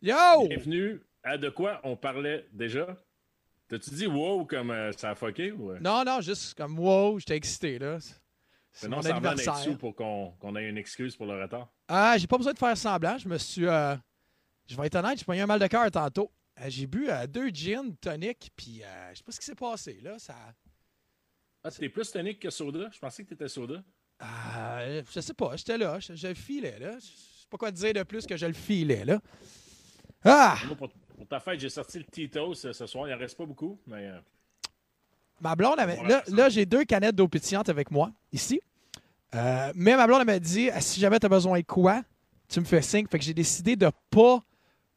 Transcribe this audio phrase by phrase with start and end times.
[0.00, 0.46] Yo!
[0.48, 2.96] Bienvenue à De quoi on parlait déjà?
[3.68, 5.72] T'as-tu dit wow comme euh, ça a fucké ou.
[5.72, 5.78] euh?
[5.80, 7.98] Non, non, juste comme wow, j'étais excité, là.
[8.72, 9.56] C'est mon anniversaire.
[9.56, 11.68] sous pour qu'on ait une excuse pour le retard.
[11.88, 13.18] Ah, j'ai pas besoin de faire semblant.
[13.18, 13.66] Je me suis.
[13.66, 13.96] euh,
[14.66, 16.30] je vais être honnête, j'ai pas eu un mal de cœur tantôt.
[16.68, 20.18] J'ai bu deux gin tonic, puis euh, je sais pas ce qui s'est passé, là.
[20.18, 20.34] Ça.
[21.64, 22.88] Ah, t'es plus tonique que soda?
[22.92, 23.82] Je pensais que t'étais soda.
[24.22, 26.98] Euh, je sais pas, j'étais là, je, je le filais, là.
[26.98, 29.20] Je sais pas quoi te dire de plus que je le filais, là.
[30.24, 30.56] Ah!
[30.76, 33.08] Pour, pour ta fête, j'ai sorti le Tito's euh, ce soir.
[33.08, 34.06] Il en reste pas beaucoup, mais.
[34.08, 34.18] euh,
[35.40, 38.60] Ma blonde, avait, là, là, j'ai deux canettes d'eau pétillante avec moi, ici.
[39.34, 42.02] Euh, mais ma blonde, m'a dit ah, si jamais tu as besoin de quoi,
[42.48, 43.06] tu me fais signe.
[43.06, 44.42] Fait que j'ai décidé de pas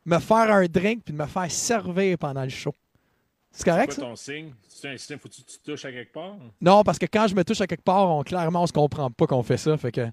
[0.06, 2.74] me faire un drink puis de me faire servir pendant le show.
[3.52, 4.02] C'est correct, quoi ça?
[4.02, 4.54] ton signe?
[4.68, 6.36] C'est un signe, faut-tu que tu te touches à quelque part?
[6.62, 9.12] Non, parce que quand je me touche à quelque part, on, clairement, on se comprend
[9.12, 9.78] pas qu'on fait ça.
[9.78, 10.08] Fait que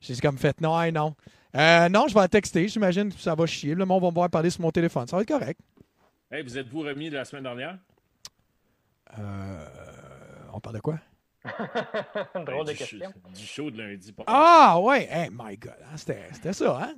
[0.00, 1.14] j'ai comme fait non, non.
[1.56, 2.68] Euh, non, je vais la texter.
[2.68, 3.74] J'imagine que ça va chier.
[3.74, 5.06] Le monde va me voir parler sur mon téléphone.
[5.06, 5.60] Ça va être correct.
[6.30, 7.78] Hey, vous êtes-vous remis de la semaine dernière?
[9.18, 9.66] Euh,
[10.52, 10.98] on parle de quoi?
[12.34, 13.12] Drôle de Ben, du, show, question.
[13.34, 14.14] du show de lundi.
[14.26, 15.08] Ah, ouais.
[15.10, 15.72] Hey, my God.
[15.84, 16.94] hein, C'était c'était ça, hein?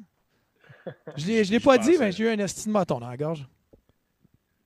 [1.16, 3.16] Je l'ai je l'ai pas dit, mais j'ai eu un esti de moton dans la
[3.16, 3.46] gorge.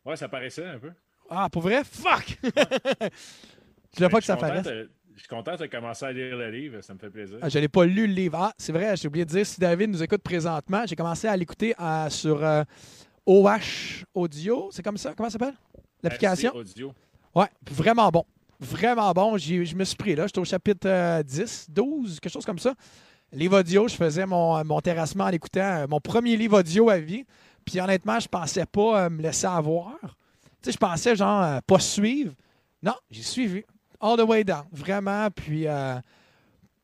[0.05, 0.93] Ouais, ça paraissait un peu.
[1.29, 1.83] Ah, pour vrai?
[1.85, 2.39] Fuck!
[2.43, 4.67] je voulais pas que ça paraisse.
[5.15, 6.81] Je suis content tu aies commencé à lire le livre.
[6.81, 7.39] Ça me fait plaisir.
[7.41, 8.37] Ah, je n'ai pas lu le livre.
[8.39, 11.37] Ah, c'est vrai, j'ai oublié de dire, si David nous écoute présentement, j'ai commencé à
[11.37, 12.65] l'écouter euh, sur euh,
[13.27, 14.69] OH Audio.
[14.73, 15.15] C'est comme ça?
[15.17, 15.55] Comment ça s'appelle?
[16.03, 16.53] L'application?
[16.55, 16.93] Audio.
[17.35, 18.25] Ouais, vraiment bon.
[18.61, 19.39] Vraiment bon.
[19.39, 20.27] Je me suis pris là.
[20.27, 22.75] J'étais au chapitre euh, 10, 12, quelque chose comme ça.
[23.35, 26.99] Livre audio, je faisais mon, mon terrassement en écoutant euh, mon premier livre audio à
[26.99, 27.25] vie.
[27.65, 29.99] Puis honnêtement, je pensais pas euh, me laisser avoir.
[30.03, 30.09] Tu
[30.63, 32.33] sais, je pensais genre euh, pas suivre.
[32.83, 33.65] Non, j'ai suivi.
[34.07, 34.67] All the way down.
[34.73, 35.31] Vraiment.
[35.31, 35.99] Puis, euh,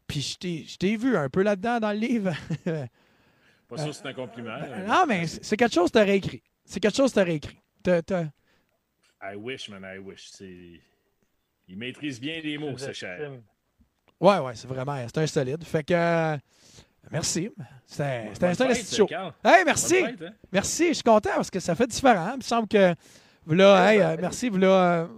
[0.07, 2.33] puis je t'ai- vu un peu là-dedans dans le livre.
[3.69, 4.57] Pas sûr que c'est un compliment.
[4.61, 6.43] Euh, non, mais c'est quelque chose que tu aurais écrit.
[6.65, 7.59] C'est quelque chose que tu aurais écrit.
[7.83, 8.25] T'as- t'as-
[9.23, 10.31] I wish, man, I wish.
[11.69, 13.31] Il maîtrise bien les mots, ce cher.
[14.19, 15.63] Ouais, ouais, c'est vraiment c'est un solide.
[15.65, 15.95] Fait que.
[15.95, 16.37] euh,
[17.11, 17.51] merci.
[17.87, 19.07] C'était un chaud.
[19.07, 19.33] Carl.
[19.45, 19.97] Hey, merci.
[20.05, 20.15] Hein?
[20.51, 20.89] Merci.
[20.89, 22.31] Je suis content parce que ça fait différent.
[22.33, 22.95] Il me semble que.
[23.47, 24.49] V'là, hey, euh, merci.
[24.51, 25.09] V'là,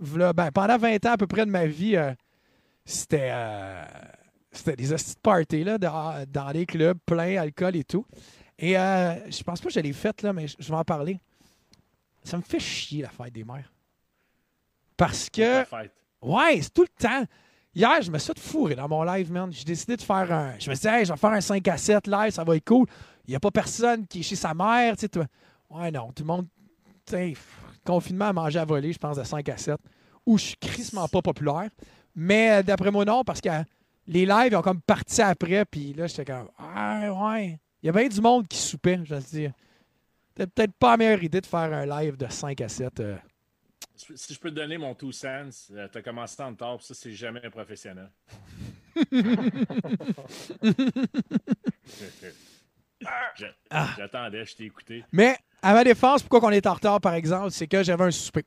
[0.00, 2.12] ben, pendant 20 ans à peu près de ma vie, euh,
[2.84, 3.30] c'était.
[3.32, 3.84] euh,
[4.50, 8.06] c'était des hosties de party là, dans, dans les clubs, plein alcool et tout.
[8.58, 11.20] Et euh, je pense pas que je l'ai faite, là, mais je, vais en parler.
[12.24, 13.72] Ça me fait chier la fête des mères.
[14.96, 15.64] Parce que.
[16.20, 17.24] Ouais, c'est tout le temps.
[17.74, 19.52] Hier, je me suis fait fourrer dans mon live, man.
[19.52, 20.58] J'ai décidé de faire un.
[20.58, 22.56] Je me suis dit, hey, je vais faire un 5 à 7 live, ça va
[22.56, 22.86] être cool.
[23.26, 25.20] Il n'y a pas personne qui est chez sa mère, tu sais.
[25.70, 26.46] Ouais, non, tout le monde.
[27.88, 29.76] Confinement à manger à voler, je pense, de 5 à 7.
[30.26, 31.70] Où je suis crissement pas populaire.
[32.14, 33.48] Mais euh, d'après moi, non, parce que
[34.06, 37.58] les lives ils ont comme parti après, puis là, j'étais comme, ah, ouais.
[37.82, 39.52] Il y a bien du monde qui soupait, je te dire.
[40.30, 43.00] C'était peut-être pas la meilleure idée de faire un live de 5 à 7.
[43.00, 43.16] euh.
[43.94, 46.94] Si je peux te donner mon two cents, euh, t'as commencé en tard, puis ça,
[46.94, 48.10] c'est jamais un professionnel.
[53.70, 53.88] Ah.
[53.96, 55.04] J'attendais, je t'ai écouté.
[55.12, 58.10] Mais à ma défense, pourquoi on est en retard, par exemple, c'est que j'avais un
[58.10, 58.44] souper.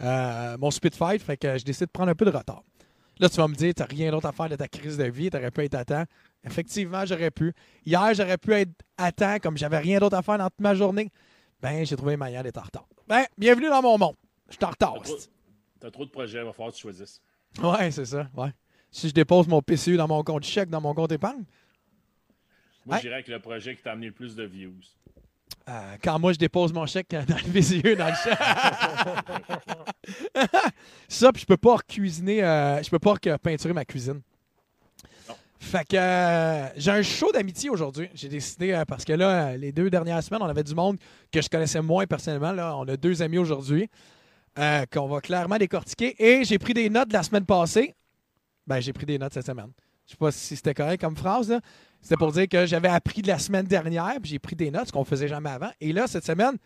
[0.00, 2.62] Euh, mon souper de fête, fait que je décide de prendre un peu de retard.
[3.20, 5.30] Là, tu vas me dire, t'as rien d'autre à faire de ta crise de vie,
[5.30, 6.04] t'aurais pu être à temps.
[6.42, 7.54] Effectivement, j'aurais pu.
[7.86, 10.74] Hier, j'aurais pu être à temps, comme j'avais rien d'autre à faire dans toute ma
[10.74, 11.10] journée.
[11.62, 12.86] Ben, j'ai trouvé une manière d'être en retard.
[13.06, 14.16] Ben, bienvenue dans mon monde.
[14.48, 14.94] Je suis en retard.
[14.94, 15.30] T'as trop, hostie.
[15.80, 17.20] t'as trop de projets, il va falloir que tu choisisses.
[17.62, 18.50] Ouais, c'est ça, ouais.
[18.90, 21.44] Si je dépose mon PCU dans mon compte chèque, dans mon compte épargne,
[22.86, 23.02] Moi, Ouais.
[23.02, 24.72] je dirais que le projet qui t'a amené le plus de views.
[25.68, 28.38] Euh, quand moi je dépose mon chèque dans le VCE, dans le chèque.
[31.08, 32.40] ça, puis je peux pas cuisiner,
[32.82, 34.20] je peux pas peinturer ma cuisine.
[35.28, 35.34] Non.
[35.58, 38.08] Fait que euh, j'ai un show d'amitié aujourd'hui.
[38.14, 40.98] J'ai décidé, euh, parce que là, euh, les deux dernières semaines, on avait du monde
[41.32, 42.52] que je connaissais moins personnellement.
[42.52, 42.76] Là.
[42.76, 43.88] On a deux amis aujourd'hui
[44.58, 46.14] euh, qu'on va clairement décortiquer.
[46.22, 47.94] Et j'ai pris des notes de la semaine passée.
[48.66, 49.70] Ben, j'ai pris des notes cette semaine.
[50.06, 51.48] Je sais pas si c'était correct comme phrase.
[51.50, 51.60] là.
[52.00, 54.88] C'était pour dire que j'avais appris de la semaine dernière, puis j'ai pris des notes,
[54.88, 55.70] ce qu'on faisait jamais avant.
[55.80, 56.56] Et là, cette semaine,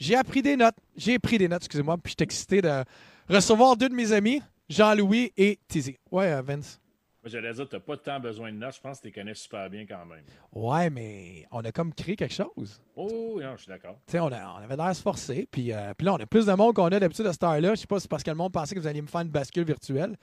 [0.00, 0.74] j'ai appris des notes.
[0.96, 2.82] J'ai pris des notes, excusez-moi, puis je suis excité de
[3.28, 5.96] recevoir deux de mes amis, Jean-Louis et Tizi.
[6.10, 6.80] Ouais, euh, Vince.
[7.24, 8.76] J'allais dire, t'as pas tant besoin de notes.
[8.76, 10.22] Je pense que tu les connais super bien quand même.
[10.52, 12.80] Ouais, mais on a comme créé quelque chose.
[12.94, 13.96] Oh, non, je suis d'accord.
[14.06, 16.26] Tu sais, on, on avait l'air de se forcer, puis, euh, puis là, on a
[16.26, 17.74] plus de monde qu'on a d'habitude à cette heure-là.
[17.74, 19.22] Je sais pas si c'est parce que le monde pensait que vous alliez me faire
[19.22, 20.16] une bascule virtuelle.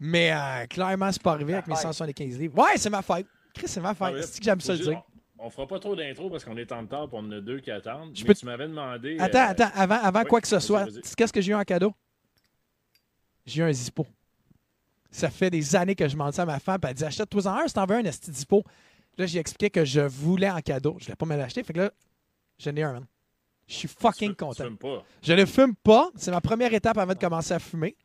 [0.00, 1.82] Mais euh, clairement, c'est pas arrivé avec mes fête.
[1.82, 2.58] 175 livres.
[2.58, 3.26] Ouais, c'est ma fête.
[3.54, 4.14] Chris, c'est ma fête.
[4.18, 5.02] Ah c'est que j'aime ça le dire.
[5.38, 7.40] On, on fera pas trop d'intro parce qu'on est en retard pour on en a
[7.40, 8.14] deux qui attendent.
[8.14, 9.16] Je mais peux- tu m'avais demandé.
[9.18, 10.86] Attends, euh, attends, avant, avant oui, quoi que ce soit,
[11.16, 11.92] qu'est-ce que j'ai eu en cadeau?
[13.46, 14.06] J'ai eu un Zippo.
[15.10, 17.46] Ça fait des années que je m'en dis à ma femme, puis elle dit achète-toi
[17.46, 18.62] en un si t'en veux un esti Zippo.
[19.16, 20.96] Là, j'ai expliqué que je voulais en cadeau.
[21.00, 21.62] Je ne l'ai pas me l'acheter.
[21.64, 21.90] Fait que là,
[22.58, 23.06] Je n'ai un, man.
[23.66, 24.64] Je suis fucking Tu- Tu content.
[24.64, 25.04] fumes pas.
[25.22, 26.10] Je ne fume pas.
[26.16, 27.96] C'est ma première étape avant de commencer à fumer.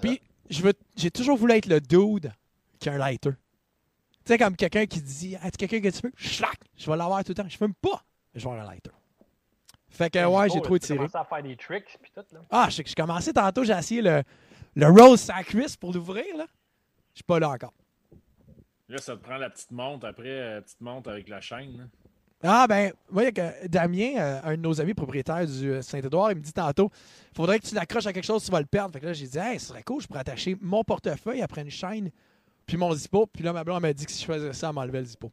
[0.00, 0.20] Puis,
[0.50, 2.32] j'ai toujours voulu être le dude
[2.78, 3.30] qui a un lighter.
[3.30, 6.96] Tu sais, comme quelqu'un qui dit Ah, tu quelqu'un que tu fumes Schlac Je vais
[6.96, 7.48] l'avoir tout le temps.
[7.48, 8.02] Je fume pas.
[8.34, 8.90] Je vais avoir un lighter.
[9.88, 10.96] Fait que, ouais, j'ai trop tu tiré.
[10.98, 12.40] commences à faire des tricks puis tout, là.
[12.50, 14.22] Ah, je commençais tantôt, j'ai essayé le,
[14.74, 16.46] le roll sacris pour l'ouvrir, là.
[17.12, 17.72] Je suis pas là encore.
[18.88, 21.78] Là, ça te prend la petite montre après, euh, petite montre avec la chaîne.
[21.78, 21.84] là.
[22.46, 26.36] Ah, ben, voyez que Damien, euh, un de nos amis propriétaires du euh, Saint-Édouard, il
[26.36, 26.90] me dit tantôt
[27.34, 28.92] faudrait que tu l'accroches à quelque chose, tu vas le perdre.
[28.92, 31.62] Fait que là, j'ai dit, hey, ce serait cool, je pourrais attacher mon portefeuille après
[31.62, 32.10] une chaîne,
[32.66, 33.26] puis mon zippo.
[33.26, 35.32] Puis là, ma blonde m'a dit que si je faisais ça, elle m'enlevait le zippo.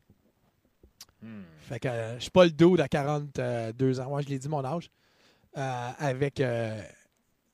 [1.22, 1.42] Hmm.
[1.68, 4.08] Fait que euh, je suis pas le dude à 42 ans.
[4.08, 4.90] Moi, je l'ai dit mon âge.
[5.58, 6.42] euh, avec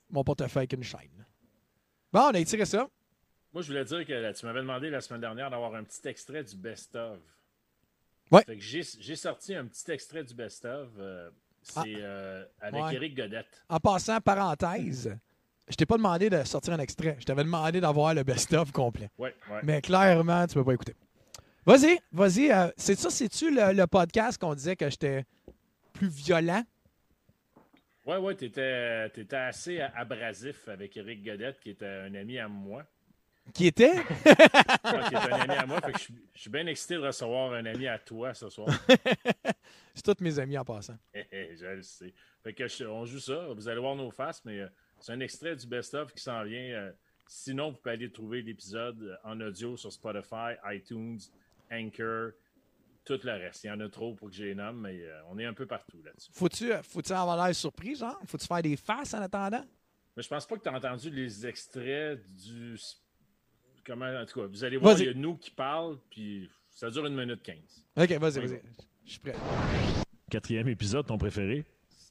[0.08, 1.26] mon portefeuille avec une chaîne.
[2.12, 2.88] Bon, on a étiré ça.
[3.52, 6.06] Moi, je voulais dire que là, tu m'avais demandé la semaine dernière d'avoir un petit
[6.06, 7.18] extrait du best-of.
[8.30, 8.42] Ouais.
[8.58, 10.88] J'ai sorti un petit extrait du best-of.
[10.98, 11.30] euh,
[11.62, 11.84] c'est Ah.
[11.86, 12.94] euh, avec Ouais.
[12.94, 13.62] Eric Godette.
[13.68, 15.16] En passant, parenthèse,
[15.68, 17.16] je t'ai pas demandé de sortir un extrait.
[17.20, 19.10] Je t'avais demandé d'avoir le best-of complet.
[19.18, 19.60] Ouais, ouais.
[19.64, 20.94] Mais clairement, tu peux pas écouter.
[21.66, 22.50] Vas-y, vas-y.
[22.50, 25.24] euh, c'est ça, c'est-tu le, le podcast qu'on disait que j'étais
[25.92, 26.62] plus violent?
[28.06, 32.86] Ouais, ouais, t'étais étais assez abrasif avec Eric Godette, qui était un ami à moi.
[33.54, 33.96] Qui était?
[33.96, 34.04] Ouais,
[35.08, 35.80] qui est un ami à moi.
[35.80, 38.48] Fait que je suis- je suis bien excité de recevoir un ami à toi ce
[38.48, 38.68] soir.
[39.94, 40.96] c'est tous mes amis en passant.
[41.14, 42.12] je le sais.
[42.42, 43.48] Fait que je- on joue ça.
[43.54, 44.68] Vous allez voir nos faces, mais euh,
[45.00, 46.60] c'est un extrait du best-of qui s'en vient.
[46.60, 46.92] euh,
[47.26, 51.18] sinon, vous pouvez aller trouver l'épisode euh, en audio sur Spotify, iTunes,
[51.72, 52.30] Anchor,
[53.04, 53.64] tout le reste.
[53.64, 55.54] Il y en a trop pour que je les nomme, mais euh, on est un
[55.54, 56.30] peu partout là-dessus.
[56.32, 58.18] Faut-tu faut avoir l'air surpris, genre?
[58.26, 59.64] Faut-tu faire des faces en attendant?
[60.16, 62.76] Mais je pense pas que tu as entendu les extraits du.
[63.88, 66.90] Comment, en tout cas, vous allez voir, il y a nous qui parlent, puis ça
[66.90, 67.82] dure une minute quinze.
[67.96, 68.60] Ok, vas-y, vas-y.
[69.06, 69.34] Je suis prêt.
[70.30, 71.64] Quatrième épisode, ton préféré?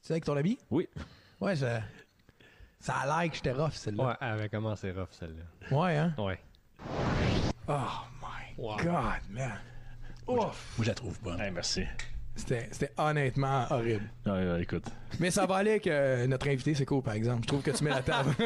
[0.04, 0.58] Tu avec ton ami?
[0.72, 0.88] Oui.
[1.40, 1.66] Ouais, je...
[2.80, 4.04] ça a l'air que j'étais rough, celle-là.
[4.08, 5.76] Ouais, elle avait commencé rough, celle-là.
[5.78, 6.14] Ouais, hein?
[6.18, 6.40] Ouais.
[7.68, 7.72] Oh
[8.20, 8.76] my Wow.
[8.78, 9.52] God, man.
[10.26, 10.74] Ouf.
[10.76, 11.40] Moi, je la trouve bonne.
[11.52, 11.84] merci.
[12.34, 14.08] C'était c'était honnêtement horrible.
[14.26, 14.84] Ouais, ouais, écoute.
[15.20, 17.42] Mais ça va aller avec euh, notre invité, c'est cool, par exemple.
[17.42, 18.34] Je trouve que tu mets la table.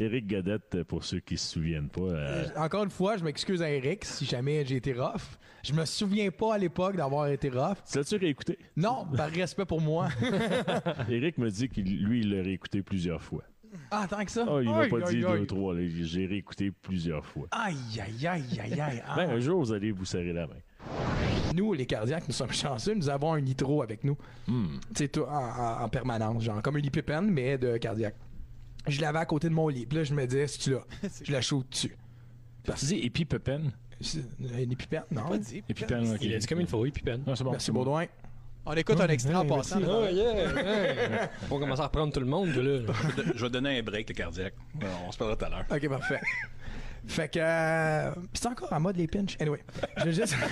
[0.00, 3.70] Éric Godette, pour ceux qui se souviennent pas, euh, Encore une fois, je m'excuse à
[3.70, 5.22] Eric si jamais j'ai été rough.
[5.62, 7.76] Je me souviens pas à l'époque d'avoir été rough.
[7.90, 8.58] tu l'as-tu réécouté?
[8.76, 10.08] Non, par respect pour moi.
[11.08, 13.44] Éric me dit qu'il lui, il l'a réécouté plusieurs fois.
[13.90, 14.44] Ah, tant que ça?
[14.48, 15.74] Ah, il m'a Aïe, pas dit aïe, deux trois.
[16.02, 17.46] J'ai réécouté plusieurs fois.
[17.50, 19.02] Aïe, aïe, aïe, aïe, aïe.
[19.06, 19.14] Ah.
[19.16, 20.54] Ben, un jour, vous allez vous serrer la main.
[21.54, 22.94] Nous, les cardiaques, nous sommes chanceux.
[22.94, 24.16] Nous avons un nitro avec nous.
[24.46, 24.52] Tu
[24.96, 26.42] sais, tout en, en- en permanence.
[26.44, 28.16] Genre comme une épipène, mais de cardiaque.
[28.86, 29.86] Je l'avais à côté de mon lit.
[29.86, 30.80] Puis là, je me disais, c'est-tu là?
[31.24, 31.96] Je la shoot dessus.
[32.64, 33.72] Tu dis épipépène?
[34.00, 35.04] C'est- Une épipène?
[35.10, 35.28] Non.
[35.28, 35.62] Pas dit.
[35.68, 36.18] Épipène, ok.
[36.20, 36.84] Il a dit comme il faut.
[36.84, 37.50] Non, c'est bon.
[37.52, 37.70] Merci.
[37.72, 38.06] Baudouin.
[38.66, 39.78] On écoute un extrait en passant.
[39.86, 41.28] Oh, yeah!
[41.48, 42.92] Faut commencer à reprendre tout le monde, là.
[43.34, 44.54] Je vais donner un break, le cardiaque.
[44.82, 45.64] Euh, On se parlera tout à l'heure.
[45.70, 46.20] Ok, parfait.
[47.06, 47.38] Fait que.
[47.40, 49.36] euh, pis c'est encore en mode les pinch.
[49.40, 49.60] Anyway.
[50.04, 50.34] Je juste.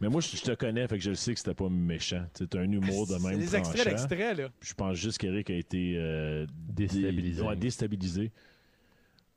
[0.00, 2.24] Mais moi, je je te connais, fait que je le sais que c'était pas méchant.
[2.32, 4.48] T'as un humour de c'est même des extraits d'extraits, là.
[4.60, 7.40] Je pense juste qu'Éric a été euh, Déstabilisé.
[7.42, 8.32] dé- ouais, déstabilisé.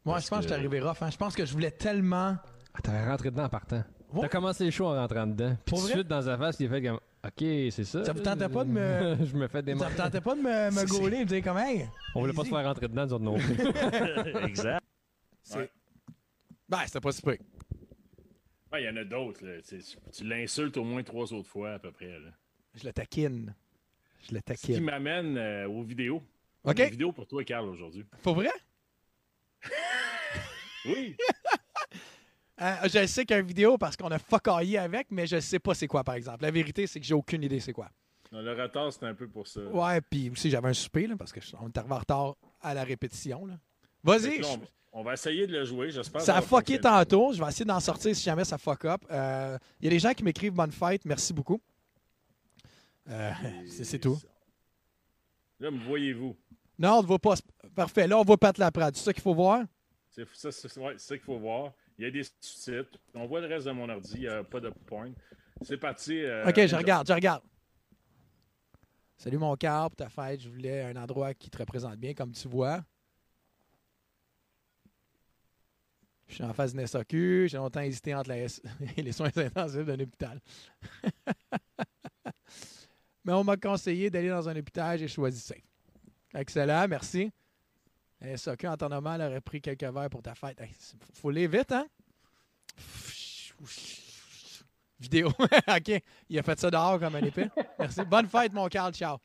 [0.05, 0.97] Moi, je pense que, que- j'étais arrivé rough.
[1.01, 1.09] hein.
[1.11, 2.35] Je pense que je voulais tellement.
[2.73, 3.83] Ah, T'avais rentré dedans en partant.
[4.13, 4.21] Ouais.
[4.21, 5.57] T'as commencé le show en rentrant dedans.
[5.65, 7.33] Puis tout de suite dans sa face, il a fait comme OK,
[7.71, 8.05] c'est ça.
[8.05, 10.41] Ça vous tentait pas de me- je me fais des Ça me tentait pas de
[10.41, 11.87] me, me gauler et me dire comme, hey.
[12.15, 13.37] On voulait pas se faire rentrer dedans, autres non
[14.47, 14.83] exact.
[15.43, 15.69] C'est- Ouais.
[16.69, 17.37] Ben, c'était pas si peu.
[18.71, 19.45] Ouais, Il y en a d'autres.
[19.45, 19.61] là.
[20.11, 22.19] Tu l'insultes au moins trois autres fois à peu près.
[22.19, 22.29] là.
[22.75, 23.55] Je le taquine.
[24.29, 26.21] Je le Ce qui m'amène euh, aux vidéos.
[26.65, 26.79] OK.
[26.79, 28.05] Une vidéo pour toi, Carl, aujourd'hui.
[28.21, 28.49] Pour vrai?
[30.85, 31.15] Oui.
[32.59, 35.39] Euh, je sais qu'il y a une vidéo parce qu'on a fuckaillé avec, mais je
[35.39, 36.43] sais pas c'est quoi, par exemple.
[36.43, 37.89] La vérité, c'est que j'ai aucune idée c'est quoi.
[38.31, 39.61] Non, le retard, c'était un peu pour ça.
[39.61, 41.39] Ouais, puis aussi, j'avais un souper, là, parce qu'on
[41.75, 43.45] arrivé en retard à la répétition.
[43.45, 43.53] là.
[44.03, 44.39] Vas-y.
[44.39, 46.21] là, on, on va essayer de le jouer, j'espère.
[46.21, 47.31] Ça a fucké tantôt.
[47.31, 49.01] Je vais essayer d'en sortir si jamais ça fuck up.
[49.11, 51.05] Euh, Il y a des gens qui m'écrivent bonne fête.
[51.05, 51.61] Merci beaucoup.
[53.09, 53.31] Euh,
[53.67, 54.17] c'est c'est tout.
[55.59, 56.35] Là, me voyez-vous.
[56.79, 57.35] Non, on ne voit pas.
[57.75, 58.07] Parfait.
[58.07, 58.95] Là, on voit Pat Laprade.
[58.95, 59.63] C'est ça qu'il faut voir?
[60.09, 61.73] C'est ça, c'est ouais, c'est ça qu'il faut voir.
[61.97, 62.99] Il y a des sous-titres.
[63.15, 64.13] On voit le reste de mon ordi.
[64.15, 65.11] Il n'y a pas de point.
[65.63, 66.21] C'est parti.
[66.23, 67.41] euh, OK, je regarde, je regarde.
[69.17, 72.33] Salut mon cœur, pour ta fête, je voulais un endroit qui te représente bien, comme
[72.33, 72.83] tu vois.
[76.27, 78.61] Je suis en face d'une SAQ, j'ai longtemps hésité entre la S
[78.95, 80.39] et les soins intensifs d'un hôpital.
[83.25, 85.57] Mais on m'a conseillé d'aller dans un hôpital, j'ai choisi safe.
[86.35, 87.31] Excellent, merci.
[88.21, 90.59] SAQ en temps normal aurait pris quelques verres pour ta fête.
[90.59, 90.71] Hey,
[91.13, 91.87] faut aller vite, hein?
[94.99, 95.29] vidéo.
[95.67, 96.01] OK.
[96.29, 97.49] Il a fait ça dehors comme un épée.
[97.79, 98.01] Merci.
[98.05, 98.93] Bonne fête, mon Carl.
[98.93, 99.17] Ciao.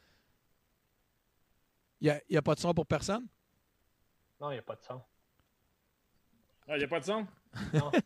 [2.00, 3.26] Il n'y a, a pas de son pour personne?
[4.40, 5.00] Non, il n'y a pas de son.
[6.68, 7.26] Ah, il n'y a pas de son?
[7.75, 7.92] Non.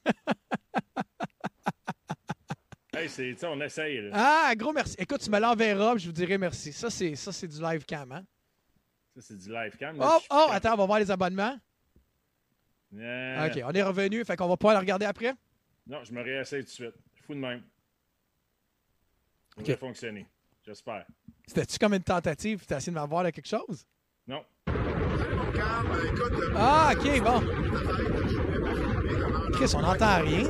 [2.96, 4.00] Hey, c'est, tu sais, on essaye.
[4.00, 4.10] Là.
[4.14, 4.94] Ah, gros merci.
[4.98, 6.72] Écoute, tu me l'enverras, je vous dirai merci.
[6.72, 8.24] Ça, c'est, ça, c'est du live cam, hein?
[9.16, 9.96] Ça, c'est du live cam.
[9.99, 11.56] Oh, oh, attends, on va voir les abonnements.
[12.92, 14.23] OK, on est revenu.
[14.26, 15.35] Fait qu'on va pouvoir le regarder après?
[15.87, 16.94] Non, je me réessaye tout de suite.
[17.14, 17.62] Je fous de même.
[19.54, 19.66] Ça Ok.
[19.66, 20.26] devrait fonctionner.
[20.66, 21.06] J'espère.
[21.46, 23.87] C'était-tu comme une tentative, puis t'as essayé de m'avoir là, quelque chose?
[24.26, 24.44] Non.
[26.54, 27.40] Ah, OK, bon.
[29.52, 30.44] Chris, on n'entend rien.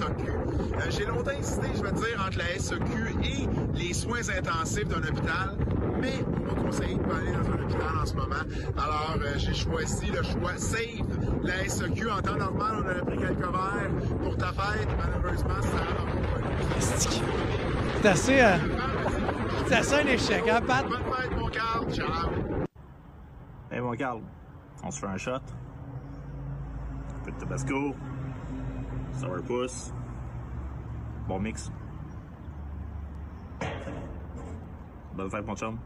[0.00, 3.48] Euh, J'ai longtemps hésité, je veux dire, entre la SOQ et
[3.78, 5.56] les soins intensifs d'un hôpital,
[6.00, 8.44] mais on m'a conseillé de pas aller dans un hôpital en ce moment.
[8.76, 11.06] Alors, euh, j'ai choisi le choix Save.
[11.42, 13.90] La SOQ, en temps normal, on aurait pris quelques verres
[14.22, 14.88] pour ta fête.
[14.98, 16.80] Malheureusement, ça a
[18.00, 18.56] C'est assez, euh,
[19.66, 20.84] c'est assez un échec, hein, Pat?
[20.86, 21.92] Bonne fête, mon Carl.
[21.92, 22.30] Ciao.
[23.70, 24.20] Hey mon Carl,
[24.82, 25.32] on se fait un shot.
[25.34, 25.40] Un
[27.24, 27.94] peu de tabasco.
[29.20, 29.92] Sourpuss.
[31.26, 31.70] Bon mix.
[35.14, 35.78] Bonne fête mon chum.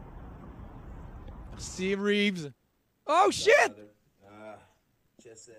[1.52, 2.50] Merci, Reeves.
[3.06, 3.72] Oh, shit!
[4.26, 4.56] Uh,
[5.22, 5.52] just uh,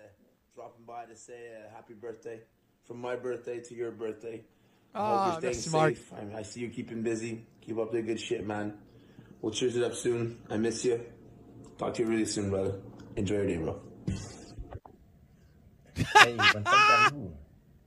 [0.54, 2.40] dropping by to say uh, happy birthday.
[2.84, 4.44] From my birthday to your birthday.
[4.94, 5.96] I Ah, hope you're staying Mark.
[5.96, 6.12] safe.
[6.34, 7.46] I, I see you keeping busy.
[7.62, 8.74] Keep up the good shit, man.
[9.42, 10.38] We'll cheers it up soon.
[10.50, 11.00] I miss you.
[11.78, 12.80] Talk to you really soon, brother.
[13.16, 13.80] Enjoy your day, bro.
[15.96, 16.36] Hey,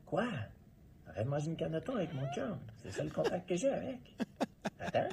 [0.08, 0.24] Quoi?
[1.06, 2.58] Arrête de manger une canne de thon avec mon chum.
[2.82, 4.16] C'est ça le contact que j'ai avec.
[4.80, 5.10] Attends.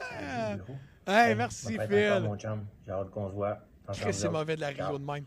[0.00, 0.76] Salut, gros.
[1.06, 2.22] Hey, merci, bonne fête Phil.
[2.22, 2.66] mon chum.
[2.86, 3.58] J'ai hâte qu'on se voit.
[3.92, 5.26] Chris, c'est mauvais de la rideau de même.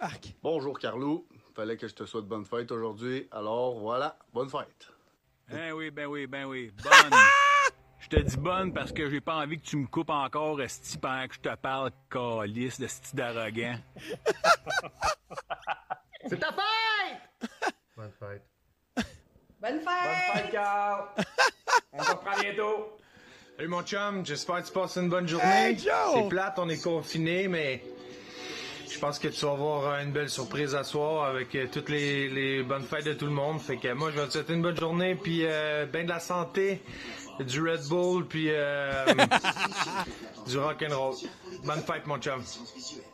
[0.00, 0.34] Arc.
[0.42, 4.88] Bonjour Carlo, fallait que je te souhaite bonne fête aujourd'hui, alors voilà, bonne fête.
[5.48, 6.72] Ben oui, ben oui, ben oui.
[6.82, 7.16] Bonne.
[8.00, 10.96] Je te dis bonne parce que j'ai pas envie que tu me coupes encore, esti,
[10.98, 13.74] pendant que je te parle, calice, de sti d'arrogant.
[16.28, 17.50] C'est ta fête!
[17.96, 18.46] Bonne fête.
[19.60, 19.80] Bonne fête!
[19.80, 21.04] Bonne fête, Carl!
[21.92, 22.98] On se reprend bientôt!
[23.56, 25.46] Salut mon chum, j'espère que tu passes une bonne journée.
[25.46, 25.92] Hey, Joe!
[26.14, 27.82] C'est plate, on est confinés, mais
[28.90, 31.88] je pense que tu vas avoir euh, une belle surprise à soir avec euh, toutes
[31.88, 33.60] les, les bonnes fêtes de tout le monde.
[33.60, 36.20] Fait que moi, je vais te souhaiter une bonne journée, puis euh, ben de la
[36.20, 36.80] santé,
[37.40, 39.04] du Red Bull, puis euh,
[40.46, 41.14] du rock and roll.
[41.64, 42.42] Bonne fête, mon chum.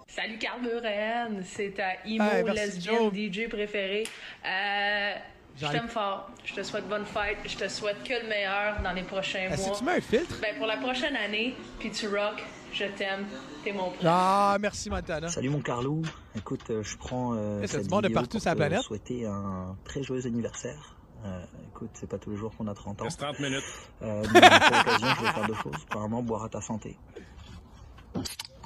[0.07, 4.07] Salut Carl Buren, c'est ta emo Hey, lesbienne DJ préférée.
[4.47, 5.15] Euh,
[5.57, 6.29] je t'aime fort.
[6.45, 7.39] Je te souhaite bonne fête.
[7.47, 9.73] Je te souhaite que le meilleur dans les prochains Est-ce mois.
[9.73, 10.37] que tu mets un filtre?
[10.41, 12.43] Ben, pour la prochaine année, puis tu rock.
[12.73, 13.27] Je t'aime.
[13.63, 14.05] T'es mon prince.
[14.05, 15.29] Ah, merci, Montana.
[15.29, 16.03] Salut mon Carlo.
[16.37, 18.59] Écoute, euh, je prends euh, c'est cette monde de vidéo partout pour sur la te
[18.61, 18.83] planète.
[18.83, 20.97] souhaiter un très joyeux anniversaire.
[21.25, 23.05] Euh, écoute, c'est pas tous les jours qu'on a 30 ans.
[23.05, 23.63] Reste 30 minutes.
[24.03, 25.85] Euh, mais pour l'occasion, je vais faire deux choses.
[25.89, 26.99] Premièrement, boire à ta santé.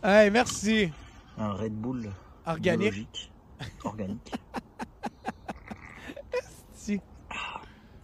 [0.03, 0.91] Hey, merci.
[1.37, 2.11] Un Red Bull
[2.47, 2.79] Organique.
[2.81, 3.31] biologique,
[3.85, 4.33] organique,
[6.89, 7.03] Si.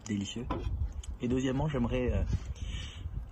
[0.04, 0.44] délicieux.
[1.22, 2.22] Et deuxièmement, j'aimerais euh,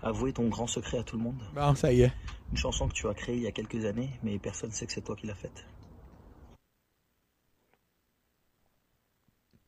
[0.02, 1.42] avouer ton grand secret à tout le monde.
[1.52, 2.12] Bon, ça y est.
[2.52, 4.86] Une chanson que tu as créée il y a quelques années, mais personne ne sait
[4.86, 5.66] que c'est toi qui l'as faite.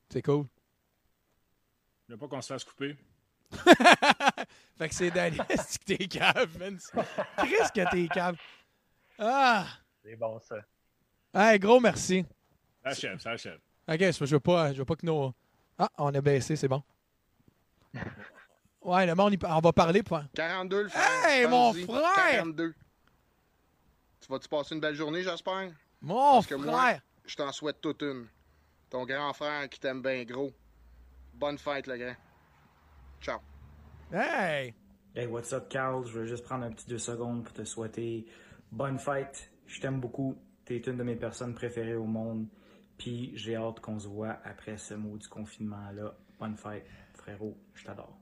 [0.08, 0.46] C'est cool.
[2.08, 2.96] Je veux pas qu'on se fasse couper.
[4.78, 5.36] Fait que c'est Danny.
[5.50, 6.78] Est-ce que t'es cave, man?
[6.78, 8.38] Qu'est-ce que t'es cave?
[9.18, 9.66] Ah!
[10.02, 10.64] C'est bon, ça.
[11.34, 12.24] Hey, gros merci.
[12.82, 13.60] Ça achève, ça achève.
[13.86, 15.34] Ok, je veux pas, je veux pas que nos.
[15.78, 16.82] Ah, on a baissé, c'est bon.
[18.82, 20.02] Ouais, le monde, on va parler.
[20.02, 20.20] Pour...
[20.34, 21.26] 42 le frère.
[21.26, 22.32] Hey, mon frère!
[22.32, 22.74] 42.
[24.20, 25.70] Tu vas-tu passer une belle journée, j'espère?
[26.02, 26.70] Mon Parce que frère!
[26.70, 26.92] moi,
[27.24, 28.26] je t'en souhaite toute une.
[28.90, 30.52] Ton grand frère qui t'aime bien gros.
[31.32, 32.16] Bonne fête, le grand.
[33.20, 33.38] Ciao.
[34.12, 34.74] Hey!
[35.14, 36.06] Hey, what's up, Carl?
[36.06, 38.26] Je veux juste prendre un petit deux secondes pour te souhaiter
[38.74, 39.50] bonne fête.
[39.66, 40.36] Je t'aime beaucoup.
[40.64, 42.46] T'es une de mes personnes préférées au monde.
[42.98, 46.14] Puis j'ai hâte qu'on se voit après ce mot du confinement-là.
[46.38, 47.56] Bonne fête, frérot.
[47.74, 48.18] Je t'adore.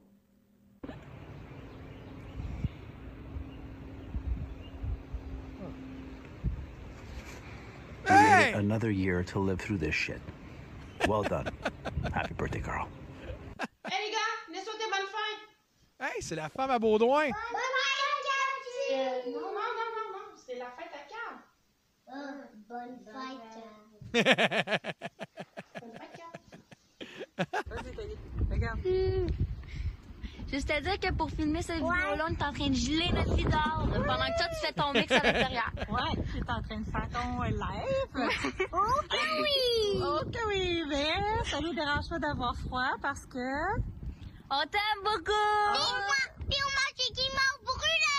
[8.07, 8.52] Hey!
[8.55, 10.21] Another year to live through this shit.
[11.07, 11.47] Well done.
[12.12, 12.88] Happy birthday, Carl.
[13.88, 15.41] Hey les gars, venez souhaiter bonne fête!
[16.00, 17.25] Hey, c'est la femme à Baudouin!
[17.25, 21.37] Bonne fête, euh, Non, non, non, non, non, c'est la fête à Carl.
[22.09, 23.82] Ah, bonne fête.
[30.52, 33.35] Juste à dire que pour filmer cette vidéo-là, on est en train de geler notre
[33.35, 35.73] lit dehors là, pendant que toi, tu fais ton mix à l'intérieur.
[35.88, 38.28] Ouais, tu es en train de faire ton live.
[38.73, 40.02] Oh que oui!
[40.02, 40.85] Oh que oui!
[41.47, 43.38] ça nous dérange pas d'avoir froid parce que.
[44.50, 45.33] On t'aime beaucoup!
[45.73, 48.12] Moi, puis moi, j'ai qui m'a brûlé!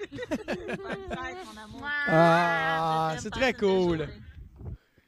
[0.82, 1.86] Bonne fête, mon amour.
[2.08, 4.08] Ah, c'est très cool.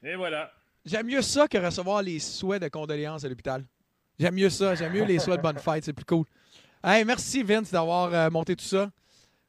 [0.03, 0.51] Et voilà.
[0.85, 3.63] J'aime mieux ça que recevoir les souhaits de condoléances à l'hôpital.
[4.19, 4.75] J'aime mieux ça.
[4.75, 5.83] J'aime mieux les souhaits de bonne fête.
[5.83, 6.25] C'est plus cool.
[6.83, 8.91] Hey, merci Vince d'avoir euh, monté tout ça.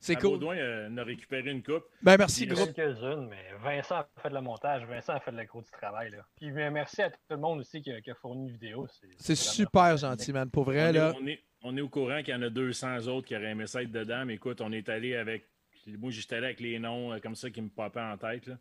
[0.05, 0.33] C'est cool.
[0.33, 1.85] Baudouin euh, a récupéré une coupe.
[2.03, 4.85] Ben, merci, euh, Quelques-unes, mais Vincent a fait le montage.
[4.85, 6.11] Vincent a fait le gros du travail.
[6.11, 6.19] Là.
[6.37, 8.87] Puis euh, merci à tout le monde aussi qui a, qui a fourni une vidéo.
[9.17, 10.51] C'est super gentil, man.
[10.51, 11.11] Pour vrai, on, là.
[11.11, 13.53] Est, on, est, on est au courant qu'il y en a 200 autres qui auraient
[13.53, 15.49] aimé ça être dedans, mais écoute, on est allé avec.
[15.87, 18.47] Moi, j'étais allé avec les noms euh, comme ça qui me popaient en tête.
[18.47, 18.57] là.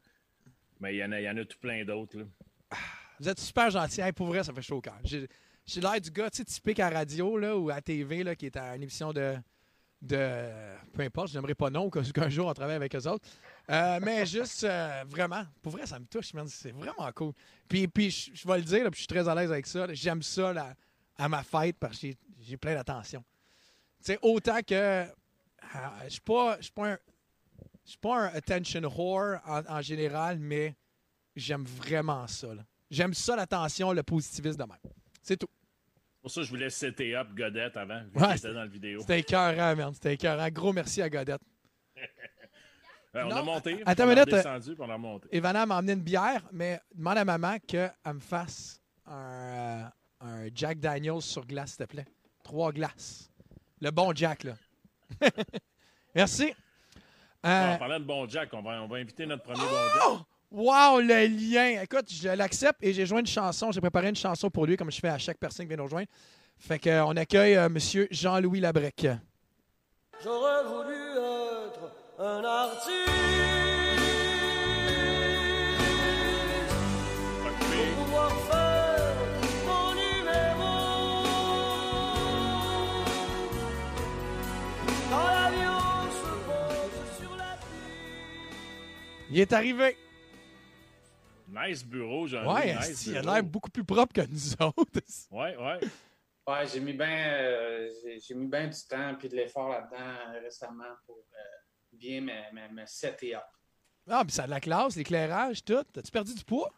[0.83, 2.17] Mais il y en a, il y en a tout plein d'autres.
[2.19, 2.25] là.
[3.19, 4.01] Vous êtes super gentil.
[4.01, 4.99] Hey, pour vrai, ça fait chaud au cœur.
[5.03, 5.27] J'ai
[5.65, 8.47] j'ai l'air du gars tu sais, typique à radio là, ou à TV là, qui
[8.47, 9.35] est à une émission de.
[10.01, 10.39] de
[10.93, 13.25] peu importe, je n'aimerais pas non qu'un jour on travaille avec eux autres.
[13.69, 16.47] Euh, mais juste, euh, vraiment, pour vrai, ça me touche, man.
[16.49, 17.31] C'est vraiment cool.
[17.69, 19.65] Puis, puis je, je vais le dire, là, puis je suis très à l'aise avec
[19.67, 19.87] ça.
[19.93, 20.75] J'aime ça là,
[21.15, 23.23] à ma fête parce que j'ai- j'ai plein d'attention.
[24.03, 24.73] Tu sais, autant que.
[24.73, 25.05] euh,
[26.03, 26.57] je suis pas.
[26.57, 26.97] Je suis pas un.
[27.85, 30.75] Je suis pas un attention whore en, en général, mais
[31.35, 32.53] j'aime vraiment ça.
[32.53, 32.63] là.
[32.89, 34.77] J'aime ça, l'attention, le positivisme de même.
[35.21, 35.49] C'est tout.
[36.21, 39.01] Pour ça, je voulais setter up Godette avant, vu Ouais, qu'il était dans la vidéo.
[39.01, 39.93] C'était écœurant, man.
[39.93, 40.47] C'était écœurant.
[40.49, 41.41] Gros merci à Godette.
[43.13, 44.33] Ouais, on Non, a monté, attends on une a minute.
[44.33, 45.27] descendu, puis on a remonté.
[45.37, 49.83] Ivana m'a emmené une bière, mais demande à maman qu'elle me fasse un, euh,
[50.21, 52.07] un Jack Daniels sur glace, s'il te plaît.
[52.43, 53.29] Trois glaces.
[53.81, 54.55] Le bon Jack, là.
[56.15, 56.55] merci.
[57.45, 59.67] Euh, En parlant de bon Jack, on va, on va inviter notre premier Oh!
[59.69, 60.25] bon Jack.
[60.51, 61.81] Wow, le lien!
[61.81, 63.71] Écoute, je l'accepte et j'ai joint une chanson.
[63.71, 65.83] J'ai préparé une chanson pour lui, comme je fais à chaque personne qui vient nous
[65.85, 66.07] rejoindre.
[66.59, 69.07] Fait qu'on accueille euh, Monsieur Jean-Louis Labrec.
[70.23, 70.95] J'aurais voulu
[71.67, 73.62] être un artiste
[89.33, 89.97] Il est arrivé.
[91.47, 95.01] Nice bureau, jean Ouais, nice il a l'air beaucoup plus propre que nous autres.
[95.31, 95.79] Ouais, ouais.
[96.47, 97.89] Ouais, j'ai mis bien
[98.21, 101.39] j'ai mis ben du temps puis de l'effort là-dedans euh, récemment pour euh,
[101.93, 103.41] bien me, me, me setter up.
[104.07, 105.83] Ah, puis ça a de la classe, l'éclairage, tout.
[105.91, 106.71] T'as-tu perdu du poids?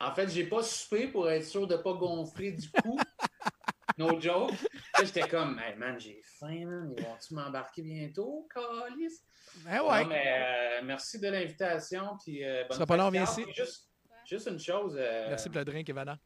[0.00, 2.98] En fait, j'ai pas soupé pour être sûr de pas gonfler du cou.
[4.12, 4.52] no joke.
[5.00, 6.94] J'étais comme, hey man, j'ai faim, man.
[6.96, 9.20] Ils vont-tu m'embarquer bientôt, Calis?
[9.64, 10.02] Ben ouais.
[10.02, 12.16] Non, mais euh, merci de l'invitation.
[12.22, 13.44] Puis, euh, bonne seras pas long, viens ici.
[13.54, 13.90] Juste,
[14.26, 14.96] juste une chose.
[14.98, 16.18] euh, Merci pour le drink, Ivana.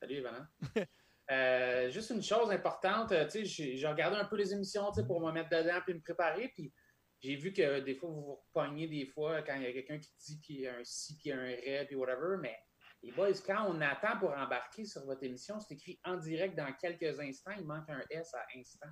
[0.00, 0.48] Salut, Ivana.
[1.30, 5.02] Euh, juste une chose importante, euh, tu sais, j'ai regardé un peu les émissions tu
[5.02, 6.72] sais, pour me mettre dedans puis me préparer, puis
[7.20, 9.72] j'ai vu que euh, des fois, vous vous repognez des fois quand il y a
[9.74, 12.58] quelqu'un qui dit qu'il y a un si puis un ré puis whatever, mais
[13.02, 16.72] les boys, quand on attend pour embarquer sur votre émission, c'est écrit en direct dans
[16.72, 18.88] quelques instants, il manque un S à instant.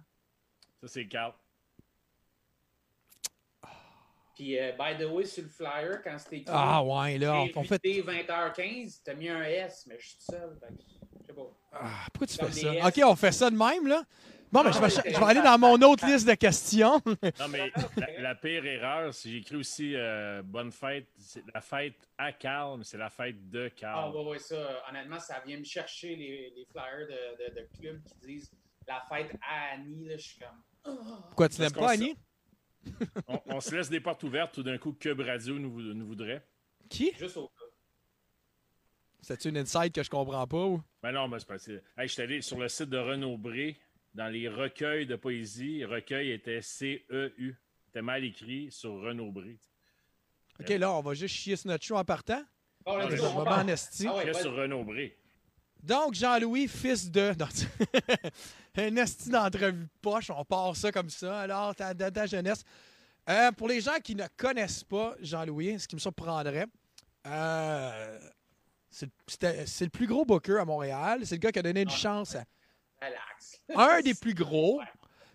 [0.81, 1.33] Ça, c'est Carl.
[4.35, 7.51] Puis, euh, by the way, sur le flyer, quand c'était écrit Ah, ouais, là, on-
[7.61, 10.75] on fait- invité 20h15, t'as mis un S, mais je suis tout seul, fait
[11.23, 11.51] je sais pas.
[11.73, 12.75] Ah, pourquoi tu Comme fais ça?
[12.75, 12.87] S.
[12.87, 14.03] OK, on fait ça de même, là?
[14.57, 17.01] Bon, ben, Ah, je, vais, ouais, je vais aller dans mon autre liste de questions.
[17.41, 21.09] Non, mais la, la pire erreur, c'est j'ai écrit aussi euh, bonne fête.
[21.19, 24.17] C'est la fête à Carl, mais c'est la fête de Ah, Carl.
[24.17, 28.03] ouais, ouais, ça, honnêtement, ça vient me chercher les, les flyers de, de, de clubs
[28.05, 28.51] qui disent
[28.89, 30.63] la fête à Annie, là, je suis comme.
[30.87, 31.35] oh.
[31.37, 32.17] Quoi, tu qu'on pas, Annie?
[33.29, 36.07] on, on se laisse des portes ouvertes, tout d'un coup, Cube Radio nous, vou- nous
[36.07, 36.47] voudrait.
[36.89, 37.13] Qui?
[37.19, 37.65] Juste au cas.
[39.21, 40.81] C'est une insight que je comprends pas ou?
[41.03, 41.57] Ben non, mais c'est pas
[42.01, 43.77] Hey, je suis allé sur le site de Renaud Bré,
[44.17, 45.85] dans les recueils de poésie.
[45.85, 47.55] Recueil était C-E-U.
[47.85, 49.59] C'était mal écrit sur Renaud Bré.
[50.59, 52.43] OK, là, on va juste chier sur notre show en partant.
[52.87, 54.07] Oh, on m'en esti.
[54.09, 55.17] Ah ouais, sur Renaud Bré.
[55.83, 57.33] Donc, Jean-Louis, fils de.
[58.77, 61.41] Non, un esti d'entrevue poche, on part ça comme ça.
[61.41, 62.63] Alors, ta, ta- ta jeunesse.
[63.29, 66.67] Euh, pour les gens qui ne connaissent pas Jean-Louis, ce qui me surprendrait,
[67.27, 68.19] euh,
[68.91, 71.21] c'est le plus gros booker à Montréal.
[71.25, 72.45] C'est le gars qui a donné une chance à
[73.09, 73.61] Relax.
[73.75, 74.81] un des plus gros.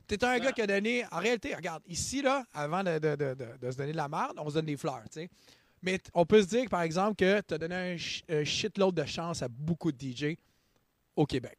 [0.08, 1.06] T'es un gars qui a donné.
[1.12, 4.10] En réalité, regarde, ici, là, avant de, de- de- de- de se donner de la
[4.10, 5.30] merde, on se donne des fleurs, tu sais.
[5.82, 8.94] Mais on peut se dire, par exemple, que tu as donné un, sh- un shitload
[8.94, 10.38] de chance à beaucoup de DJ
[11.16, 11.58] au Québec.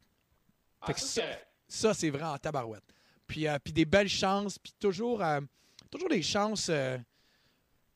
[0.86, 1.22] Fait que ça,
[1.66, 2.84] ça, c'est vrai en tabarouette.
[3.26, 5.40] Puis, euh, puis des belles chances, puis toujours, euh,
[5.90, 6.98] toujours des chances, euh,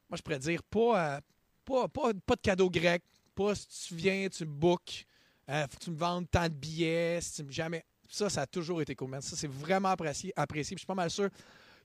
[0.09, 1.21] moi je pourrais dire, pas, euh,
[1.65, 3.03] pas, pas, pas de cadeau grec,
[3.35, 5.05] pas si tu viens, tu me bookes,
[5.51, 7.85] euh, faut que tu me vendes tant de billets, si tu me- jamais.
[8.09, 9.21] Ça, ça a toujours été cool, man.
[9.23, 10.75] Ça, c'est vraiment apprécié, apprécié.
[10.75, 11.29] Puis je suis pas mal sûr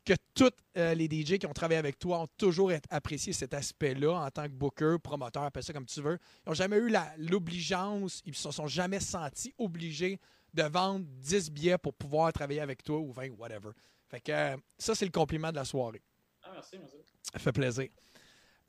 [0.03, 4.13] que tous euh, les DJ qui ont travaillé avec toi ont toujours apprécié cet aspect-là
[4.13, 6.17] en tant que booker, promoteur, appelle ça comme tu veux.
[6.45, 10.19] Ils n'ont jamais eu l'obligeance, ils ne se sont jamais sentis obligés
[10.53, 13.69] de vendre 10 billets pour pouvoir travailler avec toi ou 20, whatever.
[14.09, 16.01] Fait que euh, ça, c'est le compliment de la soirée.
[16.43, 16.95] Ah, merci, merci.
[17.31, 17.87] Ça fait plaisir.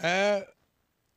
[0.05, 0.41] Euh,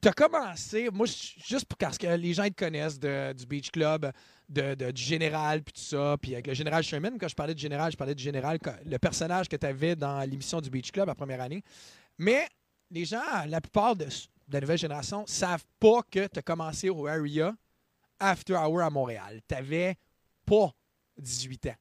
[0.01, 3.69] tu as commencé, moi, juste pour parce que les gens te connaissent de- du Beach
[3.71, 4.11] Club,
[4.49, 7.59] de, du Général, puis tout ça, puis avec le Général Sherman, quand je parlais de
[7.59, 11.07] Général, je parlais du Général, le personnage que tu avais dans l'émission du Beach Club
[11.07, 11.63] la première année.
[12.17, 12.47] Mais
[12.91, 14.07] les gens, la plupart de,
[14.49, 17.55] la nouvelle génération, savent pas que tu as commencé au Area
[18.19, 19.41] After Hour à Montréal.
[19.47, 19.95] Tu n'avais
[20.45, 20.71] pas
[21.17, 21.75] 18 ans.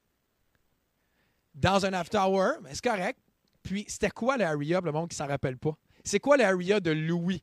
[1.54, 3.18] Dans un After Hour, c'est correct.
[3.62, 5.76] Puis, c'était quoi le Area, le monde qui s'en rappelle pas?
[6.04, 7.42] C'est quoi le Area de Louis?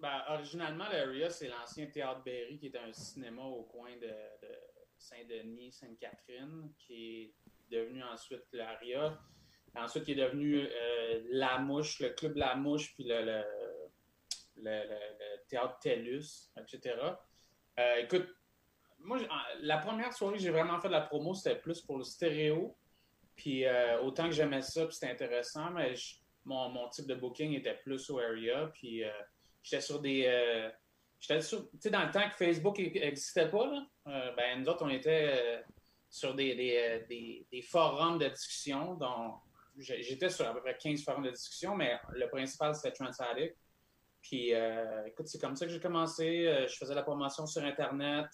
[0.00, 4.54] Ben, originalement, l'Area, c'est l'ancien Théâtre Berry, qui est un cinéma au coin de, de
[4.96, 7.34] Saint-Denis, Sainte-Catherine, qui est
[7.70, 9.18] devenu ensuite l'Aria.
[9.76, 13.44] Ensuite, qui est devenu euh, La Mouche, le club La Mouche, puis le, le,
[14.56, 16.96] le- Théâtre Tellus, etc.
[17.78, 18.26] Euh, écoute,
[18.98, 19.18] moi,
[19.60, 22.76] la première soirée que j'ai vraiment fait de la promo, c'était plus pour le stéréo.
[23.36, 25.94] Puis euh, autant que j'aimais ça, puis c'était intéressant, mais
[26.44, 28.70] mon, type de booking était plus au area.
[28.74, 29.04] Puis
[29.62, 30.24] j'étais sur des.
[30.26, 30.70] euh,
[31.18, 31.70] j'étais sur.
[31.72, 34.88] Tu sais, dans le temps que Facebook n'existait pas, là, euh, ben, nous autres, on
[34.88, 35.60] était euh,
[36.08, 36.54] sur des,
[37.08, 38.98] des, des- forums de discussion.
[39.76, 43.56] J'étais sur à peu près 15 forums de discussion, mais le principal, c'était Transaddict.
[44.20, 44.52] Puis,
[45.06, 46.66] écoute, c'est comme ça que j'ai commencé.
[46.68, 48.26] Je faisais la promotion sur Internet.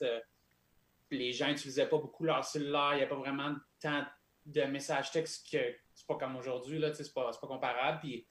[1.10, 2.94] Les gens n'utilisaient pas beaucoup leur cellulaire.
[2.94, 4.04] Il n'y a pas vraiment tant
[4.46, 5.58] de messages textes que
[5.94, 6.78] c'est pas comme aujourd'hui.
[6.78, 8.00] là, C'est pas, pas comparable.
[8.00, 8.26] Puis,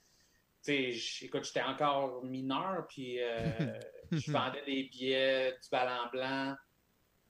[0.68, 2.86] écoute, j'étais encore mineur.
[2.88, 3.50] Puis, euh,
[4.12, 6.56] je vendais des billets du ballon blanc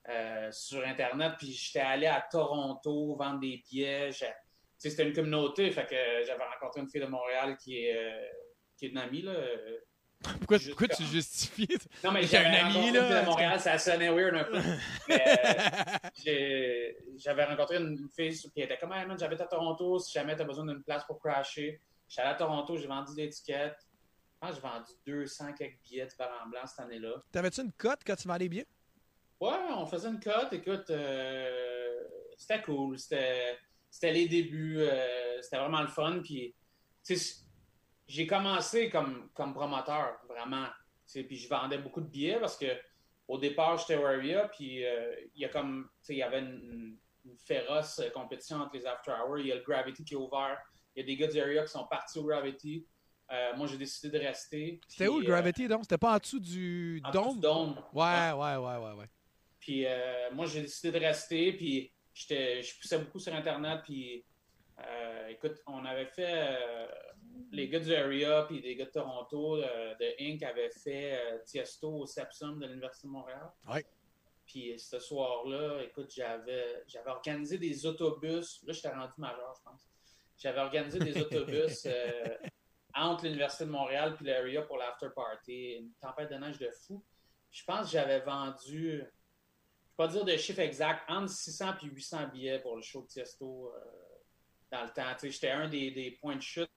[0.10, 1.34] euh, sur Internet.
[1.38, 4.10] Puis, j'étais allé à Toronto vendre des billets.
[4.78, 5.72] C'était une communauté.
[5.72, 5.96] Fait que
[6.26, 8.26] j'avais rencontré une fille de Montréal qui est, euh,
[8.78, 9.22] qui est une amie.
[9.22, 9.34] Là,
[10.40, 11.68] Pourquoi, pourquoi tu justifies?
[12.04, 13.24] non, mais J'ai un ami, là.
[13.24, 14.60] Montréal, ça sonnait weird un peu.
[16.28, 20.42] Euh, j'avais rencontré une fille qui était comme, man, j'habite à Toronto, si jamais tu
[20.42, 21.80] as besoin d'une place pour crasher.
[22.08, 23.78] J'étais allé à Toronto, j'ai vendu des étiquettes.
[24.34, 27.24] Je pense que j'ai vendu 200 quelques billets de ballon blanc cette année-là.
[27.32, 28.68] T'avais-tu une cote quand tu vendais les billets?
[29.40, 30.54] Ouais, on faisait une cote.
[30.54, 32.04] Écoute, euh,
[32.38, 32.98] c'était cool.
[33.00, 33.58] C'était
[33.90, 34.80] c'était les débuts.
[34.80, 36.20] euh, c'était vraiment le fun.
[36.22, 36.54] Puis,
[38.08, 40.68] j'ai commencé comme, comme promoteur, vraiment.
[41.12, 42.68] Puis, je vendais beaucoup de billets parce que
[43.28, 44.48] au départ, j'étais au Area.
[44.50, 48.86] Puis, euh, il y a comme, il y avait une, une féroce compétition entre les
[48.86, 49.40] After Hours.
[49.40, 50.60] Il y a le Gravity qui est ouvert.
[50.96, 52.86] Il y a des gars du Area qui sont partis au Gravity.
[53.32, 54.80] Euh, moi, j'ai décidé de rester.
[54.88, 55.82] C'était où le euh, Gravity, donc?
[55.84, 57.36] C'était pas en dessous du en dessous dôme?
[57.36, 57.76] du dôme.
[57.94, 59.10] Ouais, ouais, ouais, ouais, ouais.
[59.60, 64.24] Puis euh, moi, j'ai décidé de rester, puis je poussais beaucoup sur Internet, puis
[64.80, 66.58] euh, écoute, on avait fait,
[67.52, 70.44] les gars du Area, puis des gars de Toronto, de Inc.
[70.44, 73.52] avaient fait Tiesto au Sepsum de l'Université de Montréal.
[73.68, 73.84] Ouais.
[74.46, 79.90] Puis ce soir-là, écoute, j'avais, j'avais organisé des autobus, là, j'étais rendu majeur, je pense.
[80.38, 82.38] J'avais organisé des autobus euh,
[82.94, 87.04] entre l'Université de Montréal puis l'Area pour l'after party, une tempête de neige de fou.
[87.52, 89.10] Je pense que j'avais vendu, je ne peux
[89.96, 93.72] pas dire de chiffre exact, entre 600 et 800 billets pour le show de Tiesto
[93.74, 93.80] euh,
[94.72, 95.16] dans le temps.
[95.24, 96.70] J'étais un des, des points de chute.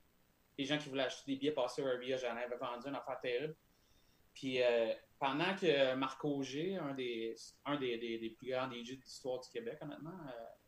[0.57, 3.19] Les gens qui voulaient acheter des billets passer au Area, j'en avais vendu une affaire
[3.21, 3.55] terrible.
[4.33, 9.01] Puis euh, pendant que Marc Auger, un des, un des, des- plus grands DJ de
[9.03, 10.17] l'histoire du Québec, honnêtement,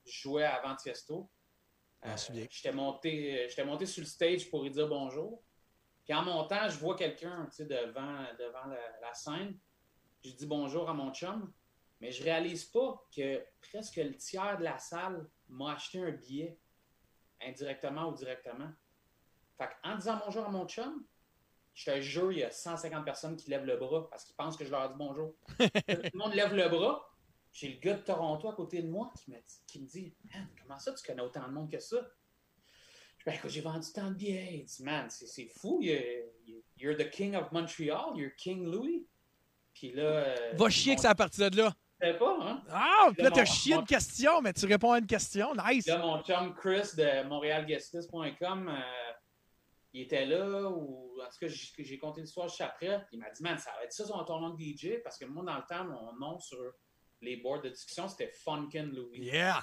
[0.05, 1.29] jouait avant Tiesto,
[2.03, 2.47] Je m'en souviens.
[2.49, 5.43] j'étais monté, monté sur le stage pour lui dire bonjour.
[6.03, 9.57] Puis en montant, je vois quelqu'un devant, devant la, la scène.
[10.23, 11.51] Je dis bonjour à mon chum,
[11.99, 16.57] mais je réalise pas que presque le tiers de la salle m'a acheté un billet,
[17.41, 18.71] indirectement ou directement.
[19.57, 21.05] Fait en disant bonjour à mon chum,
[21.73, 24.57] je te jure, il y a 150 personnes qui lèvent le bras parce qu'ils pensent
[24.57, 25.35] que je leur dis bonjour.
[25.59, 27.10] Tout le monde lève le bras.
[27.51, 30.13] J'ai le gars de Toronto à côté de moi qui me, dit- qui me dit
[30.33, 31.97] Man, comment ça tu connais autant de monde que ça?
[31.97, 34.49] Je dis, Ben, écoute, j'ai vendu tant de billets.
[34.59, 35.79] Il dit, man, c'est c'est fou.
[35.81, 36.01] You're,
[36.77, 38.13] you're the king of Montreal.
[38.15, 39.05] You're King Louis.
[39.73, 40.03] Puis là.
[40.03, 41.73] euh, Va chier que c'est à partir de là.
[42.01, 42.63] Je sais pas, hein?
[42.69, 45.53] Ah, puis là, Là, t'as chié mon- une question, mais tu réponds à une question.
[45.53, 45.85] Nice.
[45.85, 49.11] Là, mon chum Chris de montrealguestlist.com, euh,
[49.93, 53.05] il était là, ou en tout cas, j'ai j'ai compté l'histoire juste après.
[53.11, 55.25] Il m'a dit, man, ça va être ça son ton nom de DJ, parce que
[55.25, 56.57] moi, dans le temps, mon nom sur
[57.21, 59.19] les boards de discussion, c'était Funkin' Louis.
[59.19, 59.61] Yeah!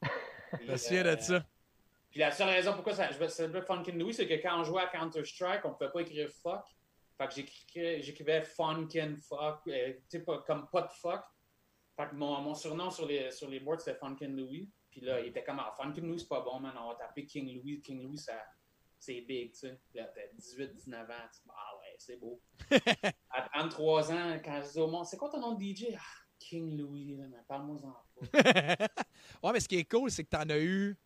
[0.00, 1.44] Puis, Je me souviens euh, de ça.
[2.10, 4.82] Puis la seule raison pourquoi ça, je s'appelait Funkin' Louis, c'est que quand on jouait
[4.82, 6.64] à Counter-Strike, on pouvait pas écrire fuck.
[7.16, 11.22] Fait que j'écrivais, Funkin' fuck, euh, tu sais, comme pas de fuck.
[11.96, 14.70] Fait que mon, mon surnom sur les, sur les boards, c'était Funkin' Louis.
[14.90, 16.74] Puis là, il était comme, ah, Fun King Louis, c'est pas bon, man.
[16.76, 17.80] On va t'appeler King Louis.
[17.80, 18.44] King Louis, ça,
[18.98, 19.80] c'est big, tu sais.
[19.88, 21.14] Puis là, t'as 18, 19 ans.
[21.32, 22.40] Tu ah ouais, c'est beau.
[23.30, 25.94] à 33 ans, quand je dis au monde, c'est quoi ton nom de DJ?
[25.96, 26.00] Ah,
[26.40, 27.80] King Louis, là, mais parle-moi-en
[28.32, 28.38] pas.
[29.42, 30.96] ouais, mais ce qui est cool, c'est que t'en as eu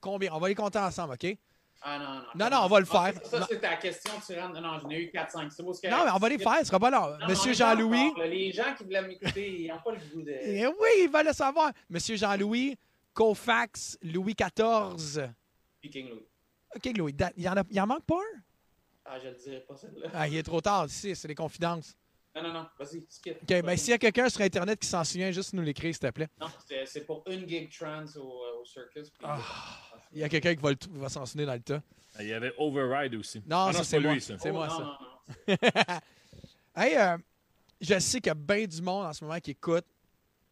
[0.00, 0.32] combien?
[0.32, 1.36] On va les compter ensemble, OK?
[1.82, 2.22] Ah non, non.
[2.36, 3.26] Non, non, on va le Ah, faire.
[3.26, 4.58] Ça, c'est ta question, tu rentres.
[4.60, 5.50] Non, j'en ai eu 4-5.
[5.50, 7.18] C'est beau, c'est Non, mais on va les faire, ce sera pas long.
[7.18, 8.12] Non, Monsieur Jean-Louis.
[8.20, 10.30] Les gens qui voulaient m'écouter, ils n'ont pas le goût de.
[10.30, 11.72] Eh oui, il va le savoir.
[11.90, 12.78] Monsieur Jean-Louis,
[13.12, 15.28] Kofax, Louis XIV.
[15.80, 16.26] Puis King Louis.
[16.76, 18.40] OK, Louis, da- il y en, a, il en manque pas un?
[19.04, 20.08] Ah, je le dirai pas, celle-là.
[20.14, 21.94] Ah, il est trop tard ici, c'est des confidences.
[22.36, 23.36] Non, non, non, vas-y, skip.
[23.42, 26.00] OK, ben s'il y a quelqu'un sur Internet qui s'en souvient, juste nous l'écrire, s'il
[26.00, 26.28] te plaît.
[26.40, 29.10] Non, c'est c'est pour une gig trans au, euh, au circus.
[29.10, 29.38] puis- Ah.
[30.12, 31.82] Il y a quelqu'un qui va, va s'en souvenir dans le tas.
[32.20, 33.40] Il y avait Override aussi.
[33.46, 34.36] Non, Ah ça, c'est lui, ça.
[34.38, 34.98] C'est moi, non, ça.
[35.48, 35.56] non,
[36.76, 37.16] hey, euh,
[37.80, 39.84] je sais qu'il y a bien du monde en ce moment qui écoute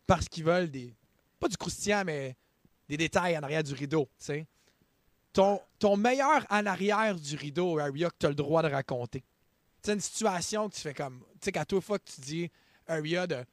[0.06, 0.94] parce qu'ils veulent des.
[1.38, 2.36] Pas du croustillant, mais
[2.88, 4.46] des détails en arrière du rideau, tu sais.
[5.32, 9.20] Ton, ton meilleur en arrière du rideau, Aria, que tu as le droit de raconter.
[9.20, 9.26] Tu
[9.84, 11.24] sais, une situation que tu fais comme.
[11.42, 12.50] Tu sais, qu'à toute fois que tu dis,
[12.86, 13.44] Aria, de.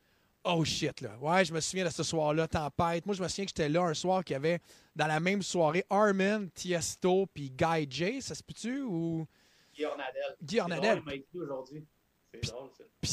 [0.43, 1.17] Oh shit, là.
[1.19, 3.03] Ouais, je me souviens de ce soir-là, tempête.
[3.07, 4.59] Moi, je me souviens que j'étais là un soir qu'il y avait
[4.95, 8.21] dans la même soirée Armin, Tiesto puis Guy J.
[8.21, 9.27] Ça se peut-tu ou?
[9.73, 10.35] Guy Ornadel.
[10.41, 11.03] Guy Ornadel.
[11.33, 11.83] aujourd'hui.
[12.31, 12.83] C'est drôle, ça.
[13.01, 13.11] Puis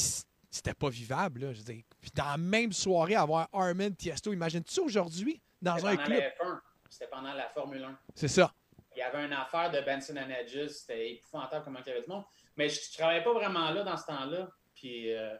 [0.51, 1.53] c'était pas vivable, là.
[1.53, 1.63] Je.
[1.63, 6.19] Puis dans la même soirée, avoir Armin Tiesto, imagines-tu aujourd'hui dans un club?
[6.19, 6.59] la F1.
[6.87, 7.99] C'était pendant la Formule 1.
[8.13, 8.53] C'est ça.
[8.95, 10.69] Il y avait une affaire de Benson and Edges.
[10.69, 12.23] C'était épouvantable comment il y avait du monde.
[12.55, 14.49] Mais je ne travaillais pas vraiment là dans ce temps-là.
[14.79, 15.35] Puis euh,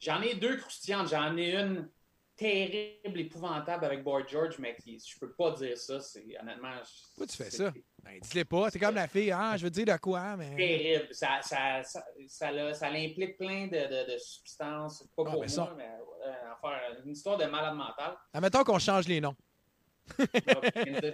[0.00, 1.08] j'en ai deux croustillantes.
[1.08, 1.88] J'en ai une
[2.36, 6.00] terrible, épouvantable avec Boy George, mais qui, je peux pas dire ça.
[6.00, 6.72] C'est honnêtement.
[7.08, 7.72] Pourquoi tu fais ça?
[8.02, 8.70] Ben, dis-le pas.
[8.70, 10.54] T'es comme la fille, ah, je veux dire de quoi, mais.
[10.54, 11.08] terrible.
[11.12, 13.70] Ça, ça, ça, ça, ça l'implique plein de,
[14.06, 15.02] de, de substances.
[15.16, 15.74] Pas Ah, pour ben moi, ça.
[15.76, 18.16] mais euh, une, affaire- une histoire de malade mental.
[18.32, 19.34] Admettons qu'on change les noms.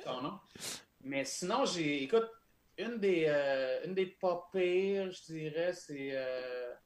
[0.05, 0.39] Ton nom.
[1.03, 2.03] Mais sinon, j'ai.
[2.05, 2.29] Écoute,
[2.79, 6.11] une des, euh, une des pas pires, je dirais, c'est.
[6.13, 6.79] euh, Ah.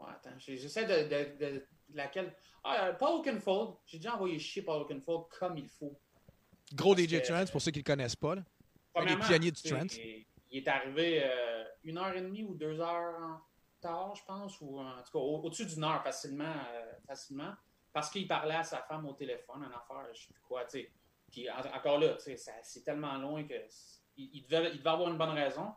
[0.00, 2.34] Ouais, attends, j'essaie de, de, de- de laquelle?
[2.64, 3.76] Ah, euh, Paul Oakenfold.
[3.86, 5.98] J'ai déjà envoyé chier Paul Oakenfold comme il faut.
[6.74, 8.34] Gros Parce DJ que- Trance, pour ceux qui le connaissent pas.
[8.36, 8.42] Là.
[8.42, 9.96] Un des Premièrement, pionniers du tu sais, trance.
[9.96, 13.40] Il, est arrivé euh, une heure et demie ou deux heures en
[13.80, 17.52] tard, je pense, ou en tout cas au- au-dessus d'une heure facilement, euh, facilement,
[17.92, 20.70] parce qu'il parlait à sa femme au téléphone, une affaire, je sais plus quoi, tu
[20.80, 20.90] sais.
[21.30, 23.54] Puis en- encore là, tu sais, ça- c'est tellement loin que
[24.16, 25.72] il, il devait, il devait avoir une bonne raison.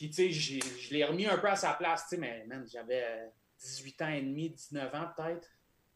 [0.00, 2.66] Puis tu sais, je l'ai remis un peu à sa place, tu sais, mais man,
[2.66, 3.26] j'avais euh,
[3.58, 5.46] 18 ans et demi, 19 ans peut-être.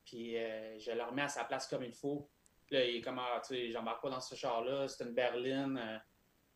[0.05, 2.29] Puis euh, je le remets à sa place comme il faut.
[2.67, 5.15] Puis Là, il est comme, ah, tu sais, j'embarque pas dans ce char-là, c'est une
[5.15, 5.97] berline, euh,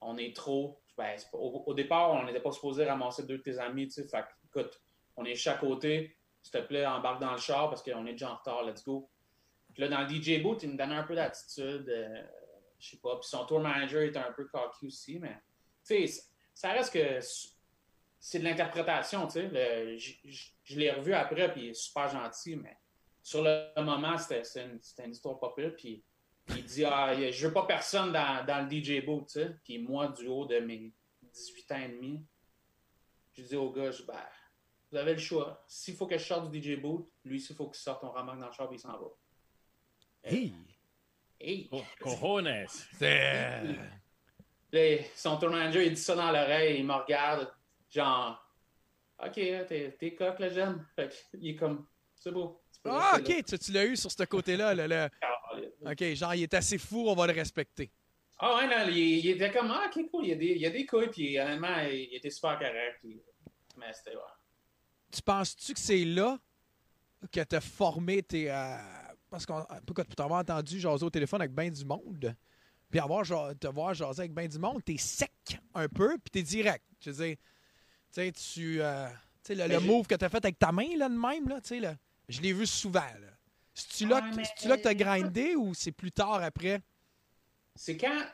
[0.02, 0.82] on est trop.
[0.98, 4.08] Ben, au, départ, on n'était pas supposé ramasser deux de tes amis, tu sais.
[4.08, 4.78] Fait écoute,
[5.16, 8.30] on est chaque côté, s'il te plaît, embarque dans le char parce qu'on est déjà
[8.30, 9.08] en retard, let's go.
[9.72, 12.22] Puis là, dans le DJ booth, il me donnait un peu d'attitude, euh,
[12.78, 13.16] je sais pas.
[13.18, 15.40] Puis son tour manager était un peu cocky aussi, mais,
[15.86, 16.27] tu sais,
[16.58, 17.20] ça reste que
[18.18, 19.48] c'est de l'interprétation, tu sais.
[19.48, 22.76] Le- j- j- Je l'ai revu après, puis il est super gentil, mais
[23.22, 25.72] sur le moment, c'était une, histoire pire.
[25.76, 26.02] Puis
[26.48, 29.50] il dit ah, Je veux pas personne dans, dans le DJ booth, tu sais.
[29.62, 30.92] Puis moi, du haut de mes
[31.32, 32.26] 18 ans et demi,
[33.34, 34.18] je dis au gars je, ben,
[34.90, 35.64] Vous avez le choix.
[35.68, 38.40] S'il faut que je sorte du DJ booth, lui, s'il faut qu'il sorte, on ramasse
[38.40, 39.06] dans le char et il s'en va.
[40.24, 40.52] Hey!
[41.40, 41.70] Hey!
[42.00, 42.66] Cojones!
[42.98, 43.62] C'est.
[44.72, 47.50] Là, son tour manager, il dit ça dans l'oreille, il me regarde,
[47.90, 48.44] genre,
[49.24, 50.86] OK, t'es t'es coq, le jeune.
[50.94, 52.60] Fait il est comme, c'est beau.
[52.84, 53.18] Ah, là.
[53.18, 54.74] ok, tu, tu l'as eu sur ce côté-là.
[54.74, 55.08] là, là.
[55.84, 57.90] Ok, genre, il est assez fou, on va le respecter.
[58.38, 60.58] Ah ouais, non, il, il était comme, ah, ok, cool, il y a des, il
[60.58, 62.98] y a des couilles, puis honnêtement, il, il était super correct.
[63.00, 63.20] Puis,
[63.76, 64.22] mais c'était, ouais.
[65.10, 66.38] Tu penses-tu que c'est là
[67.32, 68.50] que t'as formé tes.
[68.50, 68.76] euh,
[69.30, 72.34] parce qu'on pourquoi tu t'avoir entendu jaser au téléphone avec ben du monde,
[72.90, 73.24] puis avoir
[73.58, 75.30] te voir jaser avec ben du monde, t'es sec
[75.74, 76.84] un peu, puis t'es direct.
[77.00, 77.42] Je veux dire, tu
[78.10, 78.80] sais, tu.
[78.82, 79.08] euh,
[79.44, 81.48] tu sais, le, Ben, le move que t'as fait avec ta main, là, de même,
[81.48, 81.94] là, tu sais, là,
[82.28, 83.28] je l'ai vu souvent, là.
[83.74, 84.20] C'est-tu là,
[84.76, 86.80] que- t'as grindé ou c'est plus tard après?
[87.76, 88.24] C'est quand,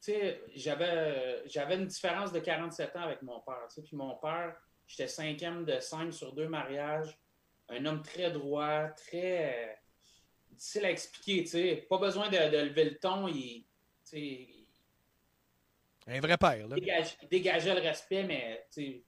[0.00, 3.96] tu sais, j'avais, j'avais une différence de 47 ans avec mon père, tu sais, puis
[3.96, 4.56] mon père,
[4.88, 7.16] j'étais cinquième de cinq sur deux mariages,
[7.68, 9.72] un homme très droit, très euh,
[10.54, 13.66] difficile à expliquer, tu sais, pas besoin de, de lever le ton, il, tu
[14.04, 14.48] sais,
[16.06, 16.76] Un vrai père, là.
[16.76, 19.04] il dégage- il dégageait le respect, mais tu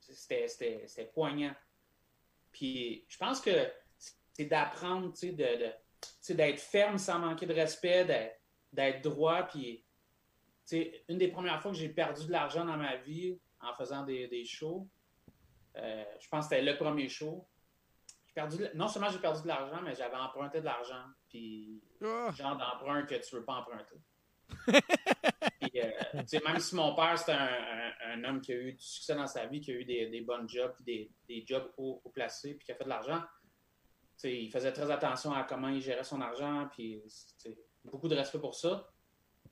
[0.00, 1.54] sais, c'était, c'était, c'était poignant.
[2.52, 3.50] Puis je pense que
[4.32, 8.40] c'est d'apprendre, tu sais, de, de- tu sais, d'être ferme sans manquer de respect, d'être,
[8.72, 9.44] d'être droit.
[9.44, 9.84] Puis,
[10.66, 13.74] tu sais, une des premières fois que j'ai perdu de l'argent dans ma vie en
[13.74, 14.86] faisant des, des shows,
[15.76, 17.46] euh, je pense que c'était le premier show.
[18.36, 21.04] Je perdu de- non seulement j'ai perdu de l'argent, mais j'avais emprunté de l'argent.
[21.28, 21.80] Puis,
[22.34, 23.96] genre d'emprunt que tu veux pas emprunter.
[25.60, 25.90] Puis, euh,
[26.44, 29.26] même si mon père, c'était un, un- un homme qui a eu du succès dans
[29.26, 32.10] sa vie, qui a eu des, des bonnes jobs, puis des, des jobs haut, haut
[32.10, 33.22] placés, puis qui a fait de l'argent,
[34.24, 37.02] il faisait très attention à comment il gérait son argent, puis
[37.84, 38.88] beaucoup de respect pour ça.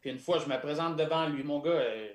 [0.00, 2.12] Puis une fois, je me présente devant lui, mon gars, euh,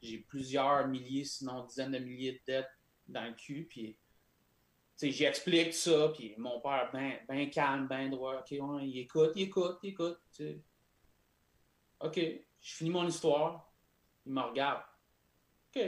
[0.00, 2.70] j'ai plusieurs milliers, sinon dizaines de milliers de dettes
[3.08, 3.98] dans le cul, puis
[5.10, 9.42] j'y explique ça, puis mon père, ben, ben calme, ben droit, ok, il écoute, il
[9.42, 10.20] écoute, il écoute.
[12.00, 13.72] Ok, je finis mon histoire,
[14.26, 14.82] il me regarde.
[15.74, 15.82] Ok.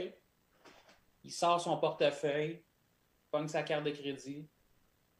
[1.23, 2.63] Il sort son portefeuille,
[3.31, 4.47] pogne sa carte de crédit,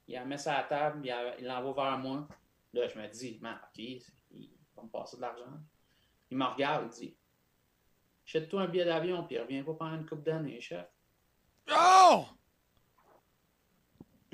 [0.07, 1.01] il la met sur la table,
[1.39, 2.27] il l'envoie vers moi.
[2.73, 5.59] Là, je me dis, man, ok, il va me passer de l'argent.
[6.29, 7.17] Il me regarde, il dit,
[8.25, 10.85] achète-toi un billet d'avion, puis reviens pas pendant une couple d'années, chef.
[11.71, 12.25] Oh!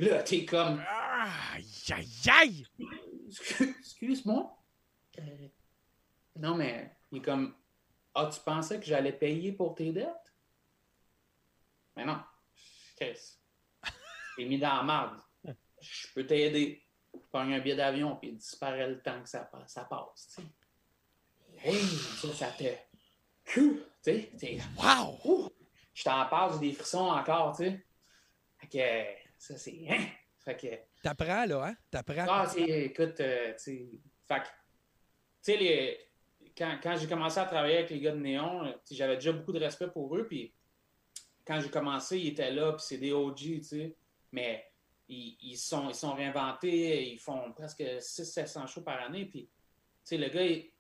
[0.02, 0.84] Là, t'es comme.
[0.88, 2.68] Aïe, aïe, aïe!
[3.80, 4.58] Excuse-moi.
[5.20, 5.48] Euh,
[6.38, 7.56] non, mais il est comme.
[8.16, 10.34] Ah, tu pensais que j'allais payer pour tes dettes?
[11.96, 12.20] Mais non.
[12.96, 13.38] Chris.
[14.36, 15.56] T'es mis dans la merde.
[15.80, 16.84] Je peux t'aider.
[17.30, 20.42] Prends un billet d'avion, puis il disparaît le temps que ça, pa- ça passe, tu
[20.42, 20.48] sais.
[21.64, 22.64] Hey, ça, ça te.
[23.54, 24.60] Tu sais.
[24.78, 25.52] Wow!
[25.94, 27.86] Je t'en parle, j'ai des frissons encore, tu sais.
[28.58, 29.21] Fait que.
[29.42, 29.86] Ça, c'est.
[29.90, 30.06] Hein?
[30.38, 30.68] Fait que.
[31.04, 31.76] T'apprends, là, hein?
[31.90, 32.26] T'apprends.
[32.30, 33.90] Ah, c'est, écoute, euh, tu sais,
[34.28, 34.52] fait que, tu
[35.42, 36.00] sais, les,
[36.58, 39.52] quand, quand j'ai commencé à travailler avec les gars de Néon, euh, j'avais déjà beaucoup
[39.52, 40.54] de respect pour eux, puis
[41.46, 43.96] quand j'ai commencé, ils étaient là, puis c'est des OG, tu sais,
[44.32, 44.66] mais
[45.08, 49.52] ils, ils sont, ils sont réinventés, ils font presque 600-700 shows par année, puis, tu
[50.04, 50.72] sais, le gars, il-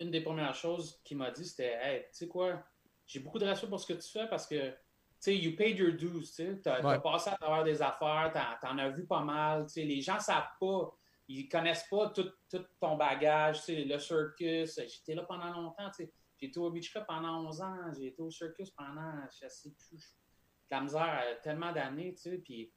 [0.00, 2.64] une des premières choses qu'il m'a dit, c'était, hey, tu sais quoi,
[3.06, 4.72] j'ai beaucoup de respect pour ce que tu fais parce que,
[5.20, 7.00] sais, you paid your dues, tu Ouais.
[7.00, 10.18] passé à travers des affaires, t'en, t'en as vu pas mal, tu sais, les gens
[10.20, 10.90] savent pas,
[11.26, 15.90] ils connaissent pas tout, tout ton bagage, tu sais, le circus, j'étais là pendant longtemps,
[15.90, 19.12] tu sais, j'ai été au Beach Club pendant 11 ans, j'ai été au circus pendant,
[19.42, 22.74] je sais plus, de la misère, euh, tellement d'années, tu sais, puis, tu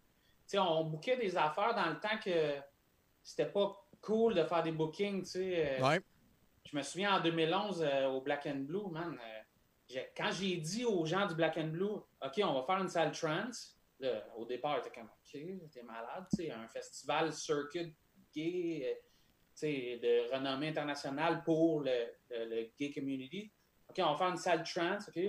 [0.47, 2.55] sais, on bouquait des affaires dans le temps que
[3.23, 5.79] c'était pas cool de faire des bookings, tu sais.
[5.79, 6.01] euh, Ouais.
[6.71, 9.13] Je me souviens en 2011 euh, au Black and Blue, man.
[9.19, 9.40] euh,
[10.15, 11.85] quand j'ai dit aux gens du Black and Blue,
[12.21, 15.83] OK, on va faire une salle trance, là, au départ, ils étaient comme OK, t'es
[15.83, 17.95] malade, tu sais, un festival circuit
[18.33, 19.07] gay, euh,
[19.55, 19.67] tu
[19.99, 23.51] de renommée internationale pour le, le- le gay community.
[23.89, 25.21] OK, on va faire une salle trance, OK?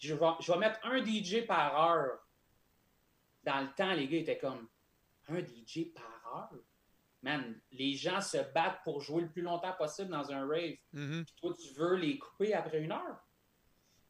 [0.00, 2.18] Je vais, je vais mettre un DJ par heure.
[3.42, 4.68] Dans le temps, les gars étaient comme
[5.28, 6.20] un DJ par
[6.52, 6.60] heure?
[7.22, 10.76] Man, les gens se battent pour jouer le plus longtemps possible dans un rave.
[10.92, 11.24] Mhm.
[11.24, 13.20] Puis toi, tu veux les couper après une heure?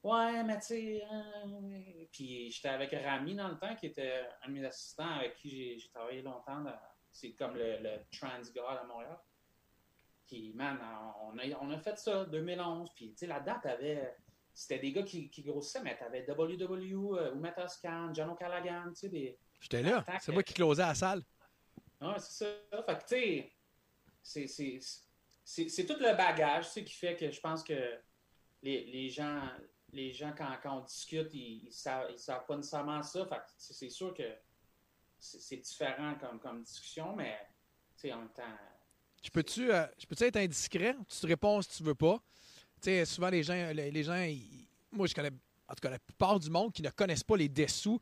[0.02, 1.02] Ouais, mais tu sais.
[1.12, 2.04] euh.
[2.12, 5.78] Puis j'étais avec Rami dans le temps, qui était un de mes assistants avec qui
[5.78, 6.60] j'ai- travaillé longtemps.
[6.60, 6.78] dans-
[7.12, 8.28] C'est comme le, le Trans
[8.68, 9.18] à Montréal.
[10.28, 10.78] Puis, man,
[11.22, 12.88] on a, on a fait ça 2011.
[12.94, 14.16] Puis, tu sais, la date avait.
[14.54, 18.94] C'était des gars qui, qui grossissaient, mais t'avais WW, euh, Umeta Scan, John O'Callaghan, tu
[18.96, 19.38] sais, des.
[19.60, 20.04] J'étais là.
[20.20, 21.22] C'est moi qui closais la salle.
[22.00, 22.82] Ouais, c'est ça.
[22.84, 23.52] Fait que, tu sais,
[24.22, 24.78] c'est- c'est-
[25.44, 27.98] c'est c'est tout le bagage, tu sais, qui fait que je pense que
[28.62, 29.40] les, les gens,
[29.92, 33.26] les gens quand, quand on discute, ils, ils savent, ils savent pas nécessairement ça.
[33.26, 34.22] Fait c'est sûr que
[35.18, 37.36] c'est différent comme, discussion, mais,
[38.04, 38.42] en même temps.
[39.22, 40.96] Je peux-tu euh, je peux-tu être indiscret?
[41.08, 42.18] Tu te réponds si tu veux pas.
[42.80, 45.30] Tu sais, souvent, les gens, les, les gens ils- moi, je connais,
[45.68, 48.00] en tout cas, la plupart du monde qui ne connaissent pas les dessous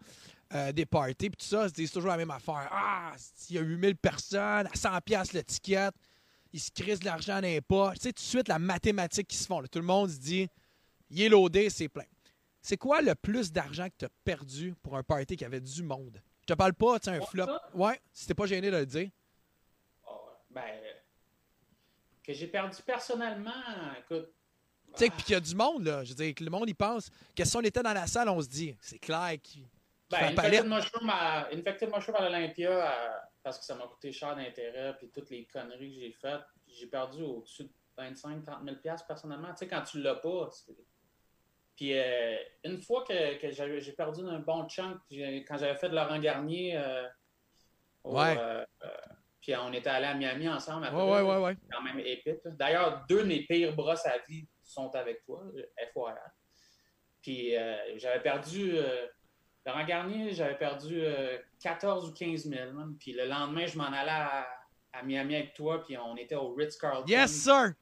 [0.54, 2.68] euh, des parties, puis tout ça, se disent toujours la même affaire.
[2.70, 3.12] Ah,
[3.50, 5.94] il y a 8000 personnes, à 100$ piastres l'étiquette,
[6.52, 7.96] ils se crissent de l'argent dans les poches.
[7.96, 9.62] Tu sais, tout de suite, la mathématique qui se font.
[9.64, 10.48] Tout le monde se dit,
[11.10, 12.04] il est loadé, c'est plein.
[12.60, 15.82] C'est quoi le plus d'argent que tu as perdu pour un party qui avait du
[15.82, 16.20] monde?
[16.42, 17.46] Je te parle pas, tu sais, un flop.
[17.74, 19.10] Ouais, si t'es pas gêné de le dire.
[20.50, 20.92] Ben, euh,
[22.24, 23.52] que j'ai perdu personnellement,
[23.98, 24.32] écoute,
[24.96, 26.02] Tu sais, puis qu'il y a du monde, là.
[26.04, 28.28] Je veux dire, que le monde, il pense que si on était dans la salle,
[28.30, 29.66] on se dit, c'est clair qu'il
[30.10, 30.66] Ben, Infected.
[30.66, 35.10] Mushroom, à, Infected Mushroom à l'Olympia, euh, parce que ça m'a coûté cher d'intérêt, puis
[35.10, 39.50] toutes les conneries que j'ai faites, j'ai perdu au-dessus de 25-30 000 piastres, personnellement.
[39.52, 40.72] Tu sais, quand tu l'as pas, c'est-
[41.78, 43.50] Puis euh, une fois que, que
[43.80, 44.98] j'ai perdu un bon chunk,
[45.46, 47.06] quand j'avais fait de Laurent Garnier, euh,
[48.02, 48.36] au, Ouais.
[48.36, 48.64] euh,
[49.40, 50.86] puis on était allés à Miami ensemble.
[50.86, 51.56] après, Ouais, ouais, ouais, ouais.
[51.70, 52.40] Quand même épique.
[52.46, 55.44] D'ailleurs, deux de mes pires brosses à vie sont avec toi,
[55.92, 56.14] FYI.
[57.22, 57.54] Puis
[57.96, 58.72] j'avais perdu.
[59.64, 62.72] Laurent Garnier, j'avais perdu euh, 14 ou 15 000.
[62.72, 62.96] man.
[62.98, 64.48] Puis le lendemain, je m'en allais à,
[64.94, 67.04] à Miami avec toi, puis on était au Ritz-Carlton.
[67.06, 67.74] Yes, sir!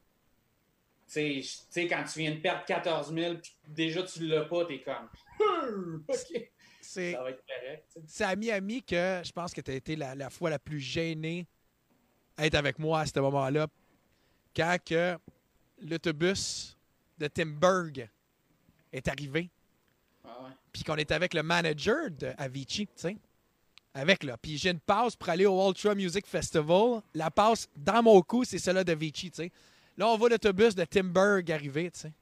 [1.11, 4.81] Tu sais, quand tu viens de perdre 14 000, puis déjà tu l'as pas, t'es
[4.81, 5.09] comme.
[6.07, 6.49] OK.
[6.81, 7.99] c'est Ça va être correct.
[8.05, 10.79] c'est à Miami que je pense que tu as été la, la fois la plus
[10.79, 11.47] gênée
[12.35, 13.67] à être avec moi à ce moment-là.
[14.55, 15.17] Quand que
[15.79, 16.77] l'autobus
[17.17, 18.09] de Timberg
[18.91, 19.49] est arrivé.
[20.23, 20.49] Ah.
[20.71, 23.17] Puis qu'on est avec le manager de Avicii, tu sais.
[23.93, 24.37] Avec là.
[24.37, 27.01] Puis j'ai une passe pour aller au Ultra Music Festival.
[27.15, 29.51] La passe dans mon cou, c'est celle-là d'Avicii, tu sais.
[29.97, 32.13] Là, on voit l'autobus de Timberg arriver, tu sais.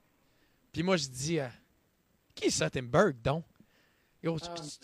[0.72, 1.48] Puis moi, je dis, euh,
[2.34, 3.44] qui est ça, Timberg, donc?